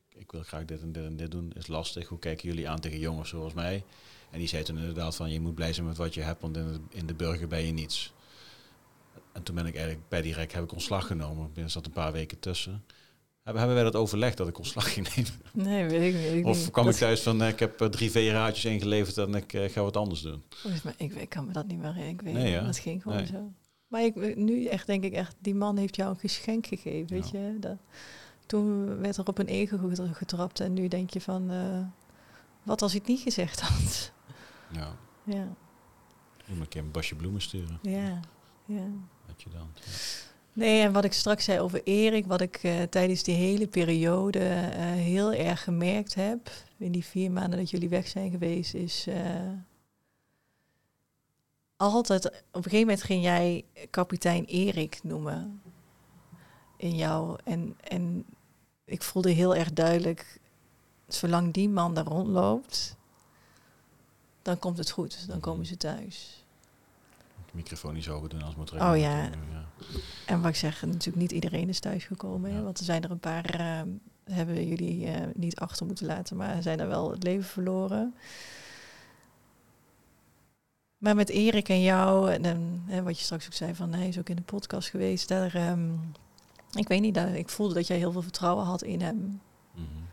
ik 0.08 0.32
wil 0.32 0.42
graag 0.42 0.64
dit 0.64 0.80
en 0.80 0.92
dit 0.92 1.04
en 1.04 1.16
dit 1.16 1.30
doen. 1.30 1.52
Is 1.52 1.66
lastig. 1.66 2.08
Hoe 2.08 2.18
kijken 2.18 2.48
jullie 2.48 2.68
aan 2.68 2.80
tegen 2.80 2.98
jongens 2.98 3.28
zoals 3.28 3.52
mij? 3.54 3.84
En 4.30 4.38
die 4.38 4.48
zei 4.48 4.62
toen 4.62 4.78
inderdaad 4.78 5.16
van... 5.16 5.30
Je 5.30 5.40
moet 5.40 5.54
blij 5.54 5.72
zijn 5.72 5.86
met 5.86 5.96
wat 5.96 6.14
je 6.14 6.20
hebt, 6.22 6.40
want 6.40 6.56
in 6.56 6.66
de, 6.72 6.80
in 6.90 7.06
de 7.06 7.14
burger 7.14 7.48
ben 7.48 7.66
je 7.66 7.72
niets. 7.72 8.12
En 9.32 9.42
toen 9.42 9.54
ben 9.54 9.66
ik 9.66 9.74
eigenlijk 9.74 10.08
bij 10.08 10.22
direct 10.22 10.52
heb 10.52 10.64
ik 10.64 10.72
ontslag 10.72 11.06
genomen. 11.06 11.50
Er 11.54 11.70
zat 11.70 11.86
een 11.86 11.92
paar 11.92 12.12
weken 12.12 12.38
tussen. 12.38 12.84
Hebben, 13.42 13.62
hebben 13.62 13.82
wij 13.82 13.92
dat 13.92 14.00
overlegd 14.02 14.36
dat 14.36 14.48
ik 14.48 14.58
ontslag 14.58 14.92
ging 14.92 15.14
nemen? 15.16 15.32
nee, 15.52 15.84
weet 15.88 16.14
ik 16.14 16.20
niet. 16.20 16.30
Weet 16.30 16.38
ik 16.38 16.46
Of 16.46 16.70
kwam 16.70 16.88
ik 16.88 16.94
thuis 16.94 17.20
van 17.22 17.42
eh, 17.42 17.48
ik 17.48 17.58
heb 17.58 17.80
eh, 17.80 17.88
drie 17.88 18.10
VRA'tjes 18.10 18.64
ingeleverd 18.64 19.16
en 19.18 19.34
ik 19.34 19.52
eh, 19.52 19.70
ga 19.70 19.82
wat 19.82 19.96
anders 19.96 20.20
doen? 20.20 20.42
Volgens 20.48 20.82
mij, 20.82 20.94
ik, 20.96 21.14
ik 21.14 21.28
kan 21.28 21.46
me 21.46 21.52
dat 21.52 21.66
niet 21.66 21.78
meer. 21.78 21.96
Ik 21.96 22.20
weet 22.22 22.34
Nee, 22.34 22.42
niet, 22.44 22.52
ja. 22.52 22.60
dat 22.64 22.78
ging 22.78 23.02
gewoon 23.02 23.18
Nee. 23.18 23.26
zo. 23.26 23.52
Maar 23.86 24.02
ik, 24.04 24.36
nu 24.36 24.64
echt 24.64 24.86
denk 24.86 25.04
ik 25.04 25.12
echt, 25.12 25.34
die 25.38 25.54
man 25.54 25.76
heeft 25.76 25.96
jou 25.96 26.10
een 26.10 26.18
geschenk 26.18 26.66
gegeven, 26.66 27.08
weet 27.16 27.30
je. 27.30 27.56
Dat, 27.60 27.76
toen 28.46 28.98
werd 29.00 29.16
er 29.16 29.26
op 29.26 29.38
een 29.38 29.46
ego 29.46 29.78
get- 29.88 30.00
getrapt 30.16 30.60
en 30.60 30.72
nu 30.72 30.88
denk 30.88 31.10
je 31.10 31.20
van, 31.20 31.50
wat 32.62 32.82
als 32.82 32.92
ik 32.94 32.98
het 32.98 33.08
niet 33.08 33.20
gezegd 33.20 33.60
had? 33.60 34.12
Ja, 34.72 34.96
ja, 35.24 35.44
moet 36.46 36.56
me 36.56 36.60
een 36.60 36.68
keer 36.68 36.82
een 36.82 36.90
basje 36.90 37.14
bloemen 37.14 37.40
sturen. 37.42 37.78
ja, 37.82 38.20
ja. 38.64 38.86
Adjudant. 39.30 39.80
Ja. 39.84 39.90
Nee, 40.52 40.82
en 40.82 40.92
wat 40.92 41.04
ik 41.04 41.12
straks 41.12 41.44
zei 41.44 41.60
over 41.60 41.82
Erik, 41.84 42.26
wat 42.26 42.40
ik 42.40 42.62
uh, 42.62 42.82
tijdens 42.82 43.22
die 43.22 43.34
hele 43.34 43.66
periode 43.66 44.38
uh, 44.38 44.74
heel 44.92 45.32
erg 45.32 45.64
gemerkt 45.64 46.14
heb, 46.14 46.50
in 46.76 46.92
die 46.92 47.04
vier 47.04 47.30
maanden 47.30 47.58
dat 47.58 47.70
jullie 47.70 47.88
weg 47.88 48.08
zijn 48.08 48.30
geweest, 48.30 48.74
is 48.74 49.06
uh, 49.08 49.14
altijd, 51.76 52.26
op 52.26 52.34
een 52.52 52.62
gegeven 52.62 52.86
moment 52.86 53.02
ging 53.02 53.22
jij 53.22 53.64
kapitein 53.90 54.44
Erik 54.44 55.00
noemen 55.02 55.62
in 56.76 56.96
jou. 56.96 57.38
En, 57.44 57.76
en 57.80 58.24
ik 58.84 59.02
voelde 59.02 59.30
heel 59.30 59.54
erg 59.54 59.72
duidelijk, 59.72 60.40
zolang 61.08 61.52
die 61.52 61.68
man 61.68 61.94
daar 61.94 62.04
rondloopt, 62.04 62.96
dan 64.42 64.58
komt 64.58 64.78
het 64.78 64.90
goed. 64.90 65.28
Dan 65.28 65.40
komen 65.40 65.66
ze 65.66 65.76
thuis. 65.76 66.44
Microfoon 67.52 67.94
niet 67.94 68.04
zo 68.04 68.28
doen 68.28 68.42
als 68.42 68.54
moet 68.54 68.72
Oh 68.72 68.78
ja. 68.78 68.94
ja. 68.96 69.30
En 70.26 70.40
wat 70.40 70.50
ik 70.50 70.56
zeg, 70.56 70.82
natuurlijk 70.82 71.16
niet 71.16 71.32
iedereen 71.32 71.68
is 71.68 71.80
thuisgekomen. 71.80 72.52
Ja. 72.52 72.62
Want 72.62 72.78
er 72.78 72.84
zijn 72.84 73.02
er 73.02 73.10
een 73.10 73.18
paar, 73.18 73.60
uh, 73.60 73.80
hebben 74.24 74.68
jullie 74.68 75.06
uh, 75.06 75.16
niet 75.34 75.56
achter 75.56 75.86
moeten 75.86 76.06
laten, 76.06 76.36
maar 76.36 76.62
zijn 76.62 76.80
er 76.80 76.88
wel 76.88 77.10
het 77.10 77.22
leven 77.22 77.48
verloren. 77.48 78.14
Maar 80.98 81.14
met 81.14 81.28
Erik 81.28 81.68
en 81.68 81.82
jou, 81.82 82.32
en, 82.32 82.44
en 82.88 83.04
wat 83.04 83.18
je 83.18 83.24
straks 83.24 83.46
ook 83.46 83.52
zei 83.52 83.74
van 83.74 83.92
hij 83.92 84.08
is 84.08 84.18
ook 84.18 84.28
in 84.28 84.36
de 84.36 84.42
podcast 84.42 84.88
geweest, 84.88 85.28
daar, 85.28 85.70
um, 85.70 86.12
ik 86.72 86.88
weet 86.88 87.00
niet, 87.00 87.14
daar, 87.14 87.36
ik 87.36 87.48
voelde 87.48 87.74
dat 87.74 87.86
jij 87.86 87.96
heel 87.96 88.12
veel 88.12 88.22
vertrouwen 88.22 88.64
had 88.64 88.82
in 88.82 89.00
hem. 89.00 89.16
Mm 89.16 89.40
-hmm. 89.74 90.08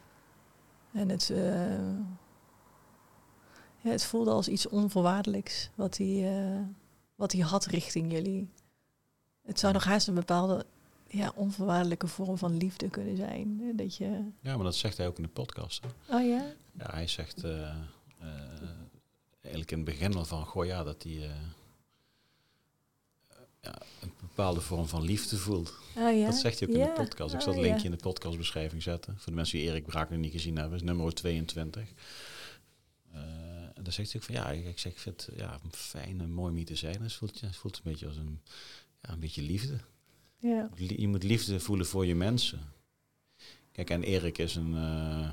En 1.00 1.10
het, 1.10 1.30
uh, 1.30 1.80
ja, 3.78 3.90
het 3.92 4.04
voelde 4.04 4.32
als 4.32 4.48
iets 4.48 4.68
onvoorwaardelijks 4.68 5.70
wat 5.76 5.98
hij, 5.98 6.24
wat 7.18 7.32
hij 7.32 7.42
had 7.42 7.66
richting 7.66 8.12
jullie. 8.12 8.50
Het 9.46 9.60
zou 9.60 9.74
nog 9.74 9.84
haast 9.84 10.08
een 10.08 10.14
bepaalde 10.14 10.66
ja, 11.08 11.32
onvoorwaardelijke 11.36 12.08
vorm 12.08 12.38
van 12.38 12.58
liefde 12.58 12.90
kunnen 12.90 13.18
zijn. 13.18 13.72
Dat 13.76 13.96
je... 13.96 14.30
Ja, 14.40 14.56
maar 14.56 14.66
dat 14.66 14.76
zegt 14.76 14.98
hij 14.98 15.08
ook 15.08 15.18
in 15.18 15.24
de 15.24 15.30
podcast. 15.30 15.84
Hè? 15.84 16.16
Oh 16.16 16.28
ja? 16.28 16.46
Ja, 16.72 16.90
hij 16.92 17.08
zegt 17.08 17.44
uh, 17.44 17.76
eigenlijk 19.42 19.72
in 19.72 19.78
het 19.78 19.86
begin 19.86 20.16
al 20.16 20.26
van, 20.26 20.46
goh 20.46 20.66
ja, 20.66 20.84
dat 20.84 21.04
hij 21.04 21.12
uh, 21.12 21.30
ja, 23.62 23.82
een 24.02 24.14
bepaalde 24.22 24.62
vorm 24.62 24.88
van 24.88 25.04
liefde 25.04 25.38
voelt. 25.38 25.74
Oh, 25.98 26.18
ja? 26.18 26.26
Dat 26.26 26.36
zegt 26.36 26.60
hij 26.60 26.70
ook 26.70 26.76
in 26.76 26.82
de 26.82 26.92
podcast. 26.92 27.34
Ik 27.34 27.42
zal 27.42 27.54
het 27.54 27.62
linkje 27.62 27.86
in 27.86 27.92
de 27.92 27.98
podcastbeschrijving 27.98 28.84
zetten. 28.84 29.14
Voor 29.18 29.32
de 29.32 29.38
mensen 29.38 29.58
die 29.58 29.68
Erik 29.68 29.86
Braak 29.86 30.10
nog 30.10 30.20
niet 30.20 30.32
gezien 30.32 30.58
hebben, 30.58 30.78
is 30.78 30.84
nummer 30.84 31.14
22. 31.14 31.94
Dan 33.88 33.96
zegt 33.96 34.12
hij 34.12 34.22
ook 34.22 34.28
van, 34.28 34.36
ja, 34.36 34.68
ik, 34.68 34.80
zeg, 34.80 34.92
ik 34.92 35.00
vind 35.00 35.26
het 35.26 35.36
ja, 35.38 35.60
fijn 35.72 36.22
en 36.22 36.32
mooi 36.32 36.50
om 36.50 36.56
hier 36.56 36.66
te 36.66 36.76
zijn. 36.76 37.02
Het 37.02 37.14
voelt, 37.14 37.42
het 37.42 37.56
voelt 37.56 37.76
een 37.76 37.92
beetje 37.92 38.08
als 38.08 38.16
een, 38.16 38.42
ja, 39.02 39.10
een 39.10 39.20
beetje 39.20 39.42
liefde. 39.42 39.80
Ja. 40.38 40.70
Je 40.76 41.08
moet 41.08 41.24
liefde 41.24 41.60
voelen 41.60 41.86
voor 41.86 42.06
je 42.06 42.16
mensen. 42.16 42.60
Kijk, 43.72 43.90
en 43.90 44.04
Erik 44.04 44.38
is 44.38 44.56
een... 44.56 44.74
Uh, 44.74 45.30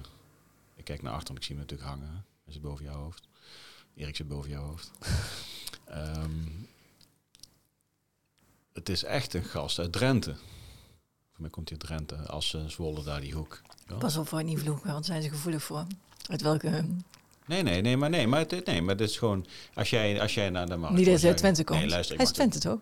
ik 0.74 0.84
kijk 0.84 1.02
naar 1.02 1.12
achter 1.12 1.30
en 1.30 1.36
ik 1.36 1.42
zie 1.42 1.56
hem 1.56 1.64
natuurlijk 1.64 1.90
hangen. 1.90 2.24
Hij 2.44 2.52
zit 2.52 2.62
boven 2.62 2.84
jouw 2.84 3.00
hoofd. 3.00 3.28
Erik 3.94 4.16
zit 4.16 4.28
boven 4.28 4.50
jouw 4.50 4.64
hoofd. 4.64 4.90
um, 5.90 6.68
het 8.72 8.88
is 8.88 9.04
echt 9.04 9.34
een 9.34 9.44
gast 9.44 9.78
uit 9.78 9.92
Drenthe. 9.92 10.34
Voor 11.32 11.40
mij 11.40 11.50
komt 11.50 11.68
hij 11.68 11.78
uit 11.78 11.88
Drenthe, 11.88 12.28
als 12.28 12.52
uh, 12.52 12.66
Zwolle 12.66 13.02
daar 13.02 13.20
die 13.20 13.34
hoek. 13.34 13.62
Ja? 13.86 13.94
Pas 13.94 14.16
op 14.16 14.28
voor 14.28 14.44
niet 14.44 14.60
vloeken, 14.60 14.92
want 14.92 15.06
zijn 15.06 15.22
ze 15.22 15.28
gevoelig 15.28 15.62
voor. 15.62 15.86
Uit 16.28 16.42
welke... 16.42 16.84
Nee, 17.46 17.62
nee, 17.62 17.80
nee, 17.80 17.96
maar 17.96 18.10
nee, 18.10 18.26
maar 18.26 18.40
het, 18.40 18.64
nee, 18.66 18.82
maar 18.82 18.94
het 18.94 19.08
is 19.08 19.16
gewoon 19.16 19.46
als 19.74 19.90
jij, 19.90 20.20
als 20.20 20.34
jij 20.34 20.50
naar 20.50 20.66
de 20.66 20.76
markt. 20.76 20.96
Niet 20.96 21.06
dat 21.06 21.20
hij 21.20 21.28
uit 21.28 21.38
Twente 21.38 21.64
komt. 21.64 21.80
Nee, 21.80 21.88
luister, 21.88 22.16
hij 22.16 22.24
is 22.24 22.30
Twente 22.30 22.58
toch? 22.58 22.78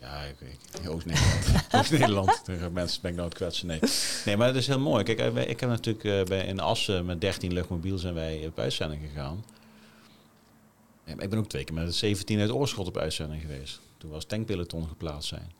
Ja, 0.00 0.22
ik, 0.22 0.40
ik, 0.40 0.90
Oost-Nederland. 0.90 1.64
Oost-Nederland. 1.74 2.72
mensen 2.72 3.02
ben 3.02 3.12
ik 3.12 3.20
het 3.20 3.34
kwetsen. 3.34 3.66
Nee. 3.66 3.80
nee, 4.24 4.36
maar 4.36 4.46
het 4.46 4.56
is 4.56 4.66
heel 4.66 4.78
mooi. 4.78 5.04
Kijk, 5.04 5.36
ik 5.48 5.60
heb 5.60 5.68
natuurlijk 5.68 6.04
uh, 6.04 6.22
bij, 6.22 6.46
in 6.46 6.60
Assen 6.60 7.06
met 7.06 7.20
13 7.20 7.52
luchtmobiel 7.52 7.98
zijn 7.98 8.14
wij 8.14 8.46
op 8.46 8.58
uitzending 8.58 9.02
gegaan. 9.02 9.44
Ja, 11.04 11.12
ik 11.18 11.30
ben 11.30 11.38
ook 11.38 11.48
twee 11.48 11.64
keer 11.64 11.74
met 11.74 11.94
17 11.94 12.40
uit 12.40 12.50
Oorschot 12.50 12.86
op 12.86 12.96
uitzending 12.96 13.40
geweest. 13.40 13.80
Toen 13.98 14.10
was 14.10 14.24
tankpeloton 14.24 14.88
geplaatst 14.88 15.28
zijn. 15.28 15.52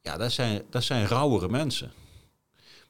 Ja, 0.00 0.16
dat 0.16 0.32
zijn, 0.32 0.62
dat 0.70 0.84
zijn 0.84 1.06
rauwere 1.06 1.48
mensen. 1.48 1.92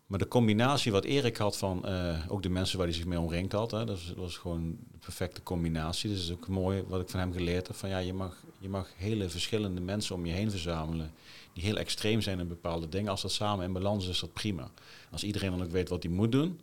Maar 0.07 0.19
de 0.19 0.29
combinatie 0.29 0.93
wat 0.93 1.05
Erik 1.05 1.37
had 1.37 1.57
van 1.57 1.83
uh, 1.85 2.25
ook 2.29 2.43
de 2.43 2.49
mensen 2.49 2.79
waar 2.79 2.87
hij 2.87 2.97
zich 2.97 3.07
mee 3.07 3.21
omringd 3.21 3.53
had, 3.53 3.71
hè, 3.71 3.85
dat, 3.85 4.01
was, 4.17 4.37
gewoon 4.37 4.77
de 4.93 4.99
perfecte 4.99 5.43
combinatie. 5.43 6.11
Dus 6.11 6.19
dat 6.19 6.29
is 6.29 6.35
ook 6.35 6.49
mooi 6.49 6.83
wat 6.87 7.01
ik 7.01 7.09
van 7.09 7.21
hem 7.21 7.33
geleerd 7.33 7.67
heb. 7.67 7.77
Van 7.77 7.89
ja, 7.89 7.99
je 7.99 8.13
mag, 8.13 8.45
je 8.59 8.69
mag 8.69 8.89
hele 8.97 9.29
verschillende 9.29 9.81
mensen 9.81 10.15
om 10.15 10.27
je 10.27 10.33
heen 10.33 10.51
verzamelen. 10.51 11.13
Die 11.53 11.63
heel 11.63 11.77
extreem 11.77 12.21
zijn 12.21 12.39
in 12.41 12.49
bepaalde 12.49 12.89
dingen. 12.89 13.11
Als 13.11 13.23
dat 13.23 13.33
samen 13.33 13.65
in 13.65 13.73
balans 13.73 14.05
is, 14.05 14.11
is 14.11 14.21
dat 14.21 14.33
prima. 14.33 14.71
Als 15.11 15.25
iedereen 15.25 15.51
dan 15.51 15.63
ook 15.63 15.71
weet 15.71 15.89
wat 15.89 16.03
hij 16.03 16.13
moet 16.13 16.33
doen, 16.33 16.61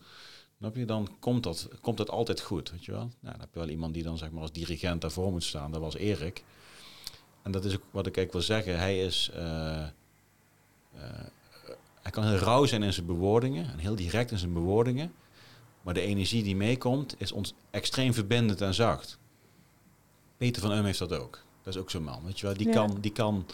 je, 0.73 0.86
dan 0.86 1.10
komt 1.19 1.43
dat, 1.43 1.69
komt 1.82 1.97
dat 1.97 2.10
altijd 2.10 2.41
goed. 2.41 2.71
Weet 2.71 2.86
je 2.86 2.91
wel? 2.91 3.10
Nou, 3.19 3.32
dan 3.32 3.39
heb 3.39 3.49
je 3.54 3.60
wel 3.60 3.69
iemand 3.69 3.93
die 3.93 4.04
dan 4.04 4.17
zeg 4.17 4.32
maar 4.32 4.41
als 4.41 4.51
dirigent 4.51 5.01
daarvoor 5.01 5.32
moet 5.32 5.43
staan. 5.43 5.71
Dat 5.71 5.82
was 5.82 5.95
Erik. 5.95 6.43
En 7.41 7.51
dat 7.51 7.65
is 7.65 7.75
ook 7.75 7.84
wat 7.91 8.08
ik 8.08 8.17
eigenlijk 8.17 8.47
wil 8.47 8.56
zeggen. 8.56 8.80
Hij 8.80 9.06
is. 9.06 9.32
Uh, 9.36 9.86
uh, 10.95 11.01
hij 12.02 12.12
kan 12.12 12.24
heel 12.24 12.38
rauw 12.38 12.66
zijn 12.66 12.84
in 12.84 12.94
zijn 12.94 13.06
bewoordingen 13.06 13.72
en 13.72 13.78
heel 13.78 13.96
direct 13.96 14.32
in 14.32 14.38
zijn 14.38 14.54
bewoordingen. 14.54 15.14
Maar 15.82 15.94
de 15.94 16.02
energie 16.02 16.44
die 16.44 16.56
meekomt 16.56 17.16
is 17.18 17.32
ons 17.32 17.54
extreem 17.70 18.14
verbindend 18.14 18.62
en 18.62 18.74
zacht. 18.74 19.18
Peter 20.38 20.62
van 20.62 20.72
Eum 20.72 20.86
heeft 20.86 21.00
dat 21.00 21.14
ook. 21.14 21.40
Dat 21.64 21.74
is 21.74 21.80
ook 21.80 21.90
zo'n 21.90 22.04
man. 22.04 22.24
Weet 22.24 22.40
je 22.40 22.46
wel? 22.46 22.58
Die, 22.58 22.68
ja. 22.68 22.74
kan, 22.74 22.98
die, 23.02 23.12
kan, 23.12 23.46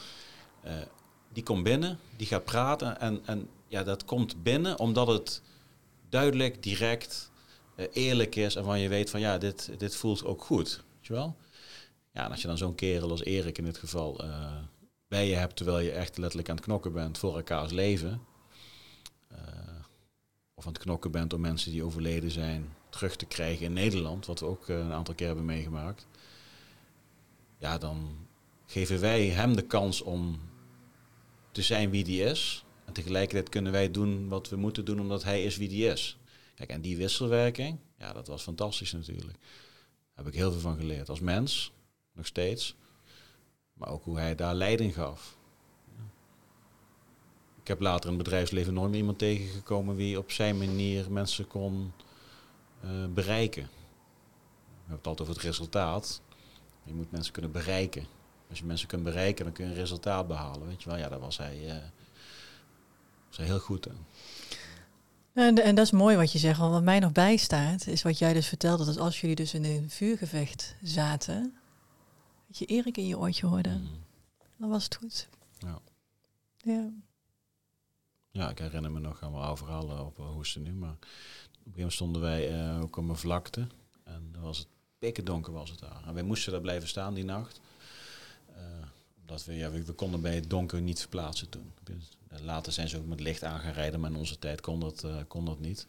uh, 0.66 0.72
die 1.34 1.44
komt 1.44 1.64
binnen, 1.64 2.00
die 2.16 2.28
gaat 2.28 2.44
praten. 2.44 3.00
En, 3.00 3.22
en 3.26 3.50
ja, 3.68 3.84
dat 3.84 4.06
komt 4.06 4.44
binnen 4.44 4.80
omdat 4.80 5.08
het 5.08 5.42
duidelijk, 6.10 6.64
direct, 6.64 7.32
uh, 7.76 7.86
eerlijk 7.92 8.36
is. 8.36 8.56
En 8.56 8.64
van 8.64 8.80
je 8.80 8.90
weet 8.90 9.10
van 9.10 9.20
ja, 9.20 9.38
dit, 9.38 9.72
dit 9.78 9.96
voelt 9.96 10.26
ook 10.26 10.44
goed. 10.44 10.84
Weet 10.96 11.08
je 11.08 11.14
wel? 11.14 11.36
Ja, 12.12 12.26
en 12.26 12.32
als 12.32 12.42
je 12.42 12.48
dan 12.48 12.58
zo'n 12.58 12.76
kerel 12.76 13.10
als 13.10 13.24
Erik 13.24 13.58
in 13.58 13.64
dit 13.64 13.78
geval 13.78 14.24
uh, 14.24 14.56
bij 15.08 15.28
je 15.28 15.36
hebt, 15.36 15.56
terwijl 15.56 15.80
je 15.80 15.92
echt 15.92 16.18
letterlijk 16.18 16.50
aan 16.50 16.56
het 16.56 16.66
knokken 16.66 16.94
bent 16.94 17.18
voor 17.18 17.36
elkaars 17.36 17.72
leven. 17.72 18.22
Uh, 19.32 19.38
of 20.54 20.66
aan 20.66 20.74
het 20.74 20.82
knokken 20.82 21.12
bent 21.12 21.34
om 21.34 21.42
mensen 21.42 21.72
die 21.72 21.84
overleden 21.84 22.32
zijn 22.32 22.74
terug 22.90 23.16
te 23.16 23.26
krijgen 23.26 23.66
in 23.66 23.74
Nederland, 23.74 24.26
wat 24.26 24.40
we 24.40 24.46
ook 24.46 24.68
uh, 24.68 24.78
een 24.78 24.94
aantal 24.94 25.16
keer 25.16 25.28
hebben 25.28 25.46
meegemaakt. 25.46 26.08
Ja, 27.58 27.78
dan 27.78 28.28
geven 28.66 29.00
wij 29.00 29.28
hem 29.28 29.56
de 29.56 29.66
kans 29.66 30.02
om 30.02 30.40
te 31.52 31.62
zijn 31.62 31.90
wie 31.90 32.04
die 32.04 32.24
is. 32.24 32.66
En 32.86 32.94
tegelijkertijd 32.94 33.50
kunnen 33.50 33.72
wij 33.72 33.92
doen 33.92 34.28
wat 34.28 34.50
we 34.50 34.56
moeten 34.56 34.86
doen 34.86 35.00
omdat 35.00 35.24
hij 35.24 35.44
is 35.44 35.58
wie 35.58 35.70
die 35.70 35.86
is. 35.86 36.18
Kijk, 36.56 36.70
en 36.70 36.82
die 36.82 36.98
wisselwerking, 36.98 37.80
ja, 37.98 38.14
dat 38.14 38.28
was 38.28 38.44
fantastisch 38.44 38.92
natuurlijk. 38.92 39.38
Daar 39.38 40.26
heb 40.26 40.28
ik 40.28 40.34
heel 40.34 40.52
veel 40.52 40.60
van 40.60 40.78
geleerd. 40.78 41.10
Als 41.10 41.20
mens, 41.20 41.72
nog 42.14 42.26
steeds. 42.26 42.76
Maar 43.74 43.90
ook 43.90 44.04
hoe 44.04 44.18
hij 44.18 44.36
daar 44.36 44.56
leiding 44.56 44.94
gaf. 44.94 45.37
Ik 47.68 47.74
heb 47.74 47.82
later 47.82 48.10
in 48.10 48.16
het 48.16 48.24
bedrijfsleven 48.24 48.74
nooit 48.74 48.90
meer 48.90 49.00
iemand 49.00 49.18
tegengekomen 49.18 49.96
wie 49.96 50.18
op 50.18 50.32
zijn 50.32 50.58
manier 50.58 51.12
mensen 51.12 51.48
kon 51.48 51.94
uh, 52.86 53.06
bereiken. 53.14 53.64
We 53.64 53.70
hebben 54.80 54.98
het 54.98 55.08
altijd 55.08 55.30
over 55.30 55.34
het 55.34 55.44
resultaat. 55.44 56.22
Je 56.84 56.94
moet 56.94 57.12
mensen 57.12 57.34
kunnen 57.34 57.52
bereiken. 57.52 58.06
Als 58.50 58.60
je 58.60 58.66
mensen 58.66 58.88
kunt 58.88 59.04
bereiken, 59.04 59.46
dan 59.46 59.54
kun 59.54 59.66
je 59.66 59.72
een 59.72 59.78
resultaat 59.78 60.28
behalen. 60.28 60.68
Weet 60.68 60.84
je 60.84 60.90
wel, 60.90 60.98
ja, 60.98 61.10
daar 61.10 61.20
was 61.20 61.38
hij, 61.38 61.66
uh, 61.66 61.84
was 63.28 63.38
hij 63.38 63.46
heel 63.46 63.60
goed 63.60 63.90
aan. 63.90 64.06
En, 65.34 65.64
en, 65.64 65.76
dat 65.76 65.86
is 65.86 65.92
mooi 65.92 66.16
wat 66.16 66.32
je 66.32 66.40
zegt. 66.40 66.60
Want 66.60 66.72
wat 66.72 66.84
mij 66.84 67.00
nog 67.00 67.12
bijstaat, 67.12 67.88
is 67.88 68.02
wat 68.02 68.18
jij 68.18 68.34
dus 68.34 68.48
vertelde. 68.48 68.86
Dat 68.86 68.98
als 68.98 69.22
jullie 69.22 69.36
dus 69.36 69.54
in 69.54 69.64
een 69.64 69.90
vuurgevecht 69.90 70.76
zaten, 70.82 71.58
dat 72.48 72.58
je 72.58 72.66
Erik 72.66 72.98
in 72.98 73.08
je 73.08 73.18
oortje 73.18 73.48
hoorde. 73.48 73.70
Mm. 73.70 73.90
Dan 74.58 74.70
was 74.70 74.84
het 74.84 74.96
goed. 74.96 75.28
Ja. 75.60 75.80
Ja. 76.58 76.90
Ja, 78.38 78.50
ik 78.50 78.60
herinner 78.60 78.92
me 78.92 79.00
nog 79.00 79.22
allemaal 79.22 79.44
oude 79.44 79.58
verhalen 79.58 80.06
op 80.06 80.18
Hoesten 80.18 80.64
nu. 80.64 80.72
Maar 80.72 80.90
op 80.90 81.02
een 81.02 81.10
gegeven 81.54 81.72
moment 81.76 81.94
stonden 81.94 82.22
wij 82.22 82.52
uh, 82.52 82.82
ook 82.82 82.98
op 82.98 83.10
een 83.10 83.18
vlakte. 83.18 83.68
En 84.04 84.30
dan 84.32 84.42
was 84.42 84.58
het 84.58 84.68
pikken 85.00 85.26
donker 85.26 85.54
was 85.54 85.70
het 85.70 85.80
daar. 85.80 86.04
En 86.06 86.14
wij 86.14 86.24
moesten 86.24 86.52
daar 86.52 86.62
blijven 86.62 86.88
staan 86.88 87.14
die 87.14 87.24
nacht. 87.24 87.60
Omdat 89.20 89.46
we, 89.46 89.54
ja, 89.54 89.72
we, 89.72 89.94
konden 89.94 90.22
bij 90.22 90.36
het 90.36 90.50
donker 90.50 90.82
niet 90.82 91.00
verplaatsen 91.00 91.50
toen. 91.50 91.72
Later 92.42 92.74
zijn 92.74 92.90
ze 92.90 92.98
ook 92.98 93.06
met 93.06 93.20
licht 93.20 93.44
aan 93.44 93.60
gaan 93.60 93.74
rijden, 93.74 94.00
maar 94.00 94.12
in 94.12 94.18
onze 94.18 94.40
tijd 94.40 94.62
kon 94.62 94.80
dat, 94.80 95.06
kon 95.28 95.46
dat 95.46 95.60
niet. 95.60 95.88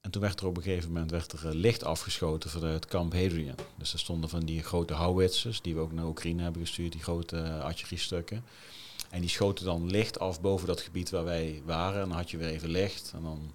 En 0.00 0.10
toen 0.10 0.22
werd 0.22 0.40
er 0.40 0.46
op 0.46 0.56
een 0.56 0.62
gegeven 0.62 0.92
moment 0.92 1.10
werd 1.10 1.32
er, 1.32 1.54
licht 1.54 1.84
afgeschoten 1.84 2.50
vanuit 2.50 2.86
kamp 2.86 3.12
Hadrian. 3.12 3.56
Dus 3.78 3.92
er 3.92 3.98
stonden 3.98 4.30
van 4.30 4.44
die 4.44 4.62
grote 4.62 4.94
howitzers, 4.94 5.60
die 5.60 5.74
we 5.74 5.80
ook 5.80 5.92
naar 5.92 6.06
Oekraïne 6.06 6.42
hebben 6.42 6.62
gestuurd, 6.62 6.92
die 6.92 7.02
grote 7.02 7.60
artilleriestukken. 7.62 8.44
En 9.14 9.20
die 9.20 9.30
schoten 9.30 9.64
dan 9.64 9.90
licht 9.90 10.18
af 10.18 10.40
boven 10.40 10.66
dat 10.66 10.80
gebied 10.80 11.10
waar 11.10 11.24
wij 11.24 11.62
waren. 11.64 12.02
En 12.02 12.08
dan 12.08 12.16
had 12.16 12.30
je 12.30 12.36
weer 12.36 12.48
even 12.48 12.68
licht. 12.68 13.12
En 13.14 13.22
dan 13.22 13.52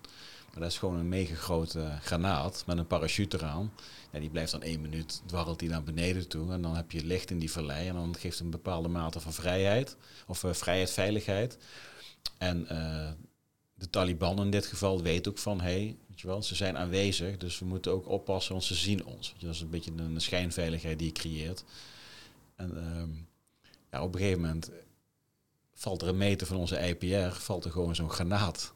Maar 0.51 0.59
dat 0.59 0.71
is 0.71 0.77
gewoon 0.77 0.95
een 0.95 1.09
mega 1.09 1.35
grote 1.35 1.97
granaat 2.01 2.63
met 2.65 2.77
een 2.77 2.87
parachute 2.87 3.37
eraan. 3.37 3.73
Ja, 4.11 4.19
die 4.19 4.29
blijft 4.29 4.51
dan 4.51 4.61
één 4.61 4.81
minuut, 4.81 5.21
dwarrelt 5.25 5.59
die 5.59 5.69
naar 5.69 5.83
beneden 5.83 6.27
toe. 6.27 6.51
En 6.51 6.61
dan 6.61 6.75
heb 6.75 6.91
je 6.91 7.05
licht 7.05 7.31
in 7.31 7.39
die 7.39 7.51
vallei. 7.51 7.87
En 7.87 7.93
dan 7.93 8.15
geeft 8.15 8.35
het 8.35 8.43
een 8.43 8.51
bepaalde 8.51 8.87
mate 8.87 9.19
van 9.19 9.33
vrijheid. 9.33 9.95
Of 10.27 10.43
uh, 10.43 10.53
vrijheid, 10.53 10.91
veiligheid. 10.91 11.57
En 12.37 12.61
uh, 12.61 13.09
de 13.73 13.89
Taliban 13.89 14.41
in 14.41 14.51
dit 14.51 14.65
geval 14.65 15.01
weet 15.01 15.27
ook 15.27 15.37
van... 15.37 15.61
Hey, 15.61 15.97
ze 16.15 16.55
zijn 16.55 16.77
aanwezig, 16.77 17.37
dus 17.37 17.59
we 17.59 17.65
moeten 17.65 17.91
ook 17.91 18.07
oppassen, 18.07 18.51
want 18.51 18.65
ze 18.65 18.75
zien 18.75 19.05
ons. 19.05 19.33
Dat 19.39 19.53
is 19.53 19.61
een 19.61 19.69
beetje 19.69 19.91
een 19.95 20.21
schijnveiligheid 20.21 20.99
die 20.99 21.07
je 21.07 21.13
creëert. 21.13 21.63
En 22.55 22.71
uh, 22.75 23.25
ja, 23.91 24.03
op 24.03 24.13
een 24.13 24.19
gegeven 24.19 24.41
moment 24.41 24.71
valt 25.79 26.01
er 26.01 26.07
een 26.07 26.17
meter 26.17 26.47
van 26.47 26.57
onze 26.57 26.87
IPR, 26.87 27.35
valt 27.35 27.65
er 27.65 27.71
gewoon 27.71 27.95
zo'n 27.95 28.09
granaat. 28.09 28.73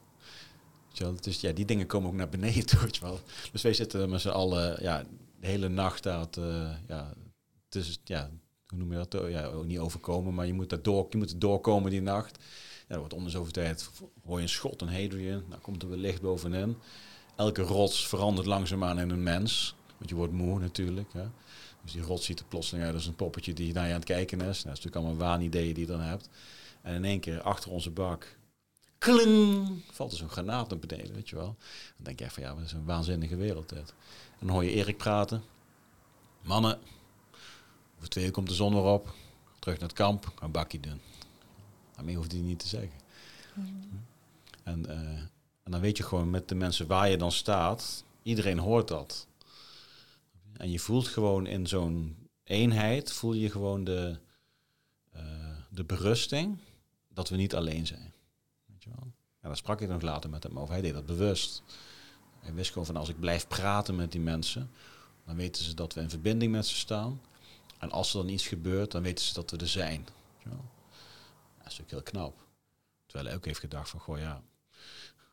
Dus 1.20 1.40
ja, 1.40 1.52
die 1.52 1.64
dingen 1.64 1.86
komen 1.86 2.08
ook 2.08 2.16
naar 2.16 2.28
beneden. 2.28 2.80
Weet 2.80 2.98
wel. 2.98 3.20
Dus 3.52 3.62
wij 3.62 3.74
zitten 3.74 4.10
met 4.10 4.20
z'n 4.20 4.28
allen 4.28 4.82
ja, 4.82 5.04
de 5.40 5.46
hele 5.46 5.68
nacht 5.68 6.02
daar 6.02 6.30
te, 6.30 6.74
ja, 6.88 7.12
tussen, 7.68 7.96
ja, 8.04 8.30
hoe 8.66 8.78
noem 8.78 8.92
je 8.92 9.06
dat? 9.08 9.30
Ja, 9.30 9.50
niet 9.64 9.78
overkomen, 9.78 10.34
maar 10.34 10.46
je 10.46 10.52
moet, 10.52 10.70
dat 10.70 10.84
door, 10.84 11.06
je 11.10 11.16
moet 11.16 11.40
doorkomen 11.40 11.90
die 11.90 12.02
nacht. 12.02 12.38
Ja, 12.88 12.98
wordt 12.98 13.14
onder 13.14 13.30
zoveel 13.30 13.52
tijd, 13.52 13.90
hoor 14.24 14.36
je 14.36 14.42
een 14.42 14.48
schot, 14.48 14.82
een 14.82 15.00
Hadrian, 15.00 15.44
dan 15.48 15.60
komt 15.60 15.82
er 15.82 15.88
weer 15.88 15.98
licht 15.98 16.20
bovenin. 16.20 16.76
Elke 17.36 17.62
rots 17.62 18.06
verandert 18.08 18.46
langzaamaan 18.46 18.98
in 18.98 19.10
een 19.10 19.22
mens, 19.22 19.74
want 19.96 20.10
je 20.10 20.16
wordt 20.16 20.32
moe 20.32 20.58
natuurlijk. 20.58 21.12
Dus 21.82 21.92
die 21.92 22.02
rots 22.02 22.24
ziet 22.24 22.38
er 22.40 22.46
plotseling 22.46 22.84
uit 22.84 22.94
als 22.94 23.06
een 23.06 23.14
poppetje 23.14 23.52
die 23.52 23.72
naar 23.72 23.86
je 23.86 23.92
aan 23.92 23.98
het 23.98 24.08
kijken 24.08 24.38
is. 24.38 24.44
Nou, 24.44 24.52
dat 24.52 24.78
is 24.78 24.84
natuurlijk 24.84 24.96
allemaal 24.96 25.16
waanideeën 25.16 25.74
die 25.74 25.86
je 25.86 25.92
dan 25.92 26.00
hebt. 26.00 26.28
En 26.84 26.94
in 26.94 27.04
één 27.04 27.20
keer 27.20 27.42
achter 27.42 27.70
onze 27.70 27.90
bak, 27.90 28.38
kling, 28.98 29.82
valt 29.90 30.12
er 30.12 30.18
zo'n 30.18 30.28
granaat 30.28 30.68
naar 30.68 30.78
beneden, 30.78 31.14
weet 31.14 31.28
je 31.28 31.36
wel. 31.36 31.56
Dan 31.96 32.04
denk 32.04 32.18
je 32.18 32.24
echt 32.24 32.34
van 32.34 32.42
ja, 32.42 32.54
wat 32.54 32.64
is 32.64 32.72
een 32.72 32.84
waanzinnige 32.84 33.36
wereld 33.36 33.68
dit. 33.68 33.94
En 34.38 34.46
dan 34.46 34.48
hoor 34.48 34.64
je 34.64 34.70
Erik 34.70 34.96
praten. 34.96 35.42
Mannen, 36.42 36.78
over 37.96 38.08
twee 38.08 38.24
uur 38.24 38.30
komt 38.30 38.48
de 38.48 38.54
zon 38.54 38.74
weer 38.74 38.82
op. 38.82 39.14
Terug 39.58 39.78
naar 39.78 39.88
het 39.88 39.96
kamp, 39.96 40.32
een 40.40 40.50
bakje 40.50 40.80
doen. 40.80 41.00
Daarmee 41.94 42.16
hoeft 42.16 42.32
hij 42.32 42.40
niet 42.40 42.58
te 42.58 42.68
zeggen. 42.68 42.98
En, 44.62 44.84
uh, 44.88 45.18
en 45.62 45.70
dan 45.70 45.80
weet 45.80 45.96
je 45.96 46.02
gewoon 46.02 46.30
met 46.30 46.48
de 46.48 46.54
mensen 46.54 46.86
waar 46.86 47.08
je 47.08 47.16
dan 47.16 47.32
staat, 47.32 48.04
iedereen 48.22 48.58
hoort 48.58 48.88
dat. 48.88 49.26
En 50.56 50.70
je 50.70 50.78
voelt 50.78 51.08
gewoon 51.08 51.46
in 51.46 51.66
zo'n 51.66 52.16
eenheid, 52.42 53.12
voel 53.12 53.32
je 53.32 53.50
gewoon 53.50 53.84
de, 53.84 54.18
uh, 55.16 55.22
de 55.70 55.84
berusting 55.84 56.58
dat 57.14 57.28
we 57.28 57.36
niet 57.36 57.54
alleen 57.54 57.86
zijn. 57.86 58.12
Weet 58.66 58.82
je 58.82 58.90
wel? 58.90 59.12
Daar 59.40 59.56
sprak 59.56 59.80
ik 59.80 59.88
nog 59.88 60.02
later 60.02 60.30
met 60.30 60.42
hem 60.42 60.58
over. 60.58 60.72
Hij 60.72 60.82
deed 60.82 60.92
dat 60.92 61.06
bewust. 61.06 61.62
Hij 62.38 62.54
wist 62.54 62.72
gewoon 62.72 62.86
van 62.86 62.96
als 62.96 63.08
ik 63.08 63.20
blijf 63.20 63.48
praten 63.48 63.96
met 63.96 64.12
die 64.12 64.20
mensen, 64.20 64.70
dan 65.24 65.36
weten 65.36 65.64
ze 65.64 65.74
dat 65.74 65.94
we 65.94 66.00
in 66.00 66.10
verbinding 66.10 66.52
met 66.52 66.66
ze 66.66 66.74
staan. 66.74 67.20
En 67.78 67.90
als 67.90 68.14
er 68.14 68.20
dan 68.20 68.28
iets 68.28 68.46
gebeurt, 68.46 68.90
dan 68.90 69.02
weten 69.02 69.24
ze 69.24 69.34
dat 69.34 69.50
we 69.50 69.56
er 69.56 69.68
zijn. 69.68 70.04
Weet 70.04 70.42
je? 70.42 70.48
Dat 70.48 71.72
is 71.72 71.78
natuurlijk 71.78 71.90
heel 71.90 72.02
knap. 72.02 72.46
Terwijl 73.06 73.28
hij 73.28 73.36
ook 73.36 73.44
heeft 73.44 73.58
gedacht 73.58 73.90
van, 73.90 74.00
goh 74.00 74.18
ja, 74.18 74.42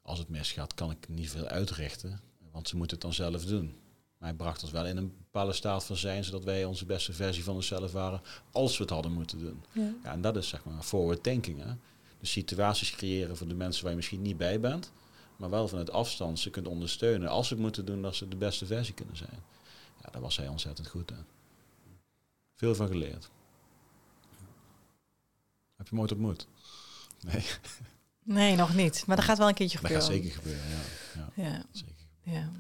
als 0.02 0.20
het 0.20 0.30
misgaat 0.30 0.74
kan 0.74 0.92
ik 0.92 1.08
niet 1.08 1.30
veel 1.30 1.46
uitrichten, 1.46 2.22
want 2.52 2.68
ze 2.68 2.78
moeten 2.78 2.98
het 2.98 3.06
dan 3.06 3.14
zelf 3.14 3.46
doen. 3.46 3.81
Maar 4.22 4.30
hij 4.30 4.38
bracht 4.38 4.64
ons 4.64 4.72
wel 4.72 4.86
in 4.86 4.98
een 4.98 5.14
bepaalde 5.18 5.54
staat 5.54 5.84
van 5.84 5.98
zijn, 5.98 6.24
zodat 6.24 6.44
wij 6.44 6.66
onze 6.66 6.86
beste 6.86 7.14
versie 7.14 7.44
van 7.44 7.56
onszelf 7.56 7.92
waren, 7.92 8.22
als 8.52 8.78
we 8.78 8.84
het 8.84 8.94
hadden 8.94 9.12
moeten 9.12 9.40
doen. 9.40 9.64
Ja, 9.72 9.94
ja 10.04 10.12
en 10.12 10.22
dat 10.22 10.36
is 10.36 10.48
zeg 10.48 10.64
maar 10.66 10.84
forward 10.84 11.24
thinking. 11.24 11.64
Hè? 11.64 11.74
De 12.20 12.26
situaties 12.26 12.92
creëren 12.92 13.38
voor 13.38 13.48
de 13.48 13.54
mensen 13.54 13.82
waar 13.82 13.92
je 13.92 13.98
misschien 13.98 14.22
niet 14.22 14.38
bij 14.38 14.60
bent, 14.60 14.92
maar 15.36 15.50
wel 15.50 15.68
vanuit 15.68 15.92
afstand 15.92 16.40
ze 16.40 16.50
kunt 16.50 16.68
ondersteunen 16.68 17.30
als 17.30 17.48
ze 17.48 17.54
het 17.54 17.64
moeten 17.64 17.86
doen, 17.86 18.02
dat 18.02 18.16
ze 18.16 18.28
de 18.28 18.36
beste 18.36 18.66
versie 18.66 18.94
kunnen 18.94 19.18
zijn. 19.18 19.44
Ja, 20.02 20.10
daar 20.12 20.22
was 20.22 20.38
hij 20.38 20.48
ontzettend 20.48 20.88
goed 20.88 21.12
in. 21.12 21.26
Veel 22.56 22.76
van 22.76 22.88
geleerd. 22.88 23.30
Heb 25.76 25.88
je 25.88 25.90
hem 25.90 26.00
ooit 26.00 26.12
ontmoet? 26.12 26.48
Nee. 27.22 27.46
Nee, 28.24 28.56
nog 28.56 28.74
niet. 28.76 29.04
Maar 29.08 29.16
dat 29.16 29.26
gaat 29.26 29.38
wel 29.38 29.48
een 29.48 29.54
keertje 29.54 29.78
gebeuren. 29.78 30.08
Dat 30.08 30.10
gaat 30.10 30.22
zeker 30.22 30.38
gebeuren, 30.38 30.70
ja. 30.70 30.80
Ja, 31.36 31.44
ja. 31.44 31.64
Zeker. 31.72 32.06
ja. 32.24 32.52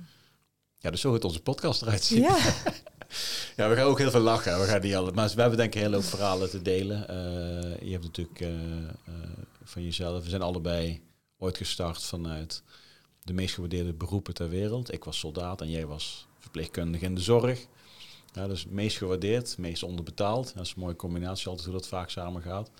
Ja 0.81 0.91
dus 0.91 1.01
zo 1.01 1.11
gaat 1.11 1.23
onze 1.23 1.41
podcast 1.41 1.81
eruit 1.81 2.03
zien. 2.03 2.21
Ja. 2.21 2.37
ja, 3.57 3.69
we 3.69 3.75
gaan 3.75 3.85
ook 3.85 3.97
heel 3.97 4.11
veel 4.11 4.19
lachen. 4.19 4.59
We 4.59 4.65
gaan 4.65 4.81
niet 4.81 4.95
alle, 4.95 5.11
maar 5.11 5.29
we 5.29 5.41
hebben 5.41 5.57
denk 5.57 5.75
ik 5.75 5.81
heel 5.81 5.91
veel 5.91 6.01
verhalen 6.01 6.49
te 6.49 6.61
delen. 6.61 7.01
Uh, 7.01 7.87
je 7.87 7.91
hebt 7.91 8.03
natuurlijk 8.03 8.39
uh, 8.39 8.49
uh, 8.49 8.87
van 9.63 9.83
jezelf. 9.83 10.23
We 10.23 10.29
zijn 10.29 10.41
allebei 10.41 11.01
ooit 11.37 11.57
gestart 11.57 12.03
vanuit 12.03 12.63
de 13.23 13.33
meest 13.33 13.53
gewaardeerde 13.53 13.93
beroepen 13.93 14.33
ter 14.33 14.49
wereld. 14.49 14.93
Ik 14.93 15.03
was 15.03 15.19
soldaat 15.19 15.61
en 15.61 15.69
jij 15.69 15.85
was 15.85 16.27
verpleegkundige 16.39 17.05
in 17.05 17.15
de 17.15 17.21
zorg. 17.21 17.67
Ja, 18.33 18.47
dus 18.47 18.65
meest 18.65 18.97
gewaardeerd, 18.97 19.57
meest 19.57 19.83
onderbetaald. 19.83 20.53
Dat 20.55 20.65
is 20.65 20.73
een 20.75 20.81
mooie 20.81 20.95
combinatie 20.95 21.47
altijd 21.47 21.65
hoe 21.65 21.75
dat 21.75 21.87
vaak 21.87 22.09
samen 22.09 22.41
gaat. 22.41 22.71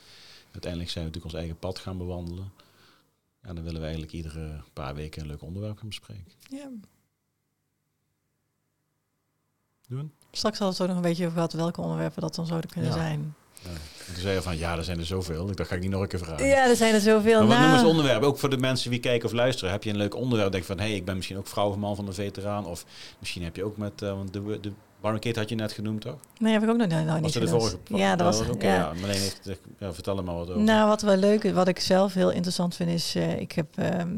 Uiteindelijk 0.51 0.91
zijn 0.91 1.05
we 1.05 1.11
natuurlijk 1.11 1.33
ons 1.33 1.43
eigen 1.43 1.59
pad 1.59 1.79
gaan 1.79 1.97
bewandelen. 1.97 2.51
Ja, 3.41 3.53
dan 3.53 3.63
willen 3.63 3.79
we 3.79 3.85
eigenlijk 3.85 4.13
iedere 4.13 4.61
paar 4.73 4.95
weken 4.95 5.21
een 5.21 5.27
leuk 5.27 5.41
onderwerp 5.41 5.77
gaan 5.77 5.87
bespreken. 5.87 6.31
Ja. 6.49 6.71
Doen? 9.97 10.11
Straks 10.31 10.57
hadden 10.59 10.77
we 10.77 10.83
het 10.83 10.91
ook 10.91 10.97
nog 10.97 11.05
een 11.05 11.09
beetje 11.09 11.23
over 11.25 11.35
gehad 11.35 11.53
welke 11.53 11.81
onderwerpen 11.81 12.21
dat 12.21 12.35
dan 12.35 12.45
zouden 12.45 12.69
kunnen 12.69 12.89
Ja. 12.89 12.95
zijn. 12.97 13.35
Ja. 13.63 13.69
En 14.07 14.13
toen 14.13 14.21
zei 14.21 14.33
je 14.35 14.41
van, 14.41 14.57
ja, 14.57 14.77
er 14.77 14.83
zijn 14.83 14.99
er 14.99 15.05
zoveel. 15.05 15.49
Ik 15.49 15.57
dacht, 15.57 15.69
ga 15.69 15.75
ik 15.75 15.81
niet 15.81 15.89
nog 15.91 16.01
een 16.01 16.07
keer 16.07 16.19
vragen. 16.19 16.45
Ja, 16.45 16.69
er 16.69 16.75
zijn 16.75 16.93
er 16.93 16.99
zoveel. 17.01 17.39
Maar 17.39 17.47
wat 17.47 17.57
Nou, 17.57 17.61
noemen 17.61 17.79
ze 17.79 17.85
onderwerpen? 17.85 18.27
Ook 18.27 18.37
voor 18.37 18.49
de 18.49 18.57
mensen 18.57 18.89
die 18.91 18.99
kijken 18.99 19.27
of 19.27 19.33
luisteren. 19.33 19.71
Heb 19.71 19.83
je 19.83 19.89
een 19.89 19.97
leuk 19.97 20.15
onderwerp? 20.15 20.51
Denk 20.51 20.63
van, 20.63 20.77
hé, 20.79 20.83
hey, 20.85 20.95
ik 20.95 21.05
ben 21.05 21.15
misschien 21.15 21.37
ook 21.37 21.47
vrouw 21.47 21.69
of 21.69 21.75
man 21.75 21.95
van 21.95 22.05
de 22.05 22.13
veteraan. 22.13 22.65
Of 22.65 22.85
misschien 23.19 23.43
heb 23.43 23.55
je 23.55 23.63
ook 23.63 23.77
met, 23.77 24.01
eh, 24.01 24.09
want 24.09 24.33
de, 24.33 24.57
de 24.61 24.71
barricade 25.01 25.39
had 25.39 25.49
je 25.49 25.55
net 25.55 25.71
genoemd, 25.71 26.01
toch? 26.01 26.17
Nee, 26.39 26.53
heb 26.53 26.63
ik 26.63 26.69
ook 26.69 26.77
nog 26.77 26.87
nou, 26.87 27.21
niet 27.21 27.21
was 27.21 27.33
de 27.33 27.47
vorige? 27.47 27.77
Ja, 27.83 28.15
dat 28.15 28.37
was... 28.37 28.49
Oké, 28.49 28.67
ja. 28.67 28.75
ja. 28.75 28.93
Marleen 28.93 29.21
heeft, 29.21 29.37
gezegd, 29.37 29.59
ja, 29.79 29.93
vertel 29.93 30.17
er 30.17 30.23
maar 30.23 30.35
wat 30.35 30.49
over. 30.49 30.61
Nou, 30.61 30.87
wat 30.87 31.01
wel 31.01 31.17
leuk 31.17 31.43
is, 31.43 31.51
wat 31.51 31.67
ik 31.67 31.79
zelf 31.79 32.13
heel 32.13 32.31
interessant 32.31 32.75
vind, 32.75 32.89
is... 32.89 33.15
eh, 33.15 33.39
ik 33.39 33.51
heb 33.51 33.77
ehm, 33.77 34.17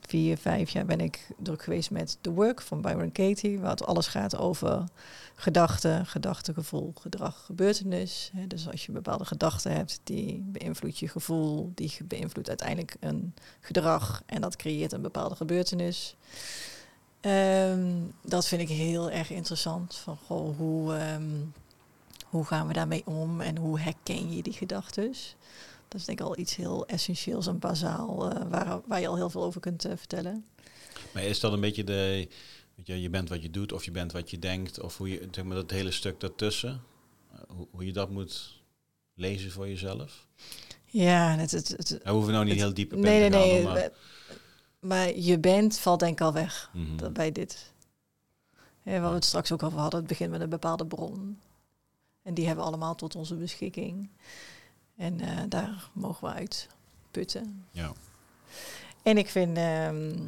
vier, 0.00 0.36
vijf 0.36 0.70
jaar 0.70 0.84
ben 0.84 1.00
ik 1.00 1.28
druk 1.38 1.62
geweest 1.62 1.90
met 1.90 2.18
The 2.20 2.32
Work 2.32 2.60
van 2.60 2.80
Byron 2.80 3.12
Katie. 3.12 3.58
Het 3.58 3.86
alles 3.86 4.06
gaat 4.06 4.36
over 4.36 4.84
gedachten, 5.34 6.06
gedachtegevoel, 6.06 6.92
gedrag, 7.00 7.44
gebeurtenis. 7.44 8.32
Dus 8.46 8.68
als 8.68 8.86
je 8.86 8.92
bepaalde 8.92 9.24
gedachten 9.24 9.72
hebt, 9.72 10.00
die 10.04 10.44
beïnvloedt 10.46 10.98
je 10.98 11.08
gevoel. 11.08 11.72
Die 11.74 11.96
beïnvloedt 12.04 12.48
uiteindelijk 12.48 12.96
een 13.00 13.34
gedrag. 13.60 14.22
En 14.26 14.40
dat 14.40 14.56
creëert 14.56 14.92
een 14.92 15.02
bepaalde 15.02 15.36
gebeurtenis. 15.36 16.16
Ehm, 17.22 17.90
dat 18.24 18.46
vind 18.46 18.60
ik 18.62 18.68
heel 18.68 19.10
erg 19.10 19.30
interessant. 19.30 19.94
Van, 19.94 20.16
goh, 20.26 20.56
hoe, 20.56 20.94
ehm, 20.94 21.30
hoe 22.26 22.44
gaan 22.44 22.66
we 22.66 22.72
daarmee 22.72 23.02
om 23.06 23.40
en 23.40 23.56
hoe 23.56 23.80
herken 23.80 24.34
je 24.36 24.42
die 24.42 24.52
gedachten? 24.52 25.14
Dat 25.88 26.00
is 26.00 26.06
denk 26.06 26.20
ik 26.20 26.26
al 26.26 26.38
iets 26.38 26.56
heel 26.56 26.86
essentieels 26.86 27.46
en 27.46 27.58
bazaal, 27.58 28.30
eh, 28.30 28.48
waar, 28.50 28.80
waar 28.86 29.00
je 29.00 29.06
al 29.08 29.16
heel 29.16 29.30
veel 29.30 29.42
over 29.42 29.60
kunt 29.60 29.84
eh, 29.84 29.92
vertellen. 29.96 30.44
Maar 31.14 31.22
is 31.22 31.40
dat 31.40 31.52
een 31.52 31.60
beetje 31.60 31.84
de... 31.84 32.28
Weet 32.74 32.86
je, 32.86 33.00
je 33.00 33.10
bent 33.10 33.28
wat 33.28 33.42
je 33.42 33.50
doet 33.50 33.72
of 33.72 33.84
je 33.84 33.90
bent 33.90 34.12
wat 34.12 34.30
je 34.30 34.38
denkt. 34.38 34.80
Of 34.80 34.96
hoe 34.98 35.08
je, 35.10 35.28
zeg 35.30 35.44
maar, 35.44 35.54
dat 35.56 35.70
hele 35.70 35.90
stuk 35.90 36.20
daartussen. 36.20 36.82
eh, 37.32 37.38
Hoe, 37.48 37.66
hoe 37.70 37.84
je 37.86 37.92
dat 37.92 38.10
moet 38.10 38.60
lezen 39.14 39.50
voor 39.50 39.68
jezelf. 39.68 40.26
Ja, 40.86 41.36
het, 41.36 41.50
het, 41.50 41.68
het, 41.68 41.98
Daar 42.02 42.12
hoeven 42.12 42.30
we 42.30 42.32
nou 42.36 42.44
niet 42.44 42.54
het- 42.54 42.62
heel 42.62 42.74
diep 42.74 42.92
in 42.92 43.00
nee, 43.00 43.30
te 43.30 43.36
nee, 43.36 43.40
gaan, 43.40 43.48
nee. 43.48 43.62
maar- 43.62 43.74
we- 43.74 43.92
Maar 44.82 45.16
je 45.16 45.38
bent 45.38 45.78
valt 45.78 46.00
denk 46.00 46.12
ik 46.12 46.20
al 46.20 46.32
weg 46.32 46.70
Mhm. 46.72 46.96
dat- 46.96 47.12
bij 47.12 47.32
dit. 47.32 47.72
Ja, 48.82 49.00
waar 49.00 49.08
we 49.08 49.14
het 49.14 49.24
straks 49.24 49.52
ook 49.52 49.62
over 49.62 49.78
hadden, 49.78 49.98
het 50.00 50.08
begint 50.08 50.30
met 50.30 50.40
een 50.40 50.48
bepaalde 50.48 50.86
bron. 50.86 51.38
En 52.22 52.34
die 52.34 52.46
hebben 52.46 52.64
we 52.64 52.70
allemaal 52.70 52.94
tot 52.94 53.14
onze 53.16 53.34
beschikking. 53.34 54.08
En 54.96 55.20
eh, 55.20 55.38
daar 55.48 55.90
mogen 55.92 56.28
we 56.28 56.34
uit 56.34 56.68
putten. 57.10 57.64
Ja. 57.70 57.92
En 59.02 59.18
ik 59.18 59.28
vind 59.28 59.56
ehm 59.56 60.18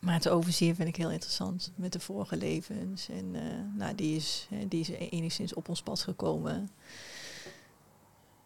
Maarten 0.00 0.32
Overzier 0.32 0.74
vind 0.74 0.88
ik 0.88 0.96
heel 0.96 1.10
interessant 1.10 1.70
met 1.74 1.92
de 1.92 2.00
vorige 2.00 2.36
levens. 2.36 3.08
En 3.08 3.30
eh, 3.34 3.42
nou, 3.78 3.94
die, 3.94 4.16
is, 4.16 4.48
die 4.68 4.80
is 4.80 4.88
enigszins 4.88 5.54
op 5.54 5.68
ons 5.68 5.82
pad 5.82 6.00
gekomen. 6.00 6.70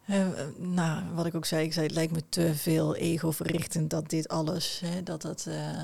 Eh, 0.05 0.21
eh, 0.21 0.47
nou, 0.57 1.03
wat 1.13 1.25
ik 1.25 1.35
ook 1.35 1.45
zei, 1.45 1.65
ik 1.65 1.73
zei, 1.73 1.85
het 1.85 1.95
lijkt 1.95 2.13
me 2.13 2.23
te 2.29 2.55
veel 2.55 2.95
ego-verrichtend 2.95 3.89
dat 3.89 4.09
dit 4.09 4.27
alles, 4.27 4.81
hè, 4.85 5.03
dat 5.03 5.21
dat 5.21 5.45
eh, 5.47 5.83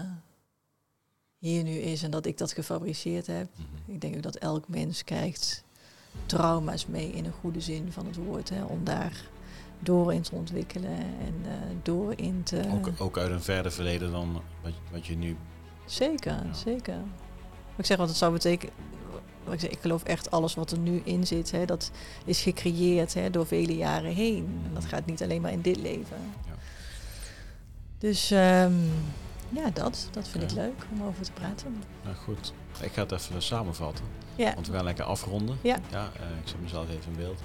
hier 1.38 1.64
nu 1.64 1.72
is 1.72 2.04
en 2.04 2.12
dat 2.12 2.26
ik 2.26 2.38
dat 2.38 2.52
gefabriceerd 2.54 3.28
heb. 3.28 3.48
Mhm. 3.56 3.94
Ik 3.94 4.02
denk 4.02 4.16
ook 4.16 4.24
dat 4.24 4.36
elk 4.36 4.68
mens 4.68 5.04
krijgt 5.04 5.64
trauma's 6.26 6.86
mee 6.86 7.12
in 7.12 7.26
een 7.26 7.34
goede 7.42 7.62
zin 7.62 7.92
van 7.92 8.06
het 8.06 8.16
woord, 8.16 8.50
hè, 8.50 8.64
om 8.64 8.84
daar 8.84 9.26
door 9.80 10.14
in 10.14 10.22
te 10.22 10.36
ontwikkelen 10.36 10.98
en 11.00 11.36
eh, 11.46 11.52
door 11.84 12.14
in 12.16 12.44
te... 12.44 12.64
Ook, 12.74 12.90
ook 12.98 13.18
uit 13.18 13.32
een 13.32 13.42
verder 13.42 13.72
verleden 13.72 14.12
dan 14.12 14.42
wat, 14.64 14.74
wat 14.92 15.06
je 15.06 15.16
nu... 15.16 15.38
Zeker, 15.86 16.32
Ja. 16.32 16.54
zeker. 16.54 16.96
Wat 17.70 17.80
ik 17.80 17.86
zeg, 17.86 17.98
wat 17.98 18.08
het 18.08 18.18
zou 18.18 18.34
betekenen. 18.34 18.74
Wat 19.48 19.56
Ik, 19.56 19.60
zeg, 19.60 19.70
ik 19.70 19.82
geloof 19.82 20.04
echt 20.04 20.32
alles 20.32 20.56
wat 20.56 20.72
er 20.72 20.78
nu 20.78 21.02
in 21.04 21.28
zit, 21.28 21.52
hè, 21.52 21.66
dat 21.66 21.92
is 22.26 22.42
gecreëerd 22.42 23.14
hè, 23.14 23.30
door 23.30 23.48
vele 23.48 23.76
jaren 23.76 24.14
heen. 24.14 24.62
En 24.66 24.74
dat 24.74 24.86
gaat 24.86 25.06
niet 25.06 25.24
alleen 25.24 25.42
maar 25.42 25.52
in 25.52 25.62
dit 25.62 25.78
leven. 25.78 26.18
Ja. 26.46 26.54
Dus 27.98 28.32
ehm, 28.32 28.74
Ja, 29.50 29.70
dat. 29.74 30.08
Dat 30.12 30.28
vind 30.28 30.44
ik 30.44 30.52
leuk 30.52 30.86
om 30.92 31.04
over 31.04 31.24
te 31.24 31.32
praten. 31.32 31.84
Nou 32.04 32.16
goed, 32.16 32.54
ik 32.82 32.92
ga 32.92 33.02
het 33.02 33.12
even 33.12 33.42
samenvatten. 33.42 34.06
Ja. 34.36 34.54
Want 34.54 34.68
we 34.68 34.74
gaan 34.74 34.84
lekker 34.84 35.06
afronden. 35.06 35.58
Ja. 35.62 35.78
ja 35.92 36.12
eh, 36.20 36.26
ik 36.42 36.48
zet 36.48 36.62
mezelf 36.62 36.90
even 36.90 37.12
in 37.12 37.18
beeld. 37.18 37.40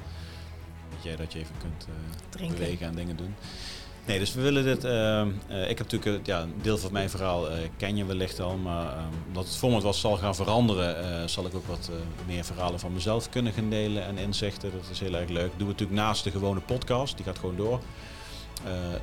Dat 0.95 1.03
jij 1.03 1.17
dat 1.17 1.33
je 1.33 1.39
even 1.39 1.55
kunt 1.59 1.87
Drinken. 2.29 2.59
bewegen 2.59 2.87
en 2.87 2.95
dingen 2.95 3.17
doen. 3.17 3.35
Nee, 4.07 4.19
dus 4.19 4.35
we 4.35 4.41
willen 4.41 4.65
dit. 4.65 4.85
ehm, 4.85 5.29
eh, 5.49 5.71
ik 5.71 5.79
heb 5.79 5.91
natuurlijk 5.91 6.27
ja, 6.27 6.41
een 6.41 6.55
deel 6.63 6.79
van 6.79 6.93
mijn 6.93 7.11
verhaal 7.11 7.51
eh, 7.51 7.59
ken 7.77 7.97
je 7.97 8.05
wellicht 8.05 8.41
al, 8.41 8.57
maar 8.57 8.93
ehm, 8.93 9.07
omdat 9.27 9.45
het 9.45 9.57
format 9.57 9.83
was 9.83 10.01
zal 10.01 10.17
gaan 10.17 10.35
veranderen, 10.35 11.05
eh, 11.05 11.27
zal 11.27 11.47
ik 11.47 11.55
ook 11.55 11.67
wat 11.67 11.91
meer 12.27 12.45
verhalen 12.45 12.81
van 12.81 12.93
mezelf 12.93 13.29
kunnen 13.29 13.53
gaan 13.53 13.71
delen 13.71 14.05
en 14.05 14.19
inzichten. 14.19 14.71
Dat 14.73 14.91
is 14.91 15.01
heel 15.01 15.15
erg 15.15 15.29
leuk. 15.29 15.51
Doen 15.57 15.67
we 15.67 15.73
natuurlijk 15.73 16.01
naast 16.01 16.25
de 16.25 16.31
gewone 16.31 16.61
podcast, 16.61 17.17
die 17.17 17.25
gaat 17.25 17.39
gewoon 17.39 17.57
door. 17.57 17.81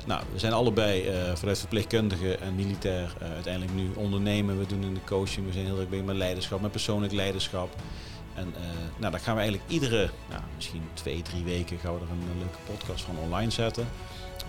Nou, 0.06 0.22
we 0.32 0.38
zijn 0.38 0.52
allebei 0.52 1.06
eh, 1.06 1.34
vanuit 1.34 1.58
verpleegkundige 1.58 2.34
en 2.36 2.54
militair 2.54 3.12
uiteindelijk 3.34 3.74
nu 3.74 3.90
ondernemen. 3.94 4.58
We 4.58 4.66
doen 4.66 4.82
in 4.82 4.94
de 4.94 5.04
coaching, 5.04 5.46
we 5.46 5.52
zijn 5.52 5.64
heel 5.64 5.78
erg 5.78 5.88
bezig 5.88 6.04
met 6.06 6.16
leiderschap, 6.16 6.60
met 6.60 6.70
persoonlijk 6.70 7.12
leiderschap. 7.12 7.74
En 8.34 8.54
eh, 8.56 8.62
nou, 8.96 9.12
daar 9.12 9.20
gaan 9.20 9.34
we 9.34 9.40
eigenlijk 9.40 9.70
iedere, 9.70 10.10
nou, 10.28 10.42
misschien 10.56 10.82
twee, 10.92 11.22
drie 11.22 11.44
weken 11.44 11.78
gaan 11.78 11.94
we 11.94 12.00
er 12.00 12.10
een, 12.10 12.38
leuke 12.38 12.58
podcast 12.66 13.04
van 13.04 13.18
online 13.18 13.50
zetten. 13.50 13.88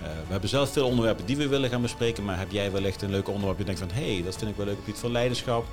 Eh, 0.03 0.07
we 0.07 0.31
hebben 0.31 0.49
zelf 0.49 0.71
veel 0.71 0.87
onderwerpen 0.87 1.25
die 1.25 1.37
we 1.37 1.47
willen 1.47 1.69
gaan 1.69 1.81
bespreken, 1.81 2.25
maar 2.25 2.37
heb 2.37 2.51
jij 2.51 2.71
wellicht 2.71 3.01
een 3.01 3.09
leuk 3.09 3.27
onderwerp? 3.27 3.57
Je 3.57 3.65
denkt 3.65 3.79
van, 3.79 3.89
hé, 3.93 4.13
hey, 4.13 4.23
dat 4.23 4.35
vind 4.35 4.51
ik 4.51 4.57
wel 4.57 4.65
leuk 4.65 4.77
op 4.77 4.83
gebied 4.83 4.99
van 4.99 5.11
leiderschap. 5.11 5.65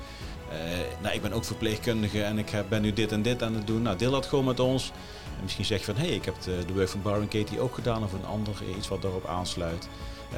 Eh, 0.49 0.57
nou, 1.01 1.15
ik 1.15 1.21
ben 1.21 1.33
ook 1.33 1.45
verpleegkundige 1.45 2.23
en 2.23 2.37
ik 2.37 2.51
ben 2.69 2.81
nu 2.81 2.93
dit 2.93 3.11
en 3.11 3.21
dit 3.21 3.43
aan 3.43 3.55
het 3.55 3.67
doen. 3.67 3.81
Nou, 3.81 3.97
deel 3.97 4.11
dat 4.11 4.25
gewoon 4.25 4.45
met 4.45 4.59
ons. 4.59 4.91
En 5.37 5.43
misschien 5.43 5.65
zeg 5.65 5.79
je 5.79 5.85
van, 5.85 5.95
hé, 5.95 6.05
hey, 6.05 6.15
ik 6.15 6.25
heb 6.25 6.41
de, 6.41 6.63
de 6.67 6.73
work 6.73 6.89
van 6.89 7.01
Bar 7.01 7.19
Katie 7.19 7.59
ook 7.59 7.75
gedaan 7.75 8.03
of 8.03 8.13
een 8.13 8.25
ander, 8.25 8.53
iets 8.77 8.87
wat 8.87 9.01
daarop 9.01 9.25
aansluit. 9.25 9.87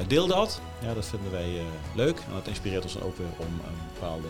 Deel 0.06 0.26
dat. 0.26 0.60
Ja, 0.80 0.94
dat 0.94 1.06
vinden 1.06 1.30
wij 1.30 1.62
leuk. 1.94 2.18
En 2.18 2.32
dat 2.34 2.46
inspireert 2.46 2.84
ons 2.84 2.92
dan 2.92 3.02
ook 3.02 3.16
weer 3.16 3.26
om 3.36 3.46
een 3.46 3.78
bepaalde 3.92 4.28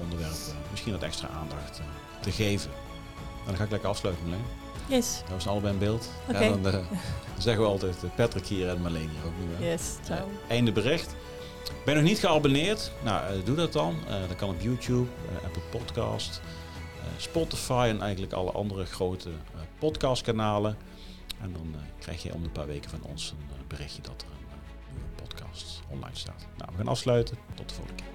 onderwerpen 0.00 0.56
misschien 0.70 0.92
wat 0.92 1.02
extra 1.02 1.28
aandacht 1.28 1.80
te 2.22 2.30
geven. 2.30 2.70
Nou, 2.70 3.46
dan 3.46 3.56
ga 3.56 3.64
ik 3.64 3.70
lekker 3.70 3.88
afsluiten, 3.88 4.24
Marleen. 4.24 4.46
Yes. 4.86 5.20
Dat 5.20 5.30
was 5.30 5.42
zijn 5.42 5.54
allebei 5.54 5.72
in 5.72 5.78
beeld. 5.78 6.10
Okay. 6.28 6.48
Ja, 6.48 6.56
dan, 6.56 6.72
eh, 6.72 6.80
zeggen 7.38 7.62
we 7.62 7.68
altijd 7.68 8.04
eh, 8.04 8.10
Patrick 8.16 8.46
hier 8.46 8.68
en 8.68 8.80
Marleen 8.80 9.08
hier 9.08 9.26
ook 9.26 9.60
nu. 9.60 9.66
Yes, 9.66 9.96
eh, 10.00 10.04
ciao. 10.04 10.28
einde 10.48 10.72
bericht. 10.72 11.14
Ben 11.84 11.94
nog 11.94 12.04
niet 12.04 12.18
geabonneerd? 12.18 12.92
Nou, 13.04 13.42
doe 13.42 13.56
dat 13.56 13.72
dan. 13.72 13.96
Uh, 14.08 14.28
dat 14.28 14.36
kan 14.36 14.48
op 14.48 14.60
YouTube, 14.60 15.08
Apple 15.44 15.62
Podcast, 15.70 16.40
Spotify 17.16 17.86
en 17.88 18.00
eigenlijk 18.00 18.32
alle 18.32 18.50
andere 18.50 18.84
grote 18.84 19.30
podcastkanalen. 19.78 20.76
En 21.40 21.52
dan 21.52 21.74
krijg 21.98 22.22
je 22.22 22.34
om 22.34 22.44
een 22.44 22.52
paar 22.52 22.66
weken 22.66 22.90
van 22.90 23.02
ons 23.02 23.30
een 23.30 23.66
berichtje 23.66 24.02
dat 24.02 24.22
er 24.22 24.26
een 24.28 24.94
nieuwe 24.94 25.08
podcast 25.22 25.82
online 25.88 26.16
staat. 26.16 26.46
Nou, 26.56 26.70
we 26.70 26.76
gaan 26.76 26.88
afsluiten. 26.88 27.38
Tot 27.54 27.68
de 27.68 27.74
volgende 27.74 28.02
keer. 28.02 28.10